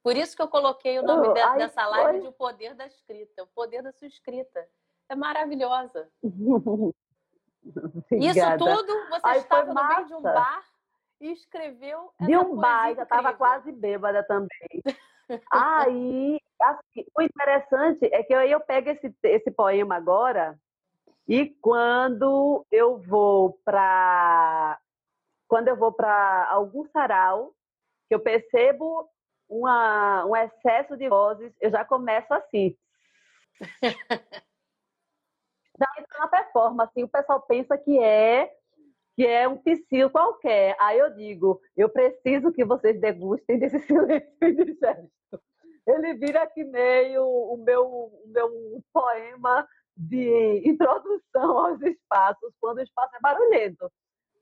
Por 0.02 0.16
isso 0.16 0.36
que 0.36 0.42
eu 0.42 0.46
coloquei 0.46 0.98
o 1.00 1.02
nome 1.02 1.26
oh, 1.28 1.32
de, 1.32 1.56
dessa 1.56 1.84
live 1.88 2.20
de 2.20 2.28
O 2.28 2.32
Poder 2.32 2.74
da 2.74 2.86
Escrita, 2.86 3.42
o 3.42 3.46
poder 3.48 3.82
da 3.82 3.90
sua 3.90 4.06
escrita. 4.06 4.68
É 5.08 5.16
maravilhosa. 5.16 6.08
isso 8.12 8.58
tudo, 8.58 9.08
você 9.08 9.20
ai, 9.24 9.38
estava 9.38 9.74
no 9.74 9.88
meio 9.88 10.06
de 10.06 10.14
um 10.14 10.22
bar 10.22 10.64
e 11.20 11.32
escreveu 11.32 12.12
essa 12.20 12.30
De 12.30 12.36
um 12.36 12.54
bar, 12.54 12.94
já 12.94 13.02
estava 13.02 13.32
quase 13.32 13.72
bêbada 13.72 14.22
também. 14.22 14.82
Aí, 15.50 16.40
o 17.16 17.22
interessante 17.22 18.06
é 18.12 18.22
que 18.22 18.34
eu, 18.34 18.40
eu 18.42 18.60
pego 18.60 18.90
esse, 18.90 19.14
esse 19.22 19.50
poema 19.50 19.96
agora 19.96 20.58
e 21.28 21.50
quando 21.60 22.64
eu 22.70 22.98
vou 22.98 23.60
para 23.64 24.78
quando 25.48 25.68
eu 25.68 25.76
vou 25.76 25.92
para 25.92 26.48
algum 26.50 26.84
sarau, 26.86 27.54
que 28.08 28.14
eu 28.14 28.20
percebo 28.20 29.08
uma, 29.48 30.24
um 30.26 30.34
excesso 30.34 30.96
de 30.96 31.08
vozes, 31.08 31.52
eu 31.60 31.70
já 31.70 31.84
começo 31.84 32.32
assim. 32.34 32.76
já 35.78 35.88
entra 35.98 36.18
na 36.18 36.28
performance, 36.28 36.90
assim, 36.90 37.04
o 37.04 37.08
pessoal 37.08 37.40
pensa 37.42 37.78
que 37.78 37.98
é 37.98 38.52
que 39.14 39.26
é 39.26 39.48
um 39.48 39.56
psil 39.56 40.10
qualquer. 40.10 40.76
Aí 40.78 40.98
eu 40.98 41.14
digo, 41.14 41.60
eu 41.74 41.88
preciso 41.88 42.52
que 42.52 42.64
vocês 42.64 43.00
degustem 43.00 43.58
desse 43.58 43.78
silêncio 43.86 44.30
de 44.40 44.74
gesto. 44.74 45.10
Ele 45.86 46.14
vira 46.14 46.42
aqui 46.42 46.64
meio 46.64 47.24
o 47.24 47.56
meu, 47.58 47.86
o 47.86 48.22
meu 48.26 48.82
poema 48.92 49.66
de 49.96 50.62
introdução 50.64 51.58
aos 51.58 51.80
espaços, 51.80 52.52
quando 52.60 52.78
o 52.78 52.82
espaço 52.82 53.14
é 53.16 53.20
barulhento, 53.20 53.90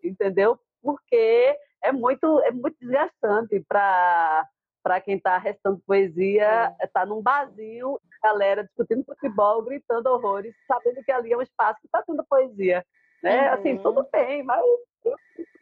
entendeu? 0.02 0.58
porque 0.84 1.58
é 1.82 1.90
muito, 1.90 2.40
é 2.40 2.50
muito 2.50 2.76
desgastante 2.78 3.58
para 3.66 4.46
para 4.82 5.00
quem 5.00 5.16
está 5.16 5.38
restando 5.38 5.82
poesia, 5.86 6.76
está 6.82 7.00
é. 7.00 7.06
num 7.06 7.22
barzinho, 7.22 7.98
galera 8.22 8.64
discutindo 8.64 9.02
futebol, 9.02 9.62
gritando 9.62 10.10
horrores, 10.10 10.54
sabendo 10.66 11.02
que 11.02 11.10
ali 11.10 11.32
é 11.32 11.36
um 11.38 11.40
espaço 11.40 11.80
que 11.80 11.86
está 11.86 12.02
tendo 12.02 12.22
poesia. 12.28 12.84
Né? 13.22 13.48
Uhum. 13.48 13.54
Assim, 13.54 13.78
tudo 13.78 14.06
bem, 14.12 14.42
mas 14.42 14.62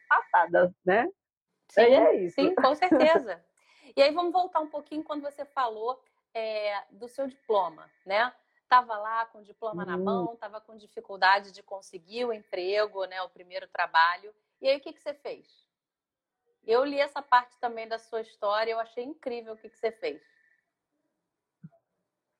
passada, 0.09 0.75
né? 0.85 1.07
Sim, 1.71 1.81
é 1.83 2.15
isso. 2.17 2.35
sim, 2.35 2.53
com 2.53 2.75
certeza. 2.75 3.41
E 3.95 4.01
aí 4.01 4.11
vamos 4.11 4.31
voltar 4.31 4.59
um 4.59 4.67
pouquinho 4.67 5.03
quando 5.03 5.21
você 5.21 5.45
falou 5.45 6.01
é, 6.33 6.83
do 6.91 7.07
seu 7.07 7.27
diploma, 7.27 7.89
né? 8.05 8.33
Estava 8.63 8.97
lá 8.97 9.25
com 9.27 9.39
o 9.39 9.43
diploma 9.43 9.85
na 9.85 9.97
mão, 9.97 10.33
estava 10.33 10.59
com 10.59 10.75
dificuldade 10.75 11.51
de 11.51 11.61
conseguir 11.61 12.25
o 12.25 12.33
emprego, 12.33 13.05
né? 13.05 13.21
O 13.21 13.29
primeiro 13.29 13.67
trabalho. 13.67 14.33
E 14.59 14.67
aí 14.67 14.77
o 14.77 14.79
que, 14.79 14.93
que 14.93 15.01
você 15.01 15.13
fez? 15.13 15.47
Eu 16.65 16.83
li 16.83 16.99
essa 16.99 17.21
parte 17.21 17.59
também 17.59 17.87
da 17.87 17.99
sua 17.99 18.21
história, 18.21 18.71
eu 18.71 18.79
achei 18.79 19.03
incrível 19.03 19.53
o 19.53 19.57
que, 19.57 19.69
que 19.69 19.77
você 19.77 19.91
fez. 19.91 20.21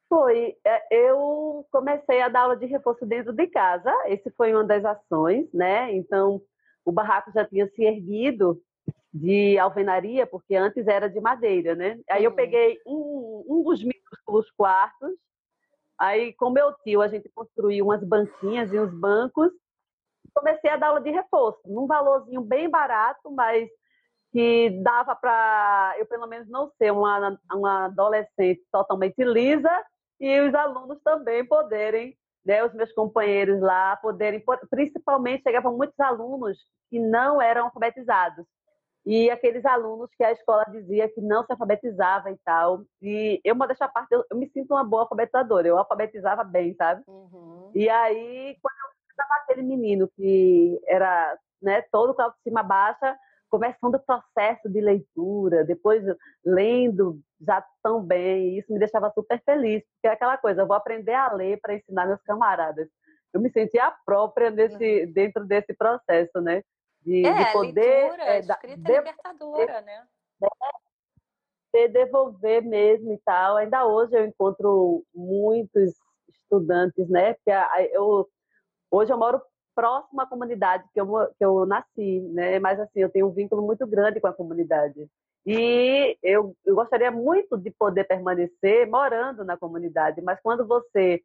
Foi. 0.09 0.57
É, 0.65 0.87
eu 0.91 1.67
comecei 1.71 2.21
a 2.21 2.29
dar 2.29 2.41
aula 2.41 2.55
de 2.55 2.65
reforço 2.65 3.05
dentro 3.05 3.33
de 3.33 3.47
casa. 3.47 3.91
Esse 4.05 4.31
foi 4.31 4.53
uma 4.53 4.63
das 4.63 4.85
ações, 4.85 5.51
né? 5.53 5.93
Então, 5.93 6.41
o 6.85 6.91
barraco 6.91 7.31
já 7.31 7.45
tinha 7.45 7.67
se 7.67 7.83
erguido 7.83 8.61
de 9.13 9.59
alvenaria, 9.59 10.25
porque 10.25 10.55
antes 10.55 10.87
era 10.87 11.07
de 11.07 11.21
madeira, 11.21 11.75
né? 11.75 11.99
Aí 12.09 12.23
eu 12.23 12.31
uhum. 12.31 12.35
peguei 12.35 12.79
um, 12.85 13.45
um 13.47 13.63
dos 13.63 13.83
minúsculos 13.83 14.49
quartos, 14.57 15.11
aí 15.99 16.33
com 16.33 16.49
meu 16.49 16.73
tio 16.83 17.01
a 17.01 17.07
gente 17.07 17.29
construiu 17.29 17.85
umas 17.85 18.03
banquinhas 18.03 18.73
e 18.73 18.79
uns 18.79 18.91
bancos, 18.91 19.51
comecei 20.33 20.71
a 20.71 20.77
dar 20.77 20.87
aula 20.87 21.01
de 21.01 21.11
reforço, 21.11 21.61
num 21.65 21.85
valorzinho 21.85 22.41
bem 22.41 22.67
barato, 22.67 23.31
mas 23.31 23.69
que 24.31 24.71
dava 24.81 25.15
para 25.15 25.93
eu, 25.99 26.07
pelo 26.07 26.25
menos, 26.25 26.49
não 26.49 26.71
ser 26.79 26.91
uma, 26.91 27.39
uma 27.53 27.85
adolescente 27.85 28.63
totalmente 28.71 29.23
lisa 29.23 29.69
e 30.19 30.41
os 30.41 30.55
alunos 30.55 30.99
também 31.03 31.45
poderem, 31.45 32.17
né, 32.43 32.65
os 32.65 32.73
meus 32.73 32.91
companheiros 32.93 33.61
lá, 33.61 33.95
poderem, 33.97 34.43
principalmente 34.71 35.43
chegavam 35.43 35.77
muitos 35.77 35.99
alunos 35.99 36.57
que 36.89 36.97
não 36.97 37.39
eram 37.39 37.65
alfabetizados 37.65 38.43
e 39.05 39.29
aqueles 39.29 39.65
alunos 39.65 40.09
que 40.15 40.23
a 40.23 40.31
escola 40.31 40.63
dizia 40.71 41.09
que 41.09 41.19
não 41.19 41.43
se 41.45 41.51
alfabetizava 41.51 42.31
e 42.31 42.37
tal. 42.45 42.85
E 43.01 43.41
eu, 43.43 43.53
uma 43.53 43.67
dessa 43.67 43.87
parte, 43.87 44.13
eu, 44.13 44.23
eu, 44.31 44.37
me 44.37 44.49
sinto 44.49 44.73
uma 44.73 44.83
boa 44.83 45.03
alfabetizadora, 45.03 45.67
eu 45.67 45.77
alfabetizava 45.77 46.43
bem, 46.43 46.73
sabe? 46.75 47.03
Uhum. 47.07 47.71
E 47.75 47.89
aí, 47.89 48.57
quando 48.61 48.75
eu 48.75 49.11
estava 49.11 49.41
aquele 49.41 49.63
menino 49.63 50.09
que 50.15 50.79
era 50.87 51.37
né, 51.61 51.81
todo 51.91 52.13
com 52.13 52.21
a 52.21 52.25
autoestima 52.25 52.63
baixa, 52.63 53.17
começando 53.49 53.95
o 53.95 53.99
processo 53.99 54.69
de 54.69 54.79
leitura, 54.79 55.63
depois 55.65 56.03
lendo 56.43 57.19
já 57.45 57.63
tão 57.83 58.01
bem, 58.01 58.57
isso 58.57 58.71
me 58.71 58.79
deixava 58.79 59.11
super 59.11 59.39
feliz, 59.43 59.83
porque 59.83 60.07
é 60.07 60.11
aquela 60.11 60.37
coisa, 60.37 60.61
eu 60.61 60.67
vou 60.67 60.75
aprender 60.75 61.13
a 61.13 61.31
ler 61.33 61.59
para 61.61 61.75
ensinar 61.75 62.07
meus 62.07 62.21
camaradas. 62.23 62.87
Eu 63.33 63.41
me 63.41 63.51
sentia 63.51 63.93
própria 64.05 64.49
nesse, 64.49 65.05
uhum. 65.05 65.11
dentro 65.11 65.45
desse 65.45 65.73
processo, 65.73 66.39
né? 66.41 66.63
De, 67.05 67.25
é, 67.25 67.33
de 67.33 67.51
poder. 67.51 68.09
Leitura, 68.09 68.23
é, 68.23 68.39
escrita 68.39 68.81
de, 68.81 68.91
libertadora, 68.91 69.79
de, 69.79 69.85
né? 69.85 70.07
De 71.73 71.87
devolver 71.89 72.63
mesmo 72.63 73.13
e 73.13 73.17
tal. 73.25 73.57
Ainda 73.57 73.85
hoje 73.85 74.15
eu 74.15 74.25
encontro 74.25 75.03
muitos 75.13 75.93
estudantes, 76.29 77.09
né? 77.09 77.33
Porque 77.33 77.51
eu, 77.91 78.27
hoje 78.91 79.11
eu 79.11 79.17
moro 79.17 79.41
próximo 79.75 80.21
à 80.21 80.27
comunidade 80.27 80.83
que 80.93 81.01
eu, 81.01 81.07
que 81.37 81.43
eu 81.43 81.65
nasci, 81.65 82.21
né? 82.33 82.59
Mas 82.59 82.79
assim, 82.79 82.99
eu 82.99 83.09
tenho 83.09 83.27
um 83.27 83.33
vínculo 83.33 83.61
muito 83.61 83.85
grande 83.87 84.19
com 84.19 84.27
a 84.27 84.33
comunidade. 84.33 85.09
E 85.45 86.17
eu, 86.23 86.55
eu 86.65 86.75
gostaria 86.75 87.11
muito 87.11 87.57
de 87.57 87.69
poder 87.71 88.05
permanecer 88.05 88.87
morando 88.87 89.43
na 89.43 89.57
comunidade, 89.57 90.21
mas 90.21 90.39
quando 90.41 90.65
você 90.65 91.21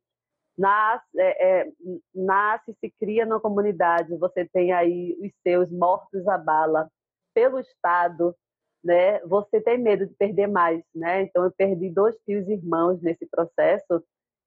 nasce, 0.59 1.07
é, 1.17 1.61
é, 1.61 1.73
nasce 2.15 2.75
se 2.81 2.91
cria 2.99 3.25
na 3.25 3.39
comunidade, 3.41 4.17
você 4.17 4.45
tem 4.45 4.73
aí 4.73 5.17
os 5.21 5.33
seus 5.43 5.71
mortos 5.71 6.27
à 6.27 6.37
bala 6.37 6.91
pelo 7.33 7.59
Estado, 7.61 8.35
né? 8.83 9.21
Você 9.21 9.61
tem 9.61 9.79
medo 9.79 10.07
de 10.07 10.15
perder 10.15 10.49
mais, 10.49 10.83
né? 10.95 11.23
Então 11.23 11.45
eu 11.45 11.53
perdi 11.53 11.89
dois 11.91 12.17
tios 12.27 12.49
irmãos 12.49 13.01
nesse 13.01 13.27
processo 13.27 14.03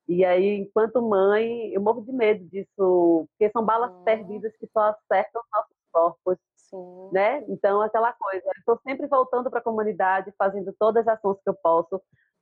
e 0.08 0.26
aí, 0.26 0.58
enquanto 0.58 1.02
mãe, 1.02 1.74
eu 1.74 1.82
morro 1.82 2.04
de 2.04 2.12
medo 2.12 2.44
disso, 2.50 3.28
porque 3.30 3.50
são 3.52 3.64
balas 3.64 3.92
uhum. 3.92 4.04
perdidas 4.04 4.52
que 4.58 4.68
só 4.74 4.90
acertam 4.90 5.42
nossos 5.54 5.78
corpos, 5.92 6.38
Sim. 6.58 7.10
né? 7.14 7.46
Então, 7.48 7.82
aquela 7.82 8.12
coisa, 8.14 8.46
eu 8.46 8.60
estou 8.60 8.80
sempre 8.86 9.08
voltando 9.08 9.50
para 9.50 9.60
a 9.60 9.64
comunidade, 9.64 10.34
fazendo 10.38 10.74
todas 10.78 11.08
as 11.08 11.18
ações 11.18 11.38
que 11.42 11.50
eu 11.50 11.54
posso. 11.54 12.02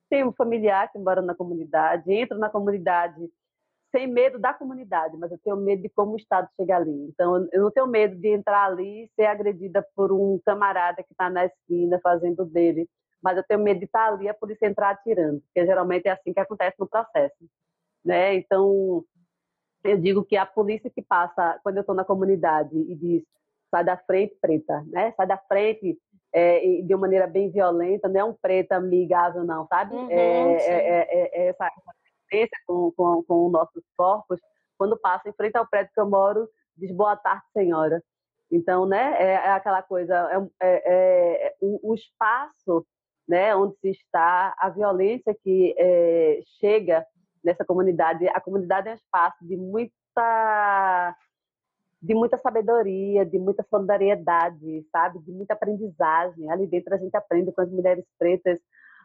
Tenho 0.10 0.30
um 0.30 0.34
familiar 0.34 0.92
que 0.92 0.98
mora 0.98 1.22
na 1.22 1.36
comunidade, 1.36 2.12
entro 2.12 2.40
na 2.40 2.50
comunidade 2.50 3.30
sem 3.92 4.08
medo 4.08 4.38
da 4.38 4.54
comunidade, 4.54 5.18
mas 5.18 5.32
eu 5.32 5.40
tenho 5.44 5.58
medo 5.58 5.82
de 5.82 5.90
como 5.90 6.14
o 6.14 6.18
Estado 6.18 6.48
chega 6.56 6.78
ali. 6.78 7.08
Então, 7.10 7.48
eu 7.52 7.64
não 7.64 7.72
tenho 7.72 7.88
medo 7.88 8.16
de 8.16 8.28
entrar 8.28 8.66
ali 8.66 9.06
e 9.06 9.10
ser 9.16 9.26
agredida 9.26 9.86
por 9.96 10.12
um 10.12 10.40
camarada 10.46 11.02
que 11.04 11.12
está 11.12 11.30
na 11.30 11.46
esquina 11.46 12.00
fazendo 12.04 12.46
dele 12.46 12.88
mas 13.22 13.38
eu 13.38 13.44
tenho 13.44 13.60
medo 13.60 13.80
de 13.80 13.86
estar 13.86 14.08
ali 14.08 14.30
a 14.30 14.34
polícia 14.34 14.66
entrar 14.66 14.92
atirando, 14.92 15.42
porque 15.42 15.66
geralmente 15.66 16.08
é 16.08 16.12
assim 16.12 16.34
que 16.34 16.40
acontece 16.40 16.76
no 16.80 16.88
processo. 16.88 17.36
Né? 18.04 18.36
Então, 18.36 19.04
eu 19.84 19.98
digo 19.98 20.24
que 20.24 20.38
a 20.38 20.46
polícia 20.46 20.90
que 20.90 21.02
passa, 21.02 21.60
quando 21.64 21.78
eu 21.78 21.82
estou 21.82 21.96
na 21.96 22.06
comunidade 22.06 22.76
e 22.76 22.96
diz 22.96 23.24
sai 23.70 23.84
da 23.84 23.98
frente, 23.98 24.36
preta, 24.42 24.84
né? 24.88 25.14
sai 25.16 25.28
da 25.28 25.38
frente 25.38 25.98
é, 26.34 26.82
de 26.82 26.94
uma 26.94 27.02
maneira 27.02 27.28
bem 27.28 27.52
violenta, 27.52 28.08
não 28.08 28.20
é 28.20 28.24
um 28.24 28.34
preta 28.34 28.78
amigável, 28.78 29.44
não, 29.44 29.68
sabe? 29.68 29.94
Uhum, 29.96 30.10
é, 30.10 30.56
é, 30.58 31.08
é, 31.12 31.48
essa 31.50 31.70
com, 32.66 32.92
com, 32.96 33.24
com 33.24 33.50
nossos 33.50 33.84
corpos, 33.98 34.40
quando 34.78 34.98
passa 34.98 35.30
em 35.30 35.34
frente 35.34 35.58
ao 35.58 35.68
prédio 35.68 35.92
que 35.94 36.00
eu 36.00 36.10
moro, 36.10 36.48
diz 36.78 36.92
boa 36.92 37.16
tarde, 37.16 37.44
senhora. 37.54 38.02
Então, 38.52 38.86
né, 38.86 39.16
é, 39.20 39.34
é 39.34 39.52
aquela 39.52 39.84
coisa, 39.84 40.50
é, 40.60 40.84
é, 40.86 41.56
o, 41.62 41.92
o, 41.92 41.94
espaço 41.94 42.86
né, 43.28 43.56
onde 43.56 43.76
se 43.78 43.92
está, 43.92 44.56
a 44.58 44.70
violência 44.70 45.36
que 45.44 45.76
é, 45.78 46.40
chega 46.60 47.06
nessa 47.44 47.64
comunidade. 47.64 48.28
A 48.30 48.42
comunidade 48.42 48.88
é 48.88 48.92
um 48.92 48.96
espaço 48.96 49.38
de 49.46 49.56
muita 49.56 51.16
de 52.02 52.16
muita 52.16 52.38
sabedoria, 52.38 53.26
de 53.26 53.38
muita 53.38 53.62
solidariedade, 53.70 54.86
sabe? 54.90 55.20
De 55.20 55.34
muita 55.34 55.54
aprendizagem. 55.54 56.50
Ali 56.50 56.66
dentro 56.66 56.96
a 56.96 56.98
gente 56.98 57.16
aprende 57.16 57.52
com 57.52 57.62
as 57.62 57.70
mulheres 57.70 58.06
pretas 58.18 58.58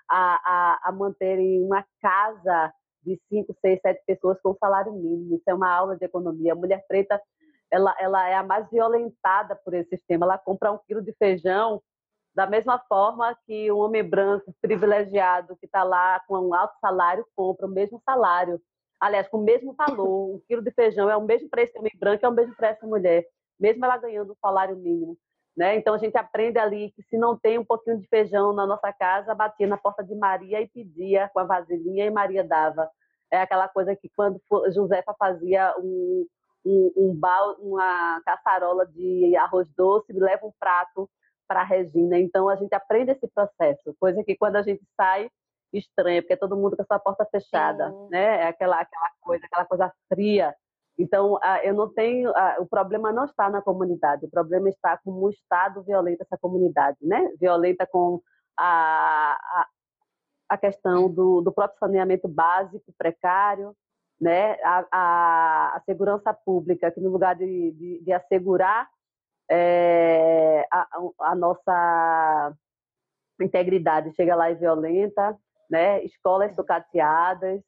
a, 0.09 0.79
a, 0.85 0.89
a 0.89 0.93
manterem 0.93 1.61
uma 1.61 1.85
casa 2.01 2.73
de 3.05 3.21
cinco, 3.29 3.55
seis, 3.61 3.81
sete 3.81 4.03
pessoas 4.07 4.41
com 4.41 4.55
salário 4.55 4.93
mínimo. 4.93 5.37
Isso 5.37 5.45
é 5.49 5.55
uma 5.55 5.71
aula 5.73 5.97
de 5.97 6.05
economia. 6.05 6.53
A 6.53 6.57
mulher 6.57 6.85
preta 6.89 7.21
ela, 7.71 7.95
ela 7.99 8.29
é 8.29 8.35
a 8.35 8.43
mais 8.43 8.69
violentada 8.71 9.57
por 9.57 9.75
esse 9.75 9.91
sistema. 9.91 10.27
Ela 10.27 10.39
compra 10.39 10.73
um 10.73 10.79
quilo 10.87 11.03
de 11.03 11.13
feijão 11.15 11.83
da 12.35 12.47
mesma 12.47 12.79
forma 12.89 13.37
que 13.47 13.71
um 13.71 13.79
homem 13.79 14.03
branco 14.03 14.53
privilegiado 14.61 15.57
que 15.57 15.67
está 15.67 15.85
lá 15.85 16.21
com 16.27 16.37
um 16.39 16.55
alto 16.55 16.75
salário 16.81 17.25
compra 17.37 17.67
o 17.67 17.71
mesmo 17.71 18.03
salário, 18.05 18.61
aliás, 19.01 19.29
com 19.29 19.39
o 19.39 19.45
mesmo 19.45 19.73
valor. 19.75 20.35
Um 20.35 20.41
quilo 20.49 20.63
de 20.63 20.73
feijão 20.73 21.09
é 21.09 21.17
o 21.17 21.23
mesmo 21.23 21.49
preço 21.49 21.73
que 21.73 21.79
homem 21.79 21.93
branco, 21.97 22.27
é 22.27 22.29
o 22.29 22.33
mesmo 22.33 22.55
preço 22.57 22.81
da 22.81 22.89
mulher, 22.89 23.25
mesmo 23.59 23.85
ela 23.85 23.97
ganhando 23.97 24.33
o 24.33 24.39
salário 24.41 24.77
mínimo. 24.77 25.17
Né? 25.57 25.77
Então 25.77 25.95
a 25.95 25.99
gente 25.99 26.17
aprende 26.17 26.59
ali 26.59 26.91
que 26.91 27.03
se 27.05 27.17
não 27.17 27.39
tem 27.39 27.59
um 27.59 27.65
pouquinho 27.65 27.99
de 27.99 28.09
feijão 28.09 28.53
na 28.53 28.67
nossa 28.67 28.93
casa, 28.93 29.35
batia 29.35 29.69
na 29.69 29.77
porta 29.77 30.03
de 30.03 30.15
Maria 30.15 30.61
e 30.61 30.67
pedia 30.67 31.31
com 31.33 31.39
a 31.39 31.45
vasilhinha 31.45 32.07
e 32.07 32.11
Maria 32.11 32.43
dava. 32.43 32.91
É 33.31 33.41
aquela 33.41 33.69
coisa 33.69 33.95
que 33.95 34.09
quando 34.17 34.41
Josefa 34.73 35.15
fazia 35.17 35.75
um, 35.79 36.27
um, 36.65 36.93
um 36.97 37.21
uma 37.61 38.21
caçarola 38.25 38.85
de 38.87 39.37
arroz 39.37 39.69
doce, 39.77 40.13
leva 40.13 40.45
um 40.47 40.53
prato 40.59 41.09
para 41.47 41.61
a 41.61 41.65
Regina. 41.65 42.19
Então 42.19 42.49
a 42.49 42.57
gente 42.57 42.75
aprende 42.75 43.13
esse 43.13 43.29
processo, 43.29 43.95
coisa 44.01 44.25
que 44.25 44.37
quando 44.37 44.57
a 44.57 44.63
gente 44.63 44.83
sai 44.97 45.31
estranha, 45.73 46.23
porque 46.23 46.35
é 46.35 46.37
todo 46.37 46.57
mundo 46.57 46.77
com 46.77 46.83
a 46.83 46.87
sua 46.87 46.99
porta 46.99 47.25
fechada, 47.27 47.91
Sim. 47.91 48.09
né? 48.11 48.43
É 48.43 48.47
aquela 48.49 48.81
aquela 48.81 49.11
coisa, 49.21 49.47
aquela 49.47 49.65
coisa 49.65 49.93
fria. 50.09 50.55
Então 50.99 51.39
eu 51.63 51.75
não 51.75 51.93
tenho, 51.93 52.33
o 52.61 52.67
problema 52.67 53.13
não 53.13 53.25
está 53.25 53.51
na 53.51 53.61
comunidade, 53.61 54.27
o 54.27 54.31
problema 54.31 54.69
está 54.69 54.97
como 54.99 55.27
o 55.27 55.31
Estado 55.31 55.83
violenta 55.83 56.23
essa 56.23 56.39
comunidade, 56.39 56.99
né? 57.03 57.31
Violenta 57.41 57.87
com 57.87 58.21
a, 58.57 59.33
a, 59.35 59.69
a 60.51 60.57
questão 60.57 61.11
do, 61.11 61.41
do 61.41 61.53
próprio 61.53 61.79
saneamento 61.79 62.29
básico 62.29 62.93
precário, 62.97 63.75
né? 64.21 64.53
A, 64.63 64.87
a, 64.93 65.77
a, 65.77 65.83
segurança 65.85 66.33
pública, 66.33 66.91
que 66.91 67.01
no 67.01 67.11
lugar 67.11 67.35
de, 67.35 67.73
de, 67.73 68.01
de 68.05 68.13
assegurar 68.13 68.89
é, 69.51 70.67
a, 70.73 70.89
a, 71.21 71.35
nossa 71.35 72.55
integridade 73.41 74.15
chega 74.15 74.37
lá 74.37 74.51
e 74.51 74.55
violenta, 74.55 75.37
né? 75.69 76.03
escolas 76.05 76.55
sucateadas, 76.55 77.61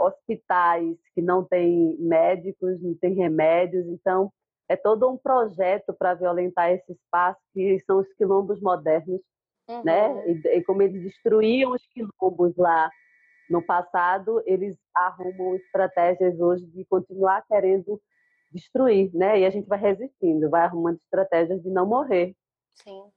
hospitais 0.00 0.96
que 1.14 1.20
não 1.20 1.44
têm 1.44 1.96
médicos, 1.98 2.80
não 2.80 2.94
têm 2.94 3.14
remédios. 3.14 3.86
Então, 3.86 4.32
é 4.68 4.76
todo 4.76 5.08
um 5.10 5.16
projeto 5.16 5.92
para 5.92 6.14
violentar 6.14 6.70
esse 6.70 6.92
espaço 6.92 7.40
que 7.52 7.78
são 7.80 7.98
os 7.98 8.12
quilombos 8.14 8.60
modernos, 8.60 9.20
né? 9.68 9.76
uhum. 9.76 9.84
né? 9.84 10.30
E, 10.44 10.58
e, 10.58 10.64
como 10.64 10.82
eles 10.82 11.02
destruíam 11.02 11.72
os 11.72 11.86
quilombos 11.88 12.56
lá 12.56 12.90
no 13.48 13.60
passado, 13.60 14.40
eles 14.46 14.78
arrumam 14.94 15.56
estratégias 15.56 16.38
hoje 16.38 16.64
de 16.66 16.84
continuar 16.84 17.44
querendo 17.48 18.00
destruir, 18.52 19.12
né? 19.12 19.40
E 19.40 19.44
a 19.44 19.50
gente 19.50 19.66
vai 19.66 19.78
resistindo, 19.78 20.48
vai 20.48 20.62
arrumando 20.62 20.98
estratégias 20.98 21.60
de 21.62 21.68
não 21.68 21.86
morrer. 21.86 22.36
Sim. 22.74 23.10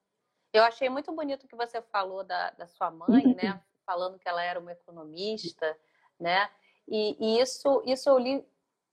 Eu 0.51 0.63
achei 0.63 0.89
muito 0.89 1.11
bonito 1.11 1.43
o 1.43 1.47
que 1.47 1.55
você 1.55 1.81
falou 1.81 2.23
da, 2.23 2.51
da 2.51 2.67
sua 2.67 2.91
mãe, 2.91 3.35
né? 3.35 3.61
Falando 3.85 4.17
que 4.17 4.29
ela 4.29 4.43
era 4.43 4.59
uma 4.59 4.71
economista, 4.71 5.77
né? 6.19 6.49
E, 6.87 7.15
e, 7.19 7.41
isso, 7.41 7.81
isso 7.85 8.09
eu 8.09 8.17
li 8.17 8.45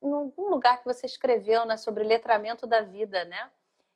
em 0.03 0.13
algum 0.13 0.49
lugar 0.49 0.79
que 0.79 0.85
você 0.85 1.07
escreveu, 1.07 1.65
né? 1.67 1.77
Sobre 1.77 2.05
letramento 2.05 2.67
da 2.67 2.81
vida, 2.81 3.25
né? 3.25 3.51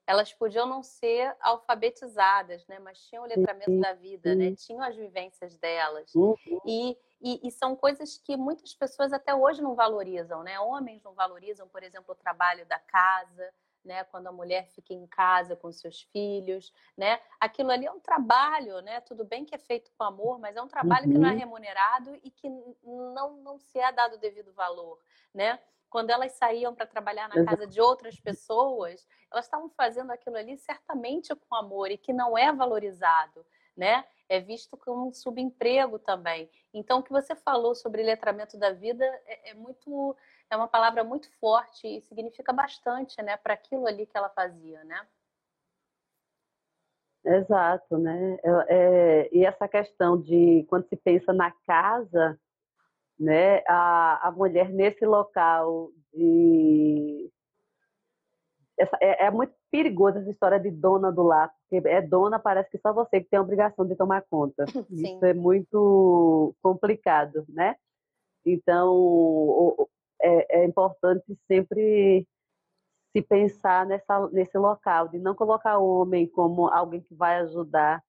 Elas 0.07 0.32
podiam 0.34 0.66
não 0.66 0.82
ser 0.82 1.34
alfabetizadas, 1.40 2.66
né? 2.66 2.78
Mas 2.78 2.99
tinham 3.07 3.24
o 3.24 3.26
letramento 3.26 3.80
da 3.80 3.95
vida, 3.95 4.34
né? 4.34 4.55
Tinham 4.55 4.82
as 4.82 4.95
vivências 4.95 5.57
delas. 5.57 6.14
Uhum. 6.14 6.36
E, 6.66 6.97
e, 7.22 7.49
e, 7.49 7.51
são 7.51 7.74
coisas 7.74 8.18
que 8.18 8.36
muitas 8.36 8.74
pessoas 8.74 9.12
até 9.14 9.34
hoje 9.34 9.62
não 9.62 9.74
valorizam, 9.74 10.42
né? 10.42 10.61
Homens 10.61 11.03
não 11.03 11.14
valorizam, 11.14 11.66
por 11.68 11.82
exemplo, 11.82 12.12
o 12.12 12.14
trabalho 12.14 12.66
da 12.66 12.78
casa, 12.78 13.51
né, 13.85 14.05
quando 14.05 14.26
a 14.26 14.32
mulher 14.32 14.66
fica 14.68 14.95
em 14.95 15.07
casa 15.07 15.55
com 15.55 15.70
seus 15.70 16.03
filhos, 16.03 16.72
né? 16.97 17.20
Aquilo 17.39 17.70
ali 17.70 17.87
é 17.87 17.93
um 17.93 18.01
trabalho, 18.01 18.80
né? 18.80 19.01
Tudo 19.01 19.24
bem 19.24 19.45
que 19.45 19.55
é 19.55 19.59
feito 19.59 19.91
com 19.97 20.05
amor, 20.05 20.39
mas 20.39 20.57
é 20.57 20.62
um 20.62 20.68
trabalho 20.68 21.07
uhum. 21.07 21.12
que 21.12 21.18
não 21.18 21.28
é 21.28 21.32
uhum. 21.32 21.39
remunerado 21.39 22.18
e 22.22 22.30
que 22.30 22.49
não, 22.82 23.37
não 23.43 23.59
se 23.59 23.78
é 23.78 23.93
dado 23.93 24.14
o 24.14 24.18
devido 24.18 24.53
valor, 24.53 24.99
né? 25.32 25.59
Quando 25.91 26.11
elas 26.11 26.32
saíam 26.32 26.74
para 26.74 26.87
trabalhar 26.87 27.28
na 27.28 27.45
casa 27.45 27.68
de 27.68 27.80
outras 27.80 28.18
pessoas, 28.18 29.07
elas 29.30 29.45
estavam 29.45 29.68
fazendo 29.68 30.11
aquilo 30.11 30.37
ali 30.37 30.57
certamente 30.57 31.32
com 31.32 31.55
amor 31.55 31.89
e 31.89 31.97
que 31.97 32.12
não 32.12 32.37
é 32.37 32.53
valorizado, 32.53 33.47
né? 33.76 34.05
É 34.28 34.41
visto 34.41 34.76
como 34.76 35.07
um 35.07 35.12
subemprego 35.12 35.99
também. 35.99 36.51
Então, 36.72 36.99
o 36.99 37.03
que 37.03 37.12
você 37.12 37.37
falou 37.37 37.74
sobre 37.76 38.03
letramento 38.03 38.59
da 38.59 38.72
vida 38.72 39.05
é, 39.26 39.51
é 39.51 39.55
muito 39.55 40.16
é 40.55 40.57
uma 40.57 40.68
palavra 40.68 41.05
muito 41.05 41.28
forte 41.38 41.86
e 41.86 42.00
significa 42.02 42.52
bastante, 42.52 43.20
né, 43.22 43.36
para 43.36 43.55
aquilo 43.55 43.86
ali 43.86 44.07
que 44.07 44.16
ela 44.16 44.30
fazia, 44.30 44.82
né? 44.84 45.07
Exato, 47.24 47.98
né? 47.98 48.36
É, 48.44 48.66
é, 48.68 49.28
e 49.32 49.44
essa 49.44 49.66
questão 49.66 50.20
de 50.20 50.64
quando 50.68 50.86
se 50.88 50.96
pensa 50.96 51.32
na 51.32 51.50
casa, 51.66 52.38
né, 53.18 53.62
a, 53.66 54.28
a 54.28 54.30
mulher 54.30 54.68
nesse 54.68 55.05
local 55.07 55.90
de 56.12 57.30
essa, 58.76 58.96
é, 59.00 59.26
é, 59.26 59.30
muito 59.30 59.55
perigoso 59.70 60.18
essa 60.18 60.30
história 60.30 60.59
de 60.61 60.70
dona 60.70 61.11
do 61.11 61.22
lar, 61.22 61.50
porque 61.61 61.88
é 61.88 62.02
dona, 62.02 62.38
parece 62.38 62.70
que 62.70 62.78
só 62.78 62.92
você 62.92 63.20
que 63.20 63.30
tem 63.30 63.38
a 63.38 63.42
obrigação 63.42 63.86
de 63.86 63.96
tomar 63.96 64.22
conta. 64.28 64.66
Sim. 64.88 65.16
Isso 65.16 65.24
é 65.24 65.32
muito 65.32 66.55
complicado, 66.62 67.44
né? 67.48 67.76
Então, 68.44 69.88
é, 70.24 70.60
é 70.60 70.64
importante 70.64 71.24
sempre 71.46 72.26
se 73.12 73.22
pensar 73.22 73.86
nessa, 73.86 74.28
nesse 74.30 74.58
local, 74.58 75.08
de 75.08 75.18
não 75.18 75.34
colocar 75.34 75.78
o 75.78 76.00
homem 76.00 76.26
como 76.26 76.66
alguém 76.66 77.00
que 77.00 77.14
vai 77.14 77.36
ajudar, 77.40 78.02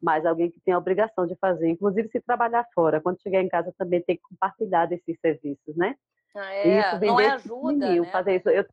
mas 0.00 0.24
alguém 0.24 0.50
que 0.50 0.60
tem 0.60 0.72
a 0.74 0.78
obrigação 0.78 1.26
de 1.26 1.34
fazer. 1.36 1.68
Inclusive, 1.68 2.08
se 2.08 2.20
trabalhar 2.20 2.66
fora, 2.74 3.00
quando 3.00 3.20
chegar 3.20 3.42
em 3.42 3.48
casa 3.48 3.74
também 3.76 4.00
tem 4.02 4.16
que 4.16 4.22
compartilhar 4.22 4.86
desses 4.86 5.18
serviços, 5.20 5.76
né? 5.76 5.96
Ah, 6.34 6.54
é. 6.54 6.80
Isso 6.80 7.00
não 7.06 7.20
é 7.20 7.30
ajuda, 7.30 7.94
né? 7.94 8.10
fazer 8.10 8.36
isso. 8.36 8.48
Eu... 8.48 8.64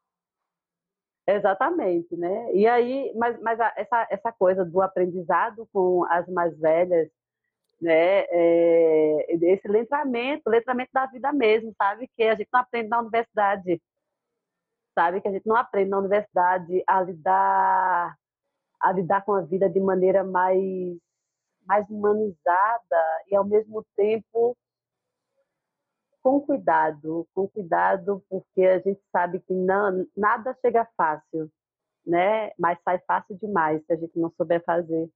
Exatamente, 1.27 2.15
né? 2.15 2.53
E 2.53 2.67
aí, 2.67 3.11
mas, 3.15 3.39
mas 3.41 3.59
essa, 3.75 4.07
essa 4.09 4.31
coisa 4.31 4.65
do 4.65 4.81
aprendizado 4.81 5.67
com 5.71 6.03
as 6.05 6.27
mais 6.27 6.57
velhas, 6.57 7.09
né? 7.81 8.25
É, 8.29 9.25
esse 9.29 9.67
letramento, 9.67 10.49
letramento 10.49 10.91
da 10.93 11.05
vida 11.07 11.31
mesmo, 11.33 11.73
sabe? 11.77 12.09
Que 12.15 12.23
a 12.23 12.35
gente 12.35 12.49
não 12.51 12.59
aprende 12.61 12.89
na 12.89 12.99
universidade, 12.99 13.81
sabe? 14.97 15.21
Que 15.21 15.27
a 15.27 15.31
gente 15.31 15.47
não 15.47 15.55
aprende 15.55 15.89
na 15.89 15.99
universidade 15.99 16.83
a 16.87 17.01
lidar, 17.01 18.15
a 18.81 18.91
lidar 18.91 19.23
com 19.25 19.33
a 19.33 19.41
vida 19.41 19.69
de 19.69 19.79
maneira 19.79 20.23
mais, 20.23 20.97
mais 21.65 21.89
humanizada 21.89 22.97
e 23.29 23.35
ao 23.35 23.45
mesmo 23.45 23.85
tempo 23.95 24.57
com 26.21 26.41
cuidado, 26.41 27.27
com 27.33 27.47
cuidado, 27.47 28.23
porque 28.29 28.61
a 28.63 28.79
gente 28.79 29.01
sabe 29.11 29.39
que 29.39 29.53
não, 29.53 30.05
nada 30.15 30.55
chega 30.61 30.87
fácil, 30.97 31.49
né? 32.05 32.51
Mas 32.57 32.77
sai 32.83 32.99
fácil 33.07 33.37
demais 33.37 33.81
se 33.85 33.93
a 33.93 33.95
gente 33.95 34.17
não 34.19 34.31
souber 34.37 34.63
fazer. 34.65 35.09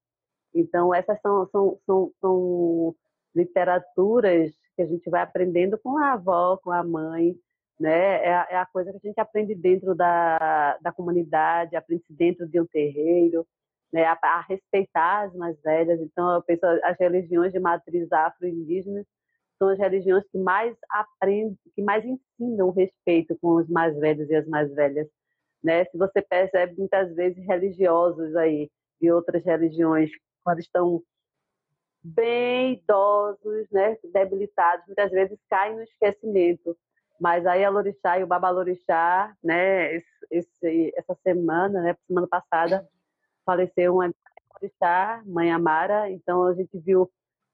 Então, 0.54 0.94
essas 0.94 1.20
são, 1.22 1.48
são, 1.52 1.80
são, 1.86 2.12
são 2.22 2.96
literaturas 3.36 4.52
que 4.76 4.82
a 4.82 4.86
gente 4.86 5.10
vai 5.10 5.22
aprendendo 5.22 5.78
com 5.78 5.98
a 5.98 6.14
avó, 6.14 6.58
com 6.58 6.72
a 6.72 6.84
mãe, 6.84 7.36
né? 7.80 8.24
É 8.26 8.34
a, 8.34 8.48
é 8.52 8.58
a, 8.58 8.66
coisa 8.66 8.92
que 8.92 8.98
a 8.98 9.08
gente 9.08 9.20
aprende 9.20 9.56
dentro 9.56 9.96
da, 9.96 10.78
da 10.82 10.92
comunidade, 10.92 11.76
aprende 11.76 12.04
dentro 12.10 12.48
de 12.48 12.60
um 12.60 12.66
terreiro, 12.66 13.46
né? 13.92 14.06
A, 14.06 14.18
a, 14.22 14.42
respeitar 14.42 15.24
as 15.24 15.36
mais 15.36 15.60
velhas. 15.62 16.00
Então, 16.02 16.36
eu 16.36 16.42
penso 16.44 16.66
as 16.84 16.98
religiões 17.00 17.52
de 17.52 17.60
matriz 17.60 18.12
afro-indígena 18.12 19.04
são 19.58 19.70
as 19.70 19.80
religiões 19.80 20.24
que 20.30 20.38
mais 20.38 20.76
aprendem, 20.90 21.58
que 21.76 21.82
mais 21.82 22.04
ensinam 22.06 22.68
o 22.68 22.72
respeito 22.72 23.38
com 23.40 23.56
os 23.56 23.70
mais 23.70 23.98
velhos 23.98 24.30
e 24.30 24.36
as 24.36 24.48
mais 24.48 24.74
velhas, 24.74 25.08
né? 25.64 25.86
Se 25.86 25.98
você 25.98 26.22
percebe 26.22 26.76
muitas 26.78 27.14
vezes 27.16 27.46
religiosos 27.46 28.36
aí 28.36 28.70
de 29.02 29.12
outras 29.12 29.44
religiões 29.46 30.10
quando 30.44 30.60
estão 30.60 31.02
bem 32.04 32.74
idosos, 32.74 33.70
né, 33.72 33.98
debilitados, 34.12 34.86
muitas 34.86 35.10
vezes 35.12 35.40
caem 35.50 35.76
no 35.76 35.84
esquecimento. 35.84 36.78
Mas 37.20 37.46
aí 37.46 37.64
a 37.64 37.70
Lorixá 37.70 38.20
e 38.20 38.24
o 38.24 38.28
Babalorixá, 38.28 39.36
né, 39.44 39.96
esse, 40.30 40.94
essa 40.96 41.16
semana, 41.24 41.82
né, 41.82 41.96
semana 42.08 42.28
passada, 42.28 42.88
faleceu 43.46 43.96
uma 43.96 44.14
Lorixá, 44.54 45.22
Mãe 45.26 45.52
Amara, 45.52 46.10
então 46.10 46.44
a 46.44 46.54
gente 46.54 46.78
viu 46.80 47.10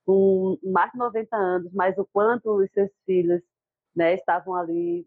com 0.05 0.57
mais 0.63 0.91
de 0.91 0.97
90 0.97 1.35
anos, 1.35 1.71
mas 1.73 1.97
o 1.97 2.07
quanto 2.11 2.51
os 2.55 2.71
seus 2.71 2.89
filhos 3.05 3.41
né, 3.95 4.15
estavam 4.15 4.55
ali 4.55 5.05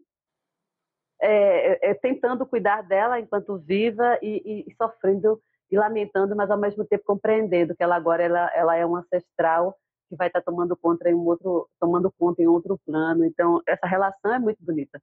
é, 1.21 1.89
é, 1.89 1.93
tentando 1.93 2.45
cuidar 2.45 2.83
dela 2.83 3.19
enquanto 3.19 3.57
viva 3.57 4.17
e, 4.21 4.65
e, 4.67 4.75
sofrendo 4.75 5.41
e 5.71 5.77
lamentando, 5.77 6.35
mas 6.35 6.49
ao 6.51 6.57
mesmo 6.57 6.85
tempo 6.85 7.03
compreendendo 7.05 7.75
que 7.75 7.83
ela 7.83 7.95
agora 7.95 8.23
ela, 8.23 8.51
ela 8.53 8.75
é 8.75 8.85
uma 8.85 8.99
ancestral 8.99 9.75
que 10.09 10.15
vai 10.15 10.27
estar 10.27 10.41
tomando 10.41 10.75
conta 10.77 11.09
em 11.09 11.15
um 11.15 11.25
outro 11.25 11.67
tomando 11.79 12.11
conta 12.17 12.41
em 12.41 12.47
outro 12.47 12.79
plano. 12.85 13.25
Então 13.25 13.61
essa 13.67 13.87
relação 13.87 14.33
é 14.33 14.39
muito 14.39 14.63
bonita, 14.63 15.01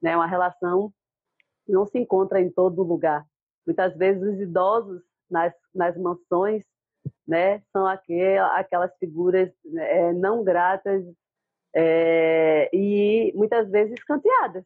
né? 0.00 0.16
Uma 0.16 0.26
relação 0.26 0.92
que 1.66 1.72
não 1.72 1.86
se 1.86 1.98
encontra 1.98 2.40
em 2.40 2.50
todo 2.50 2.82
lugar. 2.82 3.24
Muitas 3.66 3.96
vezes 3.96 4.22
os 4.22 4.40
idosos 4.40 5.02
nas 5.30 5.52
nas 5.74 5.96
mansões, 5.96 6.64
né, 7.26 7.60
são 7.72 7.86
aquelas 7.86 8.96
figuras 8.98 9.50
é, 9.76 10.12
não 10.12 10.44
gratas 10.44 11.04
é, 11.74 12.68
e 12.72 13.32
muitas 13.34 13.70
vezes 13.70 13.94
escanteadas, 13.94 14.64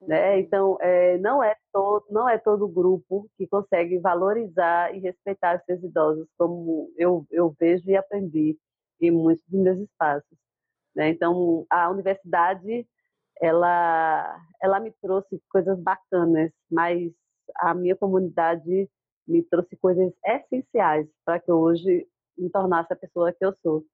né? 0.00 0.40
Então, 0.40 0.78
é, 0.80 1.18
não, 1.18 1.42
é 1.42 1.54
todo, 1.72 2.06
não 2.10 2.28
é 2.28 2.38
todo 2.38 2.68
grupo 2.68 3.28
que 3.36 3.46
consegue 3.46 3.98
valorizar 3.98 4.94
e 4.94 4.98
respeitar 4.98 5.62
seus 5.64 5.82
idosos, 5.82 6.26
como 6.38 6.90
eu, 6.96 7.26
eu 7.30 7.54
vejo 7.58 7.88
e 7.90 7.96
aprendi 7.96 8.58
em 9.00 9.10
muitos 9.10 9.44
dos 9.46 9.60
meus 9.60 9.78
espaços. 9.78 10.38
Né? 10.94 11.10
Então, 11.10 11.66
a 11.70 11.90
universidade, 11.90 12.86
ela, 13.40 14.36
ela 14.60 14.80
me 14.80 14.90
trouxe 15.02 15.40
coisas 15.50 15.78
bacanas, 15.78 16.50
mas 16.70 17.12
a 17.56 17.74
minha 17.74 17.96
comunidade 17.96 18.88
me 19.26 19.42
trouxe 19.42 19.76
coisas 19.76 20.12
essenciais 20.24 21.06
para 21.24 21.38
que 21.38 21.50
eu 21.50 21.58
hoje 21.58 22.06
me 22.36 22.50
tornasse 22.50 22.92
a 22.92 22.96
pessoa 22.96 23.32
que 23.32 23.44
eu 23.44 23.54
sou, 23.62 23.84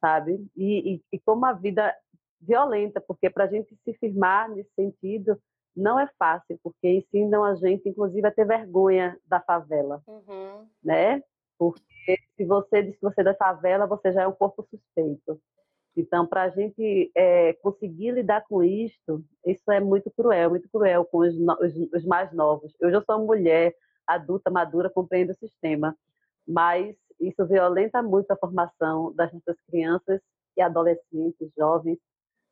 sabe? 0.00 0.44
E, 0.56 0.94
e, 0.94 1.02
e 1.12 1.18
como 1.20 1.44
a 1.46 1.52
vida 1.52 1.94
violenta, 2.40 3.00
porque 3.00 3.28
para 3.28 3.44
a 3.44 3.46
gente 3.46 3.76
se 3.84 3.94
firmar 3.94 4.50
nesse 4.50 4.70
sentido 4.74 5.40
não 5.76 5.98
é 5.98 6.08
fácil, 6.18 6.58
porque 6.62 6.88
ensinam 6.88 7.44
a 7.44 7.54
gente, 7.54 7.88
inclusive, 7.88 8.26
a 8.26 8.30
ter 8.30 8.44
vergonha 8.44 9.16
da 9.26 9.40
favela, 9.40 10.02
uhum. 10.06 10.66
né? 10.82 11.22
Porque 11.58 12.18
se 12.36 12.44
você 12.44 12.82
diz 12.82 12.96
que 12.96 13.02
você 13.02 13.20
é 13.20 13.24
da 13.24 13.34
favela, 13.34 13.86
você 13.86 14.12
já 14.12 14.22
é 14.22 14.26
um 14.26 14.32
corpo 14.32 14.66
suspeito. 14.68 15.40
Então, 15.96 16.26
para 16.26 16.44
a 16.44 16.48
gente 16.48 17.10
é, 17.14 17.52
conseguir 17.54 18.12
lidar 18.12 18.44
com 18.48 18.62
isto, 18.62 19.24
isso 19.44 19.70
é 19.70 19.80
muito 19.80 20.10
cruel, 20.10 20.50
muito 20.50 20.68
cruel 20.70 21.04
com 21.04 21.18
os, 21.18 21.34
os, 21.34 21.92
os 21.92 22.04
mais 22.04 22.32
novos. 22.32 22.74
Eu 22.80 22.90
já 22.90 23.02
sou 23.02 23.16
uma 23.16 23.26
mulher 23.26 23.74
adulta, 24.06 24.50
madura, 24.50 24.90
compreendo 24.90 25.32
o 25.32 25.38
sistema, 25.38 25.96
mas 26.46 26.96
isso 27.20 27.46
violenta 27.46 28.02
muito 28.02 28.30
a 28.30 28.36
formação 28.36 29.12
das 29.14 29.32
nossas 29.32 29.60
crianças 29.68 30.20
e 30.56 30.62
adolescentes, 30.62 31.52
jovens, 31.56 31.98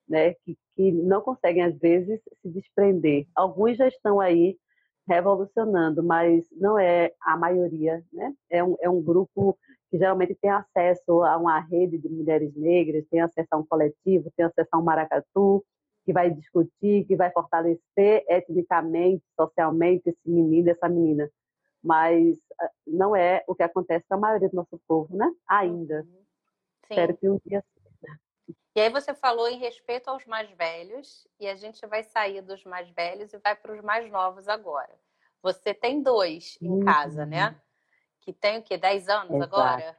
né, 0.08 0.34
que, 0.44 0.56
que 0.74 0.92
não 0.92 1.20
conseguem, 1.20 1.62
às 1.62 1.76
vezes, 1.78 2.20
se 2.42 2.48
desprender. 2.48 3.26
Alguns 3.34 3.76
já 3.76 3.88
estão 3.88 4.20
aí 4.20 4.56
revolucionando, 5.06 6.02
mas 6.02 6.46
não 6.52 6.78
é 6.78 7.12
a 7.22 7.36
maioria, 7.36 8.04
né? 8.12 8.34
É 8.50 8.62
um, 8.62 8.76
é 8.80 8.90
um 8.90 9.02
grupo 9.02 9.58
que 9.90 9.96
geralmente 9.96 10.34
tem 10.34 10.50
acesso 10.50 11.22
a 11.22 11.36
uma 11.38 11.58
rede 11.60 11.96
de 11.96 12.08
mulheres 12.08 12.54
negras, 12.54 13.06
tem 13.10 13.20
acesso 13.20 13.48
a 13.52 13.56
um 13.56 13.66
coletivo, 13.66 14.30
tem 14.36 14.44
acesso 14.44 14.68
a 14.70 14.78
um 14.78 14.84
maracatu, 14.84 15.64
que 16.04 16.12
vai 16.12 16.30
discutir, 16.30 17.04
que 17.04 17.16
vai 17.16 17.30
fortalecer 17.30 18.24
etnicamente, 18.28 19.22
socialmente 19.38 20.08
esse 20.08 20.30
menino, 20.30 20.70
essa 20.70 20.88
menina. 20.88 21.30
Mas 21.82 22.38
ah, 22.60 22.70
não 22.86 23.14
é 23.14 23.44
o 23.46 23.54
que 23.54 23.62
acontece 23.62 24.04
com 24.08 24.14
a 24.14 24.18
maioria 24.18 24.48
do 24.48 24.56
nosso 24.56 24.80
povo, 24.86 25.14
né? 25.16 25.30
Ainda. 25.46 26.02
Sim. 26.02 26.18
Espero 26.90 27.16
que 27.16 27.28
um 27.28 27.38
dia. 27.46 27.62
E 28.74 28.80
aí 28.80 28.90
você 28.90 29.12
falou 29.12 29.48
em 29.48 29.58
respeito 29.58 30.08
aos 30.08 30.24
mais 30.24 30.48
velhos, 30.52 31.26
e 31.40 31.48
a 31.48 31.56
gente 31.56 31.84
vai 31.86 32.02
sair 32.04 32.40
dos 32.42 32.64
mais 32.64 32.88
velhos 32.90 33.32
e 33.32 33.38
vai 33.38 33.56
para 33.56 33.72
os 33.72 33.80
mais 33.80 34.10
novos 34.10 34.48
agora. 34.48 34.94
Você 35.42 35.74
tem 35.74 36.02
dois 36.02 36.58
em 36.60 36.68
uhum. 36.68 36.84
casa, 36.84 37.26
né? 37.26 37.60
Que 38.20 38.32
tem 38.32 38.58
o 38.58 38.62
quê? 38.62 38.76
10 38.76 39.08
anos 39.08 39.34
Exato. 39.34 39.56
agora? 39.56 39.96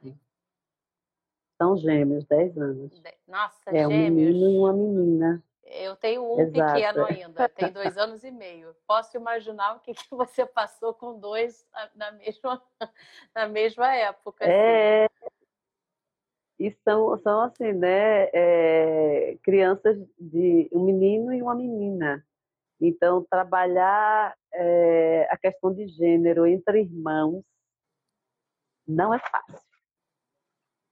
São 1.58 1.76
gêmeos, 1.76 2.24
10 2.24 2.56
anos. 2.56 3.02
Nossa, 3.26 3.70
é 3.70 3.86
gêmeos. 3.86 3.92
um 3.92 4.14
menino 4.14 4.50
e 4.50 4.58
uma 4.58 4.72
menina. 4.72 5.44
Eu 5.64 5.94
tenho 5.96 6.22
um 6.24 6.40
Exato. 6.40 6.74
pequeno 6.74 7.04
ainda, 7.04 7.48
tem 7.48 7.70
dois 7.70 7.96
anos 7.96 8.24
e 8.24 8.30
meio. 8.30 8.74
Posso 8.86 9.16
imaginar 9.16 9.76
o 9.76 9.80
que, 9.80 9.94
que 9.94 10.08
você 10.10 10.44
passou 10.44 10.92
com 10.92 11.18
dois 11.18 11.66
na 11.94 12.10
mesma, 12.12 12.62
na 13.34 13.46
mesma 13.46 13.94
época. 13.94 14.44
Assim. 14.44 15.30
E 16.60 16.76
são, 16.84 17.18
são 17.22 17.40
assim, 17.40 17.72
né, 17.72 18.28
é, 18.34 19.38
crianças 19.42 19.96
de 20.18 20.68
um 20.70 20.84
menino 20.84 21.32
e 21.32 21.40
uma 21.40 21.54
menina. 21.54 22.22
Então, 22.78 23.26
trabalhar 23.30 24.36
é, 24.52 25.26
a 25.30 25.38
questão 25.38 25.72
de 25.72 25.88
gênero 25.88 26.46
entre 26.46 26.82
irmãos 26.82 27.42
não 28.86 29.14
é 29.14 29.18
fácil. 29.18 29.58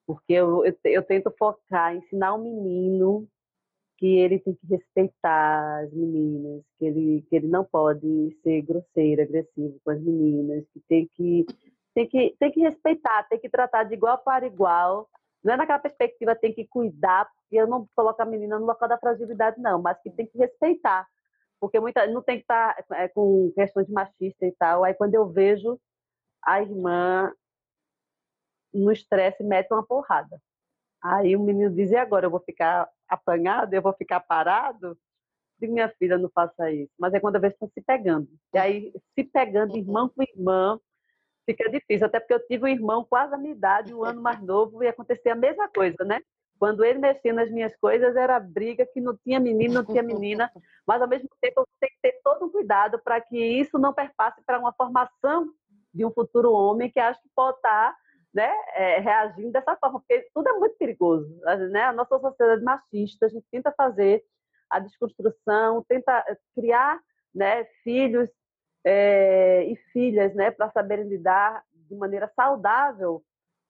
Porque 0.07 0.33
eu, 0.33 0.65
eu, 0.65 0.75
eu 0.85 1.03
tento 1.03 1.31
focar, 1.39 1.95
ensinar 1.95 2.33
o 2.33 2.43
menino 2.43 3.29
que 3.99 4.07
ele 4.07 4.39
tem 4.39 4.55
que 4.55 4.67
respeitar 4.69 5.85
as 5.85 5.93
meninas, 5.93 6.63
que 6.79 6.87
ele, 6.87 7.27
que 7.29 7.37
ele 7.37 7.49
não 7.49 7.63
pode 7.63 8.35
ser 8.43 8.63
grosseiro, 8.63 9.21
agressivo 9.21 9.79
com 9.85 9.91
as 9.91 10.01
meninas, 10.01 10.65
que 10.73 10.81
tem 10.89 11.07
que, 11.15 11.45
tem 11.95 12.09
que, 12.09 12.35
tem 12.39 12.53
que 12.53 12.61
respeitar, 12.61 13.29
tem 13.29 13.39
que 13.39 13.51
tratar 13.51 13.85
de 13.85 13.93
igual 13.93 14.17
para 14.17 14.47
igual 14.47 15.07
não 15.43 15.55
é 15.55 15.57
naquela 15.57 15.79
perspectiva 15.79 16.35
tem 16.35 16.53
que 16.53 16.67
cuidar, 16.67 17.27
porque 17.27 17.57
eu 17.57 17.67
não 17.67 17.89
coloco 17.95 18.21
a 18.21 18.27
menina 18.27 18.59
no 18.59 18.67
local 18.67 18.89
da 18.89 18.99
fragilidade, 18.99 19.61
não, 19.61 19.81
mas 19.81 20.01
que 20.03 20.11
tem 20.11 20.27
que 20.27 20.39
respeitar. 20.39 21.07
Porque 21.61 21.81
muita, 21.81 22.07
não 22.07 22.23
tem 22.23 22.37
que 22.37 22.43
estar 22.43 22.75
tá, 22.85 22.99
é, 22.99 23.09
com 23.09 23.51
questões 23.55 23.89
machistas 23.89 24.49
e 24.49 24.53
tal. 24.53 24.85
Aí 24.85 24.95
quando 24.95 25.15
eu 25.15 25.29
vejo 25.29 25.81
a 26.43 26.63
irmã 26.63 27.33
no 28.73 28.93
estresse, 28.93 29.43
mete 29.43 29.73
uma 29.73 29.85
porrada. 29.85 30.41
Aí 31.03 31.37
o 31.37 31.41
menino 31.41 31.75
diz, 31.75 31.91
e 31.91 31.97
agora? 31.97 32.27
Eu 32.27 32.31
vou 32.31 32.41
ficar 32.41 32.89
apanhado? 33.09 33.75
Eu 33.75 33.83
vou 33.83 33.93
ficar 33.95 34.21
parado? 34.21 34.99
Digo, 35.61 35.73
minha 35.73 35.89
filha, 35.99 36.19
não 36.19 36.31
faça 36.31 36.71
isso. 36.71 36.93
Mas 36.99 37.15
é 37.15 37.21
quando 37.21 37.37
eu 37.37 37.41
vejo 37.41 37.55
estão 37.55 37.69
se 37.69 37.81
pegando. 37.83 38.29
E 38.55 38.59
aí, 38.59 38.93
se 39.15 39.25
pegando, 39.25 39.77
irmã 39.77 40.09
com 40.09 40.23
irmã, 40.23 40.81
fica 41.49 41.71
difícil, 41.71 42.07
até 42.07 42.21
porque 42.21 42.35
eu 42.35 42.47
tive 42.47 42.65
um 42.65 42.69
irmão 42.69 43.07
quase 43.09 43.35
a 43.35 43.39
minha 43.39 43.55
idade, 43.55 43.95
um 43.95 44.05
ano 44.05 44.21
mais 44.21 44.39
novo, 44.43 44.85
e 44.85 44.89
acontecia 44.89 45.33
a 45.33 45.37
mesma 45.37 45.67
coisa, 45.69 46.05
né? 46.05 46.21
Quando 46.59 46.85
ele 46.85 46.99
mexia 46.99 47.33
nas 47.33 47.51
minhas 47.51 47.75
coisas, 47.77 48.17
era 48.17 48.39
briga 48.39 48.85
que 48.85 49.01
não 49.01 49.17
tinha 49.17 49.41
menino, 49.41 49.75
não 49.75 49.85
tinha 49.85 50.03
menina, 50.03 50.51
mas 50.87 51.01
ao 51.01 51.09
mesmo 51.09 51.29
tempo 51.41 51.61
eu 51.61 51.67
tenho 51.81 51.93
que 51.93 51.99
ter 52.03 52.21
todo 52.23 52.45
um 52.45 52.51
cuidado 52.51 52.99
para 52.99 53.19
que 53.21 53.39
isso 53.39 53.79
não 53.79 53.95
perpasse 53.95 54.43
para 54.45 54.59
uma 54.59 54.73
formação 54.73 55.49
de 55.95 56.05
um 56.05 56.11
futuro 56.11 56.53
homem 56.53 56.91
que 56.91 57.01
acho 57.01 57.23
que 57.23 57.31
pode 57.35 57.57
estar 57.57 57.97
né, 58.35 58.53
é, 58.75 58.99
reagindo 58.99 59.53
dessa 59.53 59.77
forma, 59.77 60.01
porque 60.01 60.29
tudo 60.35 60.49
é 60.49 60.53
muito 60.53 60.77
perigoso. 60.77 61.29
Né? 61.71 61.85
A 61.85 61.93
nossa 61.93 62.19
sociedade 62.19 62.63
machista, 62.63 63.27
a 63.27 63.29
gente 63.29 63.47
tenta 63.51 63.73
fazer 63.73 64.23
a 64.69 64.81
desconstrução, 64.81 65.83
tenta 65.89 66.25
criar 66.55 67.01
né, 67.35 67.65
filhos 67.83 68.29
é, 68.85 69.65
e 69.65 69.77
filhas, 69.93 70.35
né, 70.35 70.51
para 70.51 70.71
saberem 70.71 71.09
lidar 71.09 71.63
de 71.73 71.95
maneira 71.95 72.31
saudável 72.35 73.23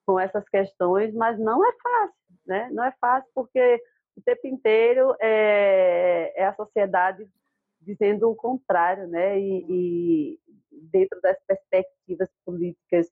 com 0.07 0.19
essas 0.19 0.49
questões, 0.49 1.15
mas 1.15 1.39
não 1.39 1.65
é 1.65 1.73
fácil, 1.83 2.35
né? 2.47 2.71
Não 2.73 2.83
é 2.83 2.93
fácil 3.01 3.31
porque 3.35 3.83
o 4.17 4.23
tempo 4.23 4.47
inteiro 4.47 5.15
é, 5.21 6.33
é 6.35 6.47
a 6.47 6.55
sociedade 6.55 7.29
dizendo 7.81 8.31
o 8.31 8.35
contrário, 8.35 9.07
né? 9.07 9.39
E, 9.39 9.67
e, 9.69 10.41
dentro 10.91 11.21
das 11.21 11.37
perspectivas 11.47 12.31
políticas 12.45 13.11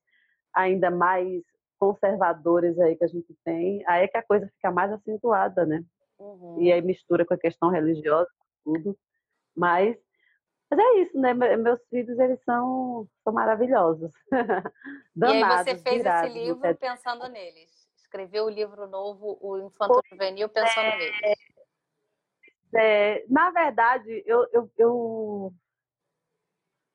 ainda 0.55 0.91
mais 0.91 1.43
conservadoras 1.79 2.79
aí 2.79 2.97
que 2.97 3.05
a 3.05 3.09
gente 3.09 3.37
tem, 3.45 3.85
aí 3.87 4.05
é 4.05 4.09
que 4.09 4.17
a 4.17 4.23
coisa 4.23 4.47
fica 4.49 4.71
mais 4.71 4.91
acentuada, 4.91 5.67
né? 5.67 5.85
Uhum. 6.19 6.63
E 6.63 6.73
aí 6.73 6.81
mistura 6.81 7.27
com 7.27 7.35
a 7.35 7.39
questão 7.39 7.69
religiosa, 7.69 8.31
tudo. 8.65 8.97
Mas 9.55 9.97
mas 10.71 10.81
é 10.81 10.99
isso, 11.01 11.19
né? 11.19 11.33
Meus 11.33 11.81
filhos, 11.89 12.19
eles 12.19 12.43
são, 12.45 13.09
são 13.23 13.33
maravilhosos. 13.33 14.11
Danados, 15.15 15.67
e 15.67 15.71
aí 15.71 15.77
você 15.77 15.83
fez 15.83 15.97
virados, 15.99 16.31
esse 16.31 16.39
livro 16.39 16.77
pensando 16.77 17.29
neles. 17.29 17.89
Escreveu 17.97 18.47
o 18.47 18.51
livro 18.51 18.87
novo, 18.89 19.39
o 19.41 19.59
Infanto 19.59 20.01
Juvenil, 20.11 20.49
pensando 20.49 20.87
é, 20.87 20.99
neles. 20.99 21.39
É, 22.75 23.25
na 23.29 23.51
verdade, 23.51 24.25
eu, 24.27 24.47
eu, 24.53 24.71
eu, 24.77 25.55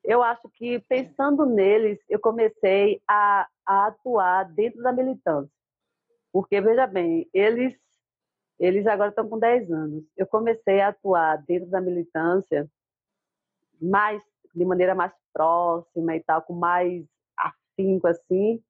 eu 0.03 0.21
acho 0.21 0.49
que 0.49 0.79
pensando 0.79 1.45
neles, 1.45 1.97
eu 2.09 2.19
comecei 2.19 3.01
a, 3.07 3.47
a 3.65 3.87
atuar 3.87 4.51
dentro 4.51 4.81
da 4.81 4.91
militância. 4.91 5.51
Porque, 6.31 6.59
veja 6.59 6.87
bem, 6.87 7.29
eles, 7.33 7.73
eles 8.59 8.85
agora 8.85 9.09
estão 9.09 9.29
com 9.29 9.39
10 9.39 9.71
anos. 9.71 10.03
Eu 10.17 10.27
comecei 10.27 10.81
a 10.81 10.89
atuar 10.89 11.37
dentro 11.43 11.69
da 11.69 11.79
militância 11.79 12.69
mais 13.81 14.21
de 14.53 14.65
maneira 14.65 14.93
mais 14.93 15.13
próxima 15.33 16.15
e 16.15 16.23
tal, 16.23 16.41
com 16.41 16.53
mais 16.53 17.05
afinco 17.37 18.07
assim, 18.07 18.61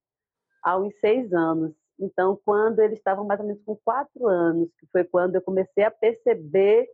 aos 0.64 0.94
seis 1.00 1.34
anos. 1.34 1.74
Então, 2.00 2.40
quando 2.46 2.80
eles 2.80 2.98
estavam 2.98 3.26
mais 3.26 3.40
ou 3.40 3.46
menos 3.46 3.64
com 3.64 3.76
quatro 3.84 4.28
anos, 4.28 4.70
que 4.80 4.88
foi 4.88 5.04
quando 5.04 5.36
eu 5.36 5.42
comecei 5.42 5.84
a 5.84 5.92
perceber 5.92 6.88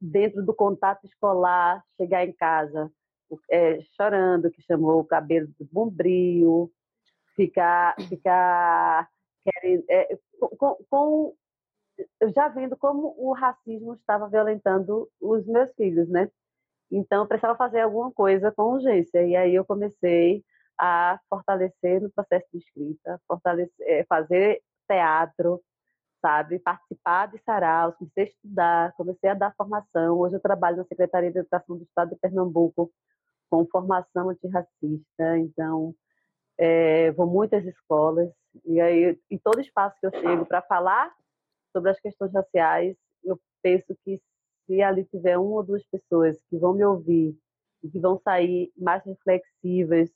dentro 0.00 0.44
do 0.44 0.54
contato 0.54 1.04
escolar, 1.04 1.84
chegar 1.96 2.26
em 2.26 2.32
casa 2.32 2.90
é, 3.50 3.80
chorando, 3.96 4.50
que 4.50 4.62
chamou 4.62 5.00
o 5.00 5.04
cabelo 5.04 5.48
de 5.58 5.64
bombril, 5.64 6.72
ficar, 7.36 7.94
ficar 8.08 9.08
é, 9.88 10.18
com, 10.58 10.76
com, 10.88 11.34
já 12.34 12.48
vendo 12.48 12.76
como 12.76 13.14
o 13.18 13.32
racismo 13.32 13.94
estava 13.94 14.28
violentando 14.28 15.08
os 15.20 15.46
meus 15.46 15.72
filhos, 15.74 16.08
né? 16.08 16.30
Então, 16.90 17.22
eu 17.22 17.28
precisava 17.28 17.56
fazer 17.56 17.80
alguma 17.80 18.10
coisa 18.12 18.50
com 18.52 18.74
urgência. 18.74 19.22
E 19.24 19.36
aí 19.36 19.54
eu 19.54 19.64
comecei 19.64 20.44
a 20.78 21.18
fortalecer 21.28 22.00
no 22.00 22.10
processo 22.10 22.46
de 22.52 22.58
escrita, 22.58 23.20
fortalecer, 23.28 23.72
eh, 23.80 24.04
fazer 24.08 24.62
teatro, 24.88 25.62
sabe? 26.20 26.58
Participar 26.58 27.26
de 27.28 27.38
saraus, 27.44 27.94
comecei 27.96 28.24
a 28.24 28.26
estudar, 28.26 28.92
comecei 28.94 29.30
a 29.30 29.34
dar 29.34 29.54
formação. 29.56 30.18
Hoje 30.18 30.36
eu 30.36 30.40
trabalho 30.40 30.78
na 30.78 30.84
Secretaria 30.84 31.30
de 31.30 31.38
Educação 31.38 31.76
do 31.76 31.84
Estado 31.84 32.10
de 32.10 32.16
Pernambuco 32.16 32.90
com 33.50 33.66
formação 33.66 34.30
antirracista. 34.30 35.38
Então, 35.38 35.94
é, 36.58 37.10
vou 37.12 37.26
muitas 37.26 37.64
escolas 37.64 38.30
e 38.64 38.80
aí 38.80 39.18
em 39.30 39.38
todo 39.38 39.60
espaço 39.60 39.96
que 40.00 40.06
eu 40.06 40.20
chego 40.20 40.44
para 40.44 40.62
falar 40.62 41.12
sobre 41.72 41.90
as 41.90 42.00
questões 42.00 42.32
raciais, 42.32 42.96
eu 43.24 43.40
penso 43.62 43.96
que 44.04 44.20
se 44.70 44.80
ali 44.82 45.04
tiver 45.04 45.36
uma 45.36 45.56
ou 45.56 45.62
duas 45.64 45.84
pessoas 45.86 46.40
que 46.48 46.56
vão 46.56 46.72
me 46.72 46.84
ouvir 46.84 47.36
e 47.82 47.90
que 47.90 47.98
vão 47.98 48.16
sair 48.20 48.72
mais 48.76 49.04
reflexivas, 49.04 50.08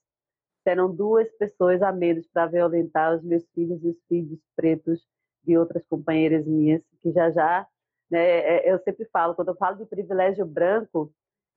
serão 0.63 0.95
duas 0.95 1.29
pessoas 1.33 1.83
a 1.83 1.91
menos 1.91 2.29
para 2.29 2.47
violentar 2.47 3.17
os 3.17 3.25
meus 3.25 3.45
filhos 3.53 3.83
e 3.83 3.89
os 3.89 4.01
filhos 4.09 4.39
pretos 4.55 5.05
de 5.43 5.59
outras 5.59 5.85
companheiras 5.87 6.47
minhas, 6.47 6.81
que 7.03 7.11
já 7.11 7.31
já, 7.33 7.67
né, 8.09 8.21
é, 8.21 8.73
eu 8.73 8.79
sempre 8.79 9.05
falo, 9.07 9.35
quando 9.35 9.49
eu 9.49 9.57
falo 9.57 9.77
de 9.77 9.87
privilégio 9.87 10.47
branco, 10.47 11.13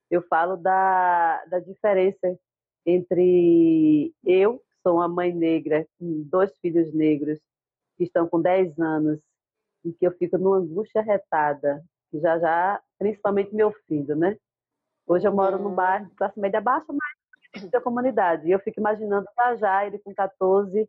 eu 0.09 0.23
falo 0.23 0.57
da, 0.57 1.45
da 1.45 1.59
diferença 1.59 2.35
entre 2.83 4.11
eu, 4.25 4.57
que 4.57 4.75
sou 4.81 4.95
uma 4.95 5.07
mãe 5.07 5.31
negra, 5.31 5.87
com 5.99 6.23
dois 6.23 6.57
filhos 6.57 6.91
negros, 6.93 7.39
que 7.95 8.05
estão 8.05 8.27
com 8.27 8.41
10 8.41 8.79
anos, 8.79 9.19
e 9.85 9.93
que 9.93 10.07
eu 10.07 10.11
fico 10.13 10.37
numa 10.39 10.57
angústia 10.57 11.01
retada, 11.01 11.83
que 12.09 12.19
já 12.19 12.39
já 12.39 12.81
principalmente 12.97 13.53
meu 13.53 13.71
filho, 13.87 14.15
né? 14.15 14.37
Hoje 15.05 15.27
eu 15.27 15.33
moro 15.33 15.57
num 15.57 15.73
bairro 15.73 16.07
de 16.07 16.15
classe 16.15 16.39
média 16.39 16.59
baixa, 16.59 16.85
mas 16.91 17.69
da 17.71 17.81
comunidade. 17.81 18.47
E 18.47 18.51
eu 18.51 18.59
fico 18.59 18.79
imaginando 18.79 19.27
já 19.35 19.55
já 19.55 19.85
ele 19.85 19.99
com 19.99 20.13
14, 20.13 20.87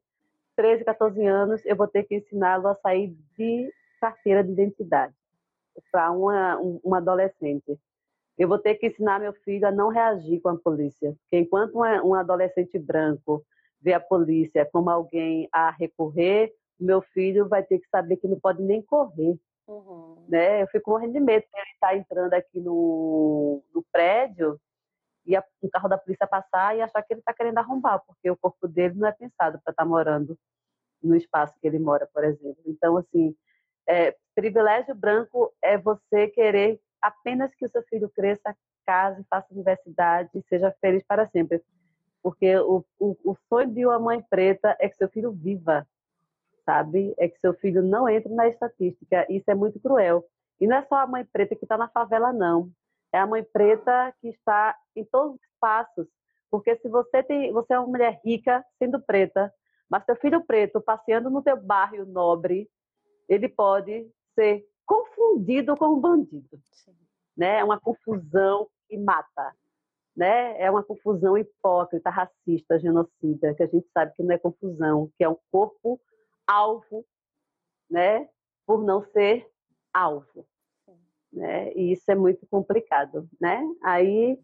13, 0.56 0.84
14 0.84 1.24
anos, 1.24 1.64
eu 1.64 1.76
vou 1.76 1.86
ter 1.86 2.02
que 2.02 2.16
ensiná-lo 2.16 2.66
a 2.66 2.74
sair 2.74 3.16
de 3.36 3.72
carteira 4.00 4.42
de 4.42 4.52
identidade 4.52 5.14
para 5.90 6.10
uma, 6.10 6.58
um, 6.58 6.80
uma 6.82 6.98
adolescente. 6.98 7.78
eu 8.36 8.48
vou 8.48 8.58
ter 8.58 8.74
que 8.74 8.88
ensinar 8.88 9.20
meu 9.20 9.32
filho 9.32 9.66
a 9.66 9.70
não 9.70 9.88
reagir 9.88 10.40
com 10.40 10.48
a 10.48 10.56
polícia. 10.56 11.14
Porque 11.22 11.38
enquanto 11.38 11.76
um 11.78 12.14
adolescente 12.14 12.78
branco 12.78 13.44
vê 13.80 13.92
a 13.92 14.00
polícia 14.00 14.68
como 14.72 14.90
alguém 14.90 15.48
a 15.52 15.70
recorrer, 15.70 16.52
meu 16.78 17.00
filho 17.00 17.48
vai 17.48 17.62
ter 17.62 17.78
que 17.78 17.88
saber 17.88 18.16
que 18.16 18.28
não 18.28 18.38
pode 18.38 18.62
nem 18.62 18.82
correr. 18.82 19.38
Uhum. 19.68 20.24
Né? 20.28 20.62
Eu 20.62 20.66
fico 20.68 20.90
morrendo 20.90 21.12
de 21.12 21.20
medo 21.20 21.44
ele 21.54 21.62
estar 21.74 21.88
tá 21.88 21.96
entrando 21.96 22.32
aqui 22.32 22.58
no, 22.58 23.62
no 23.74 23.84
prédio 23.92 24.58
e 25.26 25.36
a, 25.36 25.44
um 25.62 25.68
carro 25.68 25.88
da 25.88 25.98
polícia 25.98 26.26
passar 26.26 26.74
e 26.74 26.80
achar 26.80 27.02
que 27.02 27.12
ele 27.12 27.20
está 27.20 27.34
querendo 27.34 27.58
arrombar, 27.58 28.02
porque 28.06 28.30
o 28.30 28.36
corpo 28.36 28.66
dele 28.66 28.94
não 28.94 29.06
é 29.06 29.12
pensado 29.12 29.60
para 29.62 29.72
estar 29.72 29.84
tá 29.84 29.84
morando 29.84 30.38
no 31.02 31.14
espaço 31.14 31.54
que 31.60 31.66
ele 31.66 31.78
mora, 31.78 32.08
por 32.12 32.24
exemplo. 32.24 32.62
Então, 32.66 32.96
assim, 32.96 33.36
é, 33.86 34.16
privilégio 34.34 34.94
branco 34.94 35.52
é 35.62 35.76
você 35.76 36.28
querer 36.28 36.80
apenas 37.00 37.54
que 37.54 37.66
o 37.66 37.70
seu 37.70 37.82
filho 37.84 38.08
cresça, 38.08 38.56
case, 38.86 39.22
faça 39.28 39.52
universidade 39.52 40.30
e 40.34 40.42
seja 40.48 40.74
feliz 40.80 41.04
para 41.06 41.28
sempre. 41.28 41.62
Porque 42.22 42.56
o, 42.56 42.84
o, 42.98 43.16
o 43.22 43.36
sonho 43.48 43.70
de 43.70 43.84
uma 43.84 43.98
mãe 43.98 44.22
preta 44.30 44.74
é 44.80 44.88
que 44.88 44.96
seu 44.96 45.08
filho 45.08 45.30
viva, 45.30 45.86
sabe? 46.68 47.14
É 47.16 47.26
que 47.26 47.40
seu 47.40 47.54
filho 47.54 47.82
não 47.82 48.06
entre 48.06 48.30
na 48.34 48.46
estatística. 48.46 49.26
Isso 49.32 49.50
é 49.50 49.54
muito 49.54 49.80
cruel. 49.80 50.22
E 50.60 50.66
não 50.66 50.76
é 50.76 50.84
só 50.84 50.96
a 50.96 51.06
mãe 51.06 51.24
preta 51.24 51.56
que 51.56 51.64
está 51.64 51.78
na 51.78 51.88
favela, 51.88 52.30
não. 52.30 52.70
É 53.10 53.18
a 53.18 53.26
mãe 53.26 53.42
preta 53.42 54.12
que 54.20 54.28
está 54.28 54.76
em 54.94 55.02
todos 55.06 55.36
os 55.36 55.40
passos. 55.58 56.06
Porque 56.50 56.76
se 56.76 56.88
você 56.90 57.22
tem, 57.22 57.50
você 57.52 57.72
é 57.72 57.78
uma 57.78 57.88
mulher 57.88 58.20
rica 58.22 58.62
sendo 58.78 59.00
preta, 59.00 59.50
mas 59.88 60.04
seu 60.04 60.14
filho 60.16 60.44
preto 60.44 60.78
passeando 60.78 61.30
no 61.30 61.42
teu 61.42 61.56
bairro 61.56 62.04
nobre, 62.04 62.68
ele 63.26 63.48
pode 63.48 64.06
ser 64.34 64.62
confundido 64.84 65.74
com 65.74 65.86
um 65.86 66.00
bandido. 66.00 66.58
Sim. 66.70 66.94
Né? 67.34 67.60
É 67.60 67.64
uma 67.64 67.80
confusão 67.80 68.68
que 68.86 68.98
mata. 68.98 69.54
Né? 70.14 70.60
É 70.60 70.70
uma 70.70 70.82
confusão 70.82 71.38
hipócrita, 71.38 72.10
racista, 72.10 72.78
genocida, 72.78 73.54
que 73.54 73.62
a 73.62 73.66
gente 73.66 73.88
sabe 73.94 74.12
que 74.14 74.22
não 74.22 74.34
é 74.34 74.38
confusão, 74.38 75.10
que 75.16 75.24
é 75.24 75.28
um 75.28 75.36
corpo 75.50 75.98
alvo, 76.48 77.04
né? 77.90 78.28
Por 78.66 78.82
não 78.82 79.02
ser 79.02 79.46
alvo. 79.92 80.46
Né? 81.30 81.72
E 81.74 81.92
isso 81.92 82.10
é 82.10 82.14
muito 82.14 82.46
complicado, 82.46 83.28
né? 83.38 83.62
Aí 83.82 84.38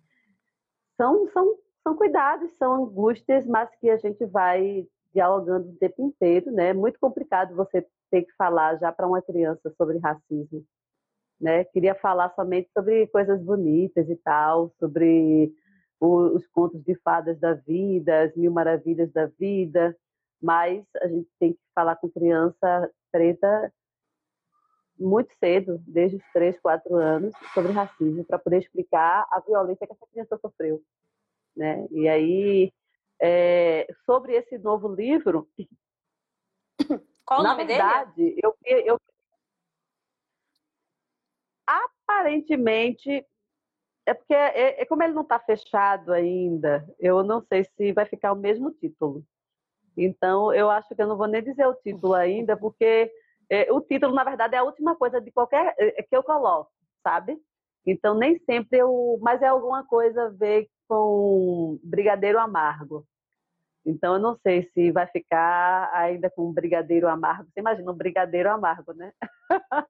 são, 0.96 1.26
são, 1.28 1.56
são 1.82 1.96
cuidados, 1.96 2.52
são 2.58 2.84
angústias, 2.84 3.46
mas 3.46 3.74
que 3.76 3.88
a 3.88 3.96
gente 3.96 4.24
vai 4.26 4.86
dialogando 5.14 5.70
o 5.70 5.76
tempo 5.76 6.02
inteiro, 6.02 6.52
né? 6.52 6.68
É 6.68 6.74
muito 6.74 7.00
complicado 7.00 7.54
você 7.54 7.86
ter 8.10 8.22
que 8.22 8.32
falar 8.36 8.76
já 8.76 8.92
para 8.92 9.06
uma 9.06 9.22
criança 9.22 9.72
sobre 9.76 9.98
racismo, 9.98 10.62
né? 11.40 11.64
Queria 11.64 11.94
falar 11.94 12.34
somente 12.34 12.70
sobre 12.72 13.06
coisas 13.06 13.40
bonitas 13.40 14.08
e 14.10 14.16
tal, 14.16 14.70
sobre 14.78 15.52
os 16.00 16.46
contos 16.48 16.82
de 16.84 16.94
fadas 16.96 17.38
da 17.38 17.54
vida, 17.54 18.24
as 18.24 18.36
mil 18.36 18.52
maravilhas 18.52 19.10
da 19.12 19.26
vida, 19.26 19.96
mas 20.44 20.84
a 21.00 21.08
gente 21.08 21.26
tem 21.40 21.54
que 21.54 21.60
falar 21.74 21.96
com 21.96 22.10
criança 22.10 22.92
preta 23.10 23.72
muito 24.98 25.34
cedo, 25.38 25.82
desde 25.86 26.18
os 26.18 26.22
3, 26.34 26.60
4 26.60 26.94
anos, 26.96 27.34
sobre 27.54 27.72
racismo, 27.72 28.24
para 28.26 28.38
poder 28.38 28.58
explicar 28.58 29.26
a 29.30 29.40
violência 29.40 29.86
que 29.86 29.92
essa 29.94 30.06
criança 30.06 30.38
sofreu. 30.38 30.82
Né? 31.56 31.86
E 31.90 32.06
aí, 32.06 32.72
é, 33.18 33.86
sobre 34.04 34.34
esse 34.34 34.58
novo 34.58 34.86
livro. 34.94 35.48
Qual 37.24 37.42
na 37.42 37.54
o 37.54 37.56
nome 37.56 37.64
verdade, 37.64 38.12
dele? 38.14 38.40
Eu, 38.42 38.54
eu, 38.64 39.00
aparentemente 41.66 43.26
é 44.06 44.12
porque 44.12 44.34
é, 44.34 44.82
é 44.82 44.84
como 44.84 45.02
ele 45.02 45.14
não 45.14 45.22
está 45.22 45.40
fechado 45.40 46.12
ainda, 46.12 46.86
eu 46.98 47.24
não 47.24 47.40
sei 47.40 47.64
se 47.64 47.92
vai 47.92 48.04
ficar 48.04 48.34
o 48.34 48.36
mesmo 48.36 48.70
título. 48.72 49.24
Então, 49.96 50.52
eu 50.52 50.70
acho 50.70 50.94
que 50.94 51.00
eu 51.00 51.06
não 51.06 51.16
vou 51.16 51.26
nem 51.26 51.42
dizer 51.42 51.66
o 51.66 51.74
título 51.74 52.14
ainda, 52.14 52.56
porque 52.56 53.10
é, 53.50 53.72
o 53.72 53.80
título, 53.80 54.14
na 54.14 54.24
verdade, 54.24 54.54
é 54.54 54.58
a 54.58 54.64
última 54.64 54.96
coisa 54.96 55.20
de 55.20 55.30
qualquer 55.30 55.74
é, 55.78 56.02
que 56.02 56.16
eu 56.16 56.22
coloco, 56.22 56.70
sabe? 57.02 57.38
Então, 57.86 58.14
nem 58.14 58.38
sempre 58.40 58.78
eu. 58.78 59.18
Mas 59.20 59.42
é 59.42 59.46
alguma 59.46 59.84
coisa 59.84 60.24
a 60.24 60.30
ver 60.30 60.68
com 60.88 61.78
brigadeiro 61.82 62.38
amargo. 62.38 63.06
Então, 63.86 64.14
eu 64.14 64.20
não 64.20 64.36
sei 64.38 64.70
se 64.72 64.90
vai 64.90 65.06
ficar 65.06 65.90
ainda 65.92 66.30
com 66.30 66.52
brigadeiro 66.52 67.06
amargo. 67.06 67.50
Você 67.52 67.60
imagina 67.60 67.92
um 67.92 67.94
brigadeiro 67.94 68.50
amargo, 68.50 68.94
né? 68.94 69.12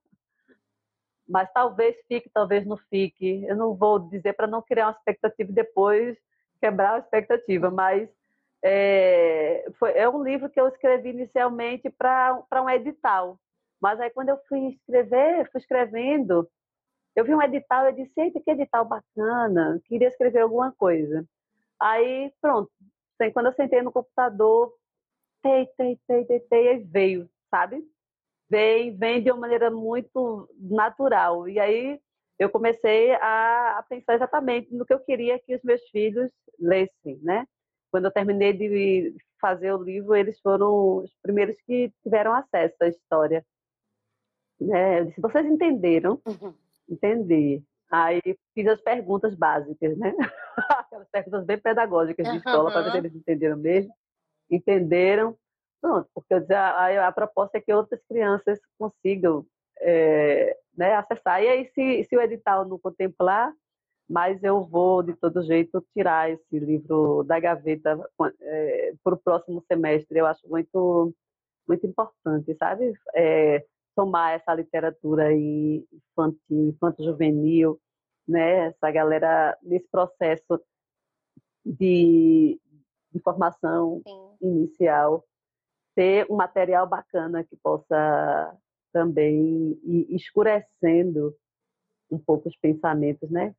Mas 1.27 1.51
talvez 1.53 1.97
fique, 2.07 2.29
talvez 2.29 2.67
não 2.67 2.77
fique. 2.77 3.45
Eu 3.47 3.57
não 3.57 3.75
vou 3.75 3.99
dizer 3.99 4.35
para 4.35 4.47
não 4.47 4.61
criar 4.61 4.89
uma 4.89 4.93
expectativa 4.93 5.51
e 5.51 5.55
depois 5.55 6.19
quebrar 6.61 6.95
a 6.95 6.99
expectativa, 6.99 7.71
mas 7.71 8.09
é, 8.65 9.67
foi, 9.79 9.93
é 9.93 10.09
um 10.09 10.25
livro 10.25 10.49
que 10.49 10.59
eu 10.59 10.67
escrevi 10.67 11.11
inicialmente 11.11 11.91
para 11.91 12.63
um 12.63 12.71
edital. 12.71 13.39
Mas 13.81 14.01
aí 14.01 14.09
quando 14.11 14.31
eu 14.31 14.39
fui 14.49 14.69
escrever, 14.69 15.51
fui 15.53 15.61
escrevendo, 15.61 16.49
eu 17.15 17.25
vi 17.25 17.35
um 17.35 17.43
edital, 17.43 17.87
eu 17.87 17.93
disse, 17.93 18.19
eita, 18.19 18.41
que 18.41 18.51
edital 18.51 18.87
bacana, 18.87 19.81
queria 19.85 20.09
escrever 20.09 20.41
alguma 20.41 20.73
coisa. 20.73 21.27
Aí, 21.79 22.33
pronto, 22.41 22.71
quando 23.35 23.47
eu 23.47 23.53
sentei 23.53 23.83
no 23.83 23.93
computador, 23.93 24.75
tei, 25.43 25.67
tei, 25.77 26.01
tei, 26.07 26.25
tei, 26.25 26.41
tei, 26.41 26.73
e 26.75 26.79
veio, 26.79 27.31
sabe? 27.51 27.85
Vem, 28.49 28.97
vem 28.97 29.23
de 29.23 29.31
uma 29.31 29.41
maneira 29.41 29.71
muito 29.71 30.49
natural. 30.59 31.49
E 31.49 31.61
aí 31.61 32.01
eu 32.39 32.49
comecei 32.49 33.13
a, 33.15 33.79
a 33.79 33.83
pensar 33.83 34.15
exatamente 34.15 34.75
no 34.75 34.87
que 34.87 34.95
eu 34.95 35.01
queria 35.01 35.39
que 35.39 35.55
os 35.55 35.63
meus 35.63 35.83
filhos 35.91 36.31
lessem, 36.59 37.19
né? 37.23 37.47
Quando 37.95 38.07
eu 38.07 38.11
terminei 38.11 38.53
de 38.53 39.15
fazer 39.41 39.73
o 39.73 39.81
livro, 39.81 40.17
eles 40.17 40.41
foram 40.41 40.99
os 40.99 41.15
primeiros 41.23 41.57
que 41.61 41.93
tiveram 42.03 42.35
acesso 42.35 42.75
à 42.81 42.89
história. 42.89 43.47
Né? 44.61 44.99
Eu 44.99 45.05
disse, 45.05 45.21
vocês 45.21 45.47
entenderam? 45.47 46.21
Uhum 46.27 46.53
entender. 46.89 47.63
Aí 47.91 48.21
fiz 48.55 48.67
as 48.67 48.81
perguntas 48.81 49.35
básicas, 49.35 49.97
né? 49.97 50.13
Aquelas 50.71 51.09
perguntas 51.09 51.45
bem 51.45 51.59
pedagógicas 51.59 52.31
de 52.31 52.39
escola, 52.39 52.73
para 52.73 52.83
ver 52.83 52.91
se 52.91 52.97
eles 52.99 53.15
entenderam 53.15 53.57
mesmo. 53.57 53.93
Entenderam. 54.51 55.37
Pronto, 55.81 56.09
porque 56.15 56.35
a, 56.53 57.09
a, 57.09 57.13
proposta 57.13 57.59
é 57.59 57.61
que 57.61 57.73
outras 57.73 58.01
crianças 58.09 58.59
consigam 58.79 59.47
é, 59.81 60.57
né, 60.77 60.95
acessar. 60.95 61.43
E 61.43 61.49
aí, 61.49 61.67
se, 61.67 62.05
se 62.05 62.17
o 62.17 62.21
edital 62.21 62.65
não 62.65 62.79
contemplar, 62.79 63.53
mas 64.09 64.43
eu 64.43 64.65
vou, 64.65 65.03
de 65.03 65.15
todo 65.15 65.43
jeito, 65.43 65.85
tirar 65.95 66.31
esse 66.31 66.59
livro 66.59 67.23
da 67.25 67.41
gaveta 67.41 67.99
é, 68.41 68.95
para 69.03 69.15
o 69.15 69.19
próximo 69.19 69.65
semestre. 69.67 70.19
Eu 70.19 70.27
acho 70.27 70.47
muito, 70.49 71.15
muito 71.67 71.87
importante, 71.87 72.55
sabe? 72.57 72.93
É, 73.15 73.65
tomar 73.95 74.33
essa 74.33 74.55
literatura 74.55 75.33
infantil, 75.33 76.69
infanto-juvenil, 76.69 77.81
né? 78.29 78.67
Essa 78.67 78.91
galera 78.91 79.57
nesse 79.63 79.89
processo 79.89 80.61
de, 81.65 82.61
de 83.11 83.21
formação 83.21 84.03
Sim. 84.07 84.37
inicial, 84.43 85.25
ter 85.95 86.27
um 86.31 86.37
material 86.37 86.87
bacana 86.87 87.43
que 87.45 87.57
possa 87.57 88.55
também 88.93 89.79
ir 89.83 90.15
escurecendo 90.15 91.35
um 92.11 92.19
pouco 92.19 92.49
os 92.49 92.57
pensamentos, 92.57 93.31
né? 93.31 93.55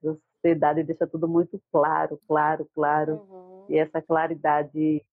Sociedade 0.46 0.84
deixa 0.84 1.08
tudo 1.08 1.28
muito 1.28 1.60
claro, 1.72 2.22
claro, 2.28 2.70
claro, 2.76 3.14
uhum. 3.14 3.66
e 3.68 3.80
essa 3.80 4.00
claridade 4.00 5.04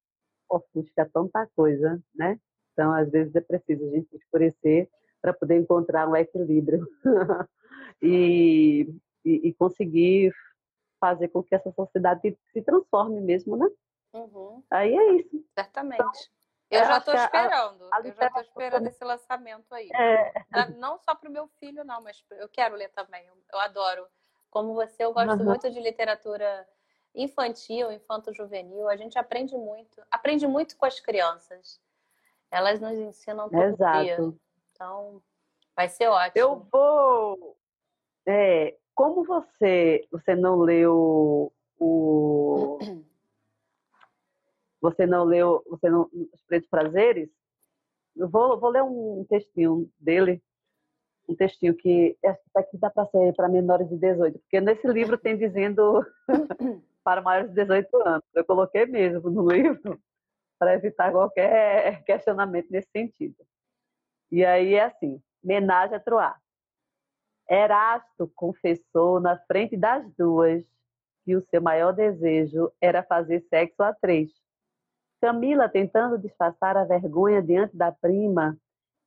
ofusca 0.46 1.08
tanta 1.10 1.48
coisa, 1.56 1.98
né? 2.14 2.38
Então, 2.72 2.92
às 2.92 3.10
vezes 3.10 3.34
é 3.34 3.40
preciso 3.40 3.82
a 3.86 3.90
gente 3.92 4.14
escurecer 4.14 4.90
para 5.22 5.32
poder 5.32 5.58
encontrar 5.58 6.06
um 6.06 6.14
equilíbrio 6.14 6.86
e, 8.02 8.94
e, 9.24 9.48
e, 9.48 9.54
conseguir 9.54 10.34
fazer 11.00 11.28
com 11.28 11.42
que 11.42 11.54
essa 11.54 11.72
sociedade 11.72 12.36
se 12.52 12.60
transforme 12.60 13.22
mesmo, 13.22 13.56
né? 13.56 13.70
Uhum. 14.12 14.62
Aí 14.70 14.94
é 14.94 15.12
isso. 15.14 15.42
Certamente. 15.54 16.02
Então, 16.02 16.12
eu 16.68 16.84
já 16.84 16.98
estou 16.98 17.14
esperando. 17.14 17.88
A, 17.90 17.96
a 17.96 18.00
eu 18.00 18.14
já 18.14 18.26
estou 18.26 18.42
esperando 18.42 18.86
esse 18.86 19.04
lançamento 19.04 19.74
aí. 19.74 19.88
É. 19.94 20.32
Não 20.76 20.98
só 20.98 21.14
para 21.14 21.30
o 21.30 21.32
meu 21.32 21.48
filho, 21.58 21.84
não, 21.84 22.02
mas 22.02 22.22
eu 22.32 22.48
quero 22.50 22.74
ler 22.74 22.90
também. 22.90 23.26
Eu 23.50 23.58
adoro. 23.60 24.06
Como 24.52 24.74
você, 24.74 25.02
eu 25.02 25.14
gosto 25.14 25.38
uhum. 25.38 25.46
muito 25.46 25.70
de 25.70 25.80
literatura 25.80 26.68
infantil, 27.14 27.90
infanto-juvenil. 27.90 28.86
A 28.86 28.96
gente 28.96 29.18
aprende 29.18 29.56
muito. 29.56 30.02
Aprende 30.10 30.46
muito 30.46 30.76
com 30.76 30.84
as 30.84 31.00
crianças. 31.00 31.80
Elas 32.50 32.78
nos 32.78 32.92
ensinam 32.92 33.48
todo 33.48 33.62
Exato. 33.62 34.04
dia. 34.04 34.18
Então, 34.70 35.22
vai 35.74 35.88
ser 35.88 36.06
ótimo. 36.08 36.32
Eu 36.36 36.66
vou. 36.70 37.56
É, 38.28 38.76
como 38.94 39.24
você, 39.24 40.06
você 40.12 40.36
não 40.36 40.60
leu 40.60 41.50
o. 41.80 42.78
Você 44.82 45.06
não 45.06 45.22
leu 45.22 45.62
você 45.68 45.88
não, 45.88 46.10
Os 46.32 46.42
Pretos 46.42 46.68
Prazeres? 46.68 47.30
Eu 48.16 48.28
vou, 48.28 48.58
vou 48.58 48.68
ler 48.68 48.82
um 48.82 49.24
textinho 49.28 49.88
dele. 49.96 50.42
Um 51.28 51.34
textinho 51.34 51.74
que 51.74 52.16
acho 52.24 52.40
que 52.40 52.58
aqui 52.58 52.78
dá 52.78 52.90
para 52.90 53.06
ser 53.06 53.34
para 53.34 53.48
menores 53.48 53.88
de 53.88 53.96
18, 53.96 54.38
porque 54.38 54.60
nesse 54.60 54.86
livro 54.88 55.16
tem 55.16 55.36
dizendo 55.36 56.04
para 57.04 57.22
maiores 57.22 57.50
de 57.50 57.56
18 57.62 57.96
anos. 58.06 58.24
Eu 58.34 58.44
coloquei 58.44 58.86
mesmo 58.86 59.30
no 59.30 59.50
livro 59.50 60.00
para 60.58 60.74
evitar 60.74 61.10
qualquer 61.10 62.02
questionamento 62.04 62.68
nesse 62.70 62.88
sentido. 62.90 63.36
E 64.30 64.44
aí 64.44 64.74
é 64.74 64.84
assim, 64.84 65.22
menagem 65.42 65.96
a 65.96 66.00
Troar. 66.00 66.40
Erasto 67.48 68.30
confessou 68.34 69.20
na 69.20 69.36
frente 69.36 69.76
das 69.76 70.04
duas 70.16 70.64
que 71.24 71.36
o 71.36 71.42
seu 71.42 71.60
maior 71.60 71.92
desejo 71.92 72.72
era 72.80 73.02
fazer 73.02 73.40
sexo 73.48 73.82
a 73.82 73.92
três. 73.92 74.30
Camila, 75.20 75.68
tentando 75.68 76.18
disfarçar 76.18 76.76
a 76.76 76.84
vergonha 76.84 77.42
diante 77.42 77.76
da 77.76 77.92
prima, 77.92 78.56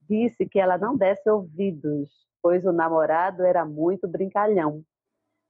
disse 0.08 0.48
que 0.48 0.60
ela 0.60 0.78
não 0.78 0.96
desse 0.96 1.30
ouvidos, 1.30 2.10
pois 2.42 2.66
o 2.66 2.72
namorado 2.72 3.44
era 3.44 3.66
muito 3.66 4.08
brincalhão. 4.08 4.84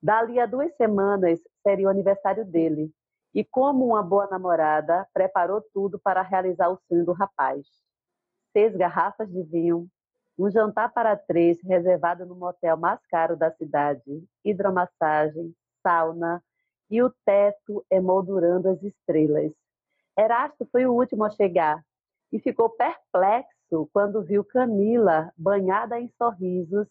Dali 0.02 0.40
a 0.40 0.46
duas 0.46 0.74
semanas 0.76 1.40
seria 1.64 1.88
o 1.88 1.90
aniversário 1.90 2.46
dele, 2.46 2.92
e 3.34 3.44
como 3.44 3.86
uma 3.86 4.02
boa 4.02 4.28
namorada, 4.28 5.08
preparou 5.14 5.62
tudo 5.74 6.00
para 6.00 6.22
realizar 6.22 6.70
o 6.70 6.80
sonho 6.88 7.06
do 7.06 7.12
rapaz. 7.12 7.68
Seis 8.54 8.76
garrafas 8.76 9.30
de 9.30 9.44
vinho, 9.44 9.90
um 10.38 10.50
jantar 10.50 10.94
para 10.94 11.16
três 11.16 11.62
reservado 11.64 12.26
no 12.26 12.36
motel 12.36 12.78
mais 12.78 13.00
caro 13.08 13.36
da 13.36 13.52
cidade, 13.52 14.24
hidromassagem, 14.44 15.54
sauna 15.82 16.44
e 16.90 17.02
o 17.02 17.14
teto 17.26 17.86
emoldurando 17.92 18.70
as 18.70 18.82
estrelas. 18.84 19.52
Erasto 20.18 20.66
foi 20.72 20.86
o 20.86 20.94
último 20.94 21.26
a 21.26 21.30
chegar 21.30 21.84
e 22.32 22.40
ficou 22.40 22.70
perplexo 22.70 23.55
quando 23.92 24.24
viu 24.24 24.44
Camila, 24.44 25.32
banhada 25.38 26.00
em 26.00 26.10
sorrisos, 26.18 26.88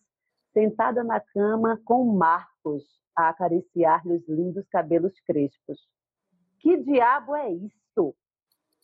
sentada 0.52 1.02
na 1.04 1.20
cama 1.20 1.80
com 1.84 2.04
Marcos 2.04 2.84
a 3.16 3.28
acariciar-lhe 3.28 4.14
os 4.14 4.28
lindos 4.28 4.66
cabelos 4.68 5.12
crespos. 5.20 5.78
Que 6.60 6.76
diabo 6.78 7.36
é 7.36 7.50
isso? 7.50 8.14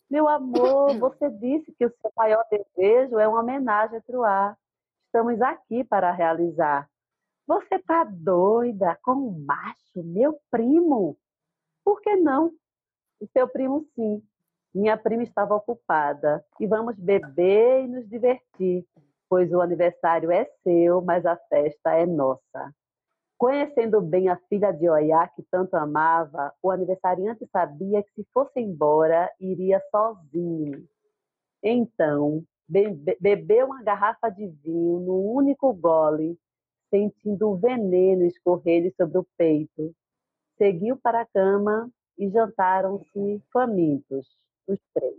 Meu 0.09 0.27
amor, 0.27 0.97
você 0.99 1.29
disse 1.29 1.71
que 1.73 1.85
o 1.85 1.93
seu 2.01 2.11
maior 2.15 2.45
desejo 2.49 3.17
é 3.17 3.27
uma 3.27 3.41
homenagem 3.41 3.97
a 3.97 4.01
Truá. 4.01 4.57
Estamos 5.05 5.41
aqui 5.41 5.83
para 5.83 6.11
realizar. 6.11 6.89
Você 7.47 7.79
tá 7.79 8.03
doida 8.03 8.97
com 9.03 9.13
um 9.13 9.45
macho, 9.45 10.03
meu 10.03 10.39
primo? 10.49 11.17
Por 11.83 11.99
que 12.01 12.15
não? 12.15 12.51
O 13.19 13.27
seu 13.33 13.47
primo, 13.47 13.85
sim. 13.95 14.23
Minha 14.73 14.97
prima 14.97 15.23
estava 15.23 15.55
ocupada. 15.55 16.43
E 16.59 16.67
vamos 16.67 16.97
beber 16.97 17.83
e 17.83 17.87
nos 17.87 18.07
divertir, 18.07 18.85
pois 19.29 19.51
o 19.51 19.61
aniversário 19.61 20.31
é 20.31 20.45
seu, 20.63 21.01
mas 21.01 21.25
a 21.25 21.35
festa 21.35 21.93
é 21.93 22.05
nossa. 22.05 22.73
Conhecendo 23.37 23.99
bem 24.01 24.29
a 24.29 24.37
filha 24.47 24.71
de 24.71 24.87
Oiá, 24.87 25.27
que 25.27 25.41
tanto 25.49 25.75
amava, 25.75 26.53
o 26.61 26.69
aniversariante 26.69 27.45
sabia 27.51 28.03
que 28.03 28.11
se 28.13 28.27
fosse 28.31 28.59
embora, 28.59 29.31
iria 29.39 29.81
sozinho. 29.89 30.87
Então, 31.63 32.43
bebeu 33.19 33.65
uma 33.65 33.81
garrafa 33.81 34.29
de 34.29 34.47
vinho 34.47 34.99
no 34.99 35.31
único 35.33 35.73
gole, 35.73 36.37
sentindo 36.89 37.49
o 37.49 37.57
veneno 37.57 38.25
escorrer-lhe 38.25 38.91
sobre 38.91 39.17
o 39.17 39.27
peito. 39.35 39.91
Seguiu 40.57 40.95
para 40.97 41.21
a 41.21 41.25
cama 41.25 41.89
e 42.17 42.29
jantaram-se 42.29 43.41
famintos, 43.51 44.27
os 44.67 44.79
três. 44.93 45.15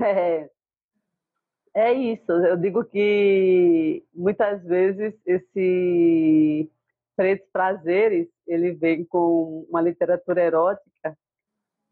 É, 0.00 0.50
é. 1.74 1.92
Isso, 1.92 2.30
eu 2.30 2.56
digo 2.56 2.84
que 2.84 4.04
muitas 4.14 4.62
vezes 4.64 5.14
esse 5.26 6.70
Pretos 7.16 7.48
Prazeres, 7.52 8.28
ele 8.46 8.72
vem 8.72 9.04
com 9.04 9.66
uma 9.68 9.80
literatura 9.80 10.40
erótica, 10.40 11.18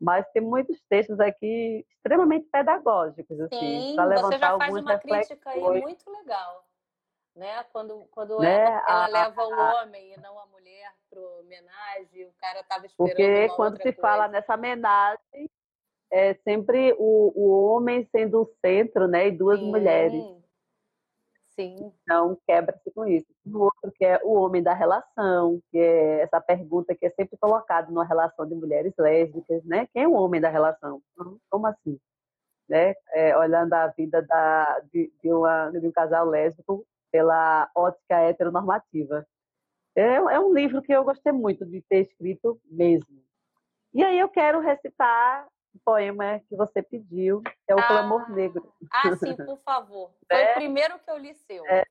mas 0.00 0.28
tem 0.30 0.42
muitos 0.42 0.80
textos 0.88 1.18
aqui 1.18 1.84
extremamente 1.90 2.48
pedagógicos, 2.50 3.40
assim, 3.40 3.94
para 3.96 4.04
levantar 4.04 4.28
você 4.28 4.38
já 4.38 4.58
faz 4.58 4.74
uma 4.76 4.98
crítica 4.98 5.50
aí 5.50 5.60
muito 5.80 6.10
legal, 6.10 6.65
né? 7.36 7.62
Quando, 7.72 8.06
quando 8.10 8.38
né? 8.40 8.64
ela, 8.64 8.84
ela 8.88 9.04
a, 9.04 9.08
leva 9.08 9.42
a, 9.42 9.46
o 9.46 9.82
homem 9.82 10.14
e 10.14 10.20
não 10.20 10.38
a 10.38 10.46
mulher 10.46 10.92
para 11.10 11.20
homenagem, 11.20 12.26
o 12.26 12.32
cara 12.40 12.60
estava 12.60 12.86
esperando 12.86 13.14
Porque 13.14 13.48
quando 13.54 13.76
se 13.76 13.82
coisa. 13.82 14.00
fala 14.00 14.28
nessa 14.28 14.54
homenagem, 14.54 15.50
é 16.10 16.34
sempre 16.34 16.94
o, 16.98 17.32
o 17.34 17.66
homem 17.66 18.08
sendo 18.10 18.42
o 18.42 18.50
centro, 18.64 19.06
né? 19.06 19.28
E 19.28 19.32
duas 19.32 19.60
Sim. 19.60 19.70
mulheres. 19.70 20.24
Sim. 21.54 21.92
Então, 22.02 22.38
quebra-se 22.46 22.90
com 22.90 23.06
isso. 23.06 23.26
O 23.46 23.64
outro 23.64 23.90
que 23.92 24.04
é 24.04 24.20
o 24.22 24.34
homem 24.34 24.62
da 24.62 24.74
relação, 24.74 25.60
que 25.70 25.78
é 25.78 26.20
essa 26.20 26.40
pergunta 26.40 26.94
que 26.94 27.06
é 27.06 27.10
sempre 27.10 27.36
colocada 27.38 27.90
numa 27.90 28.04
relação 28.04 28.46
de 28.46 28.54
mulheres 28.54 28.92
lésbicas, 28.98 29.64
né? 29.64 29.88
Quem 29.92 30.04
é 30.04 30.08
o 30.08 30.12
homem 30.12 30.40
da 30.40 30.50
relação? 30.50 31.02
Como 31.50 31.66
assim? 31.66 31.98
Né? 32.68 32.94
É, 33.12 33.36
olhando 33.38 33.72
a 33.72 33.86
vida 33.88 34.20
da, 34.22 34.80
de, 34.92 35.10
de, 35.22 35.32
uma, 35.32 35.70
de 35.70 35.86
um 35.86 35.92
casal 35.92 36.26
lésbico 36.26 36.84
pela 37.16 37.70
ótica 37.74 38.20
heteronormativa. 38.20 39.26
É, 39.96 40.16
é 40.16 40.38
um 40.38 40.52
livro 40.52 40.82
que 40.82 40.92
eu 40.92 41.02
gostei 41.02 41.32
muito 41.32 41.64
de 41.64 41.80
ter 41.80 42.00
escrito 42.00 42.60
mesmo. 42.66 43.24
E 43.94 44.04
aí 44.04 44.18
eu 44.18 44.28
quero 44.28 44.60
recitar 44.60 45.48
poema 45.82 46.40
que 46.46 46.54
você 46.54 46.82
pediu, 46.82 47.42
é 47.66 47.74
o 47.74 47.78
ah, 47.78 47.86
Clamor 47.86 48.30
Negro. 48.30 48.70
Ah, 48.92 49.16
sim, 49.16 49.34
por 49.46 49.58
favor. 49.60 50.12
Foi 50.30 50.42
é. 50.42 50.50
o 50.50 50.54
primeiro 50.56 50.98
que 50.98 51.10
eu 51.10 51.16
li 51.16 51.34
seu. 51.34 51.66
É. 51.66 51.84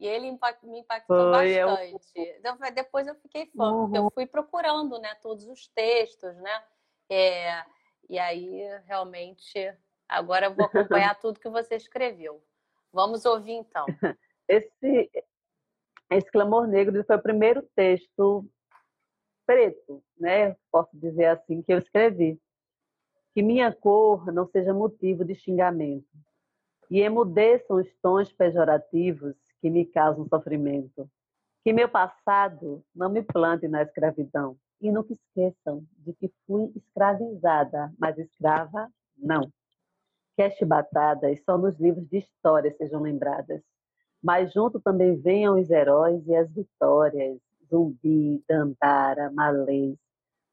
E 0.00 0.06
ele 0.06 0.30
me 0.62 0.78
impactou 0.80 1.34
Foi, 1.34 1.52
é 1.52 1.66
bastante. 1.66 2.40
Eu... 2.42 2.74
Depois 2.74 3.06
eu 3.06 3.14
fiquei 3.16 3.46
fã, 3.54 3.70
uhum. 3.70 3.82
porque 3.82 3.98
eu 3.98 4.10
fui 4.14 4.26
procurando 4.26 4.98
né, 4.98 5.14
todos 5.16 5.46
os 5.46 5.68
textos, 5.68 6.34
né? 6.36 6.64
É, 7.10 7.62
e 8.08 8.18
aí, 8.18 8.62
realmente, 8.86 9.76
agora 10.08 10.46
eu 10.46 10.54
vou 10.54 10.64
acompanhar 10.64 11.14
tudo 11.20 11.38
que 11.38 11.48
você 11.50 11.76
escreveu. 11.76 12.42
Vamos 12.90 13.24
ouvir, 13.26 13.52
então. 13.52 13.86
Esse, 14.52 15.10
esse 16.10 16.30
Clamor 16.30 16.66
Negro 16.66 17.02
foi 17.04 17.16
o 17.16 17.22
primeiro 17.22 17.62
texto 17.74 18.44
preto, 19.46 20.04
né? 20.20 20.54
Posso 20.70 20.90
dizer 20.92 21.24
assim, 21.24 21.62
que 21.62 21.72
eu 21.72 21.78
escrevi 21.78 22.38
que 23.34 23.42
minha 23.42 23.72
cor 23.72 24.30
não 24.30 24.46
seja 24.46 24.74
motivo 24.74 25.24
de 25.24 25.34
xingamento, 25.34 26.06
e 26.90 27.00
emudeçam 27.00 27.78
os 27.78 27.90
tons 28.02 28.30
pejorativos 28.30 29.34
que 29.62 29.70
me 29.70 29.86
causam 29.86 30.28
sofrimento. 30.28 31.10
Que 31.64 31.72
meu 31.72 31.88
passado 31.88 32.84
não 32.94 33.08
me 33.08 33.22
plante 33.22 33.66
na 33.68 33.80
escravidão, 33.80 34.58
e 34.82 34.92
nunca 34.92 35.14
esqueçam 35.14 35.82
de 35.96 36.12
que 36.12 36.30
fui 36.46 36.70
escravizada, 36.76 37.90
mas 37.98 38.18
escrava 38.18 38.92
não. 39.16 39.50
Que 40.36 40.42
as 40.42 40.54
chibatadas 40.56 41.42
só 41.42 41.56
nos 41.56 41.78
livros 41.80 42.06
de 42.06 42.18
história 42.18 42.70
sejam 42.76 43.00
lembradas, 43.00 43.62
mas 44.22 44.52
junto 44.52 44.80
também 44.80 45.20
venham 45.20 45.58
os 45.60 45.68
heróis 45.70 46.24
e 46.26 46.34
as 46.34 46.50
vitórias, 46.52 47.38
Zumbi, 47.68 48.42
Dandara, 48.48 49.30
Malês, 49.32 49.96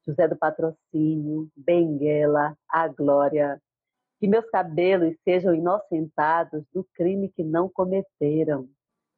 José 0.07 0.28
do 0.28 0.36
Patrocínio, 0.36 1.49
Benguela, 1.55 2.57
a 2.67 2.88
Glória. 2.88 3.61
Que 4.20 4.28
meus 4.28 4.49
cabelos 4.49 5.15
sejam 5.24 5.53
inocentados 5.53 6.63
do 6.74 6.84
crime 6.95 7.30
que 7.30 7.43
não 7.43 7.70
cometeram. 7.70 8.67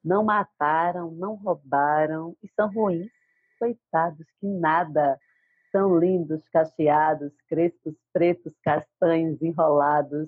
Não 0.04 0.24
mataram, 0.24 1.12
não 1.12 1.36
roubaram 1.36 2.36
e 2.44 2.50
são 2.56 2.72
ruins, 2.72 3.10
coitados 3.58 4.26
que 4.40 4.48
nada. 4.48 5.18
São 5.72 5.98
lindos, 5.98 6.42
cacheados, 6.50 7.32
crespos, 7.48 7.96
pretos, 8.12 8.54
castanhos, 8.62 9.42
enrolados. 9.42 10.28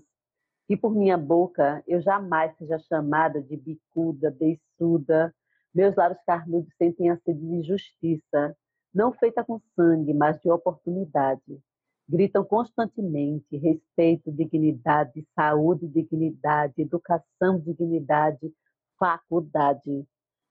Que 0.68 0.78
por 0.78 0.96
minha 0.96 1.18
boca 1.18 1.84
eu 1.88 2.02
jamais 2.02 2.56
seja 2.58 2.80
chamada 2.80 3.42
de 3.42 3.58
bicuda, 3.58 4.32
beiçuda. 4.32 5.34
Meus 5.74 5.96
lábios 5.96 6.22
carnudos 6.26 6.74
sentem 6.78 7.10
a 7.10 7.18
sede 7.18 7.40
de 7.40 7.64
justiça 7.64 8.56
não 8.94 9.12
feita 9.12 9.44
com 9.44 9.60
sangue, 9.76 10.14
mas 10.14 10.40
de 10.40 10.50
oportunidade. 10.52 11.60
Gritam 12.08 12.44
constantemente 12.44 13.58
respeito, 13.58 14.32
dignidade, 14.32 15.26
saúde, 15.34 15.88
dignidade, 15.88 16.74
educação, 16.78 17.60
dignidade, 17.60 18.54
faculdade. 19.00 20.06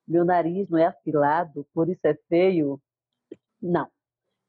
Meu 0.09 0.25
nariz 0.25 0.69
não 0.69 0.79
é 0.79 0.87
afilado, 0.87 1.67
por 1.73 1.89
isso 1.89 2.05
é 2.05 2.15
feio? 2.29 2.81
Não. 3.61 3.89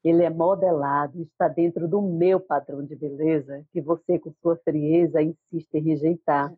Ele 0.04 0.22
é 0.22 0.28
modelado, 0.28 1.22
está 1.22 1.48
dentro 1.48 1.88
do 1.88 2.02
meu 2.02 2.38
padrão 2.38 2.84
de 2.84 2.94
beleza, 2.94 3.64
que 3.72 3.80
você, 3.80 4.18
com 4.18 4.30
sua 4.42 4.54
frieza, 4.58 5.22
insiste 5.22 5.74
em 5.74 5.82
rejeitar. 5.82 6.52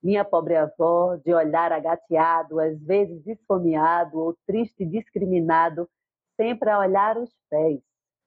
Minha 0.00 0.24
pobre 0.24 0.54
avó, 0.54 1.16
de 1.16 1.34
olhar 1.34 1.72
agateado, 1.72 2.60
às 2.60 2.80
vezes 2.80 3.26
esfomeado 3.26 4.18
ou 4.20 4.36
triste 4.46 4.84
e 4.84 4.86
discriminado, 4.86 5.88
sempre 6.36 6.70
a 6.70 6.78
olhar 6.78 7.18
os 7.18 7.34
pés. 7.50 7.80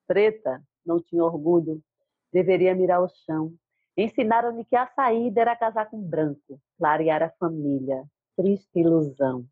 Preta, 0.05 0.61
não 0.85 0.99
tinha 0.99 1.23
orgulho, 1.23 1.81
deveria 2.33 2.75
mirar 2.75 3.01
o 3.01 3.07
chão. 3.07 3.53
Ensinaram-me 3.95 4.65
que 4.65 4.75
a 4.75 4.85
saída 4.87 5.41
era 5.41 5.55
casar 5.55 5.89
com 5.89 6.01
branco, 6.01 6.59
clarear 6.77 7.23
a 7.23 7.29
família. 7.39 8.03
triste 8.35 8.79
ilusão. 8.79 9.45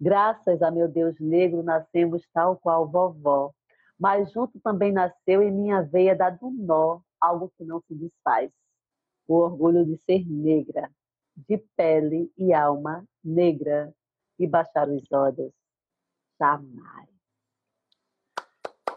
Graças 0.00 0.62
a 0.62 0.70
meu 0.70 0.88
Deus 0.88 1.18
negro 1.20 1.62
nascemos 1.62 2.22
tal 2.32 2.56
qual 2.56 2.86
vovó, 2.88 3.52
mas 3.98 4.30
junto 4.32 4.60
também 4.60 4.92
nasceu 4.92 5.42
em 5.42 5.50
minha 5.50 5.82
veia 5.82 6.14
dado 6.14 6.46
um 6.46 6.52
nó, 6.52 7.00
algo 7.20 7.52
que 7.56 7.64
não 7.64 7.80
se 7.80 7.94
desfaz. 7.94 8.50
O 9.26 9.34
orgulho 9.34 9.84
de 9.84 10.00
ser 10.04 10.24
negra, 10.26 10.90
de 11.36 11.58
pele 11.76 12.32
e 12.36 12.54
alma 12.54 13.04
negra, 13.22 13.92
e 14.38 14.46
baixar 14.46 14.88
os 14.88 15.02
olhos. 15.12 15.52
Jamais. 16.38 17.08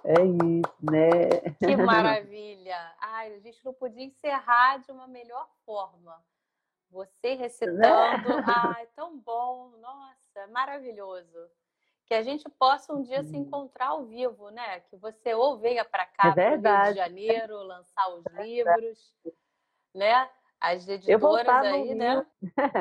É 0.03 0.23
isso, 0.23 0.75
né? 0.81 1.29
Que 1.59 1.75
maravilha! 1.77 2.95
Ai, 2.99 3.33
a 3.33 3.39
gente 3.39 3.63
não 3.65 3.73
podia 3.73 4.03
encerrar 4.03 4.77
de 4.77 4.91
uma 4.91 5.07
melhor 5.07 5.49
forma. 5.65 6.23
Você 6.89 7.35
recitando, 7.35 7.79
né? 7.79 8.43
ai, 8.45 8.87
tão 8.95 9.17
bom, 9.17 9.69
nossa, 9.79 10.47
maravilhoso. 10.47 11.49
Que 12.07 12.13
a 12.13 12.21
gente 12.21 12.47
possa 12.59 12.93
um 12.93 13.01
dia 13.01 13.23
se 13.23 13.37
encontrar 13.37 13.89
ao 13.89 14.05
vivo, 14.05 14.49
né? 14.49 14.81
Que 14.81 14.97
você 14.97 15.33
ou 15.33 15.57
venha 15.57 15.85
para 15.85 16.05
cá, 16.05 16.29
é 16.29 16.57
para 16.57 16.83
Rio 16.83 16.93
de 16.93 16.99
Janeiro, 16.99 17.57
lançar 17.63 18.09
os 18.09 18.25
é 18.25 18.43
livros, 18.43 19.13
né? 19.95 20.29
As 20.59 20.87
editoras 20.87 21.47
aí, 21.65 21.95
né? 21.95 22.25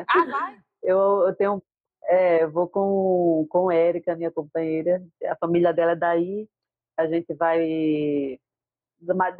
Ah, 0.08 0.24
vai! 0.26 0.60
Eu, 0.82 1.26
eu 1.26 1.34
tenho, 1.36 1.62
é, 2.04 2.46
vou 2.46 2.68
com, 2.68 3.46
com 3.48 3.70
Érica, 3.70 4.16
minha 4.16 4.30
companheira, 4.30 5.02
a 5.26 5.36
família 5.36 5.72
dela 5.72 5.92
é 5.92 5.96
daí, 5.96 6.48
a 6.96 7.06
gente 7.06 7.32
vai. 7.34 8.38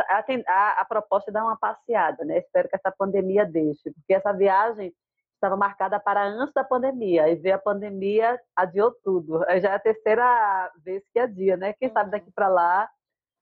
A, 0.09 0.25
a, 0.47 0.81
a 0.81 0.85
proposta 0.85 1.31
é 1.31 1.33
dar 1.33 1.45
uma 1.45 1.57
passeada, 1.57 2.25
né? 2.25 2.39
Espero 2.39 2.69
que 2.69 2.77
essa 2.77 2.91
pandemia 2.91 3.45
deixe, 3.45 3.91
porque 3.91 4.15
essa 4.15 4.33
viagem 4.33 4.95
estava 5.41 5.57
marcada 5.57 5.99
para 5.99 6.23
antes 6.23 6.53
da 6.53 6.63
pandemia, 6.63 7.29
e 7.29 7.35
veio 7.35 7.55
a 7.55 7.59
pandemia, 7.59 8.39
adiou 8.55 8.95
tudo. 9.03 9.41
Já 9.61 9.71
é 9.71 9.75
a 9.75 9.79
terceira 9.79 10.71
vez 10.85 11.03
que 11.13 11.19
adia, 11.19 11.57
né? 11.57 11.73
Quem 11.73 11.91
sabe 11.91 12.11
daqui 12.11 12.31
para 12.31 12.49
lá 12.49 12.89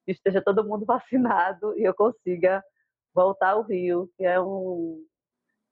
esteja 0.07 0.41
todo 0.41 0.63
mundo 0.63 0.85
vacinado 0.87 1.77
e 1.77 1.83
eu 1.83 1.93
consiga 1.93 2.63
voltar 3.13 3.51
ao 3.51 3.63
Rio, 3.63 4.09
que 4.17 4.23
é 4.23 4.39
um, 4.39 5.03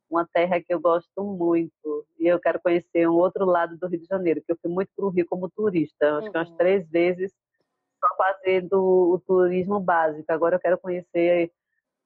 uma 0.09 0.27
terra 0.27 0.59
que 0.59 0.73
eu 0.73 0.81
gosto 0.81 1.23
muito. 1.23 2.05
E 2.19 2.27
eu 2.27 2.39
quero 2.39 2.59
conhecer 2.61 3.07
um 3.07 3.15
outro 3.15 3.45
lado 3.45 3.77
do 3.77 3.87
Rio 3.87 4.01
de 4.01 4.05
Janeiro, 4.05 4.41
que 4.45 4.51
eu 4.51 4.57
fui 4.61 4.69
muito 4.69 4.89
para 4.95 5.05
o 5.05 5.09
Rio 5.09 5.25
como 5.25 5.49
turista, 5.49 6.17
acho 6.17 6.27
uhum. 6.27 6.31
que 6.33 6.37
umas 6.37 6.49
uhum. 6.49 6.57
três 6.57 6.89
vezes 6.89 7.31
só 8.03 8.15
fazendo 8.17 8.75
o 9.13 9.19
turismo 9.25 9.79
básico. 9.79 10.29
Agora 10.29 10.57
eu 10.57 10.59
quero 10.59 10.77
conhecer 10.77 11.51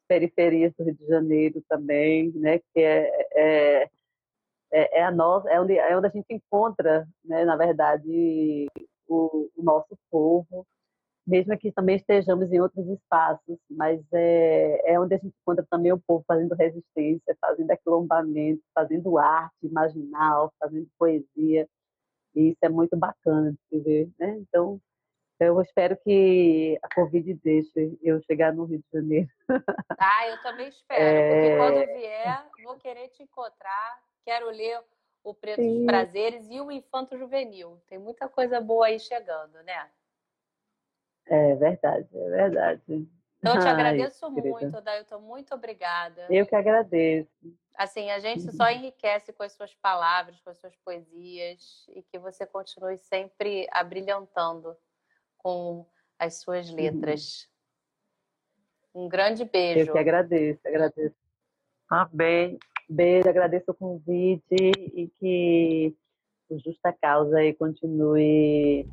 periferias 0.08 0.74
do 0.78 0.84
Rio 0.84 0.96
de 0.96 1.08
Janeiro 1.08 1.64
também, 1.68 2.32
né? 2.36 2.60
Que 2.60 2.82
é, 2.82 3.28
é, 3.36 3.90
é, 4.72 5.00
é 5.00 5.04
a 5.04 5.12
nossa, 5.12 5.50
é 5.50 5.60
onde, 5.60 5.78
é 5.78 5.98
onde 5.98 6.08
a 6.08 6.12
gente 6.12 6.34
encontra, 6.34 7.08
né? 7.24 7.46
Na 7.46 7.56
verdade, 7.56 8.68
o, 9.08 9.50
o 9.56 9.64
nosso 9.64 9.98
povo, 10.10 10.66
mesmo 11.28 11.58
que 11.58 11.72
também 11.72 11.98
estejamos 11.98 12.52
em 12.52 12.60
outros 12.60 12.88
espaços, 12.88 13.58
mas 13.70 14.02
é, 14.14 14.94
é 14.94 15.00
onde 15.00 15.16
a 15.16 15.18
gente 15.18 15.36
encontra 15.42 15.66
também 15.70 15.92
o 15.92 16.00
povo 16.00 16.24
fazendo 16.28 16.56
resistência, 16.56 17.38
fazendo 17.40 17.72
aquilombamento, 17.72 18.62
fazendo 18.74 19.18
arte 19.18 19.56
imaginal, 19.64 20.52
fazendo 20.60 20.88
poesia. 20.98 21.68
E 22.34 22.50
isso 22.50 22.60
é 22.62 22.70
muito 22.70 22.96
bacana 22.98 23.54
de 23.72 23.80
ver, 23.80 24.10
né? 24.18 24.38
Então, 24.40 24.80
eu 25.40 25.60
espero 25.62 25.98
que 25.98 26.80
a 26.82 26.96
Covid 26.96 27.34
deixe 27.44 27.98
eu 28.02 28.22
chegar 28.24 28.54
no 28.54 28.66
Rio 28.66 28.80
de 28.80 29.00
Janeiro. 29.00 29.30
Ah, 30.00 30.28
eu 30.30 30.42
também 30.42 30.70
espero, 30.70 31.04
é... 31.04 31.32
porque 31.32 31.58
quando 31.58 32.00
vier, 32.00 32.46
vou 32.64 32.76
querer 32.78 33.08
te 33.10 33.24
encontrar. 33.24 34.00
Quero 34.24 34.50
ler 34.50 34.84
o 35.24 35.34
Preto 35.34 35.62
Sim. 35.62 35.78
dos 35.78 35.86
Prazeres 35.86 36.50
e 36.50 36.60
o 36.60 36.72
Infanto 36.72 37.18
Juvenil. 37.18 37.82
Tem 37.88 37.98
muita 37.98 38.28
coisa 38.28 38.60
boa 38.60 38.88
aí 38.88 39.00
chegando, 39.00 39.62
né? 39.64 39.90
É 41.26 41.56
verdade, 41.56 42.08
é 42.14 42.30
verdade. 42.30 43.08
Então, 43.40 43.56
eu 43.56 43.62
te 43.62 43.68
Ai, 43.68 43.74
agradeço 43.74 44.34
querida. 44.34 44.50
muito, 44.50 44.82
Dailton. 44.82 45.20
Muito 45.20 45.56
obrigada. 45.56 46.28
Eu 46.30 46.46
que 46.46 46.56
agradeço. 46.56 47.30
Assim, 47.76 48.12
a 48.12 48.20
gente 48.20 48.52
só 48.52 48.70
enriquece 48.70 49.34
com 49.34 49.42
as 49.44 49.54
suas 49.54 49.74
palavras, 49.76 50.40
com 50.42 50.50
as 50.50 50.58
suas 50.60 50.76
poesias 50.78 51.86
e 51.90 52.04
que 52.04 52.20
você 52.20 52.46
continue 52.46 52.98
sempre 52.98 53.68
abrilhantando 53.72 54.78
com 55.38 55.86
as 56.20 56.36
suas 56.36 56.70
letras. 56.70 57.50
Um 58.94 59.08
grande 59.08 59.46
beijo. 59.46 59.90
Eu 59.90 59.94
que 59.94 60.00
agradeço, 60.00 60.68
agradeço. 60.68 61.16
Ah, 61.90 62.08
bem, 62.12 62.60
beijo, 62.92 63.30
agradeço 63.30 63.72
o 63.72 63.74
convite 63.74 64.72
e 64.94 65.10
que 65.20 65.96
o 66.50 66.60
Justa 66.60 66.94
Causa 67.02 67.38
aí 67.38 67.54
continue 67.54 68.86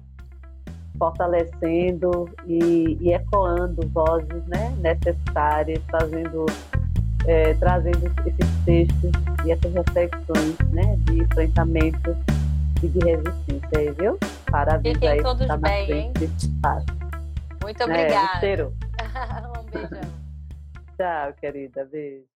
fortalecendo 0.98 2.28
e, 2.46 2.96
e 3.00 3.12
ecoando 3.12 3.86
vozes 3.88 4.46
né, 4.46 4.70
necessárias, 4.80 5.82
fazendo, 5.90 6.46
é, 7.26 7.54
trazendo 7.54 8.06
esses 8.26 8.64
textos 8.64 9.12
e 9.44 9.52
essas 9.52 9.72
reflexões 9.72 10.58
né, 10.72 10.96
de 11.04 11.22
enfrentamento 11.22 12.16
e 12.82 12.88
de 12.88 12.98
resistência 13.00 13.78
aí, 13.78 13.90
viu? 13.92 14.18
Parabéns 14.50 14.94
Fiquem 14.94 15.08
aí, 15.10 15.22
todos 15.22 15.46
tá 15.46 15.56
bem, 15.56 15.90
hein? 15.92 16.12
Muito 17.62 17.86
né, 17.86 18.02
obrigada. 18.02 18.46
É, 18.46 18.64
um 19.58 19.64
beijão. 19.70 20.00
Tchau, 20.96 21.32
querida. 21.40 21.84
Beijo. 21.84 22.37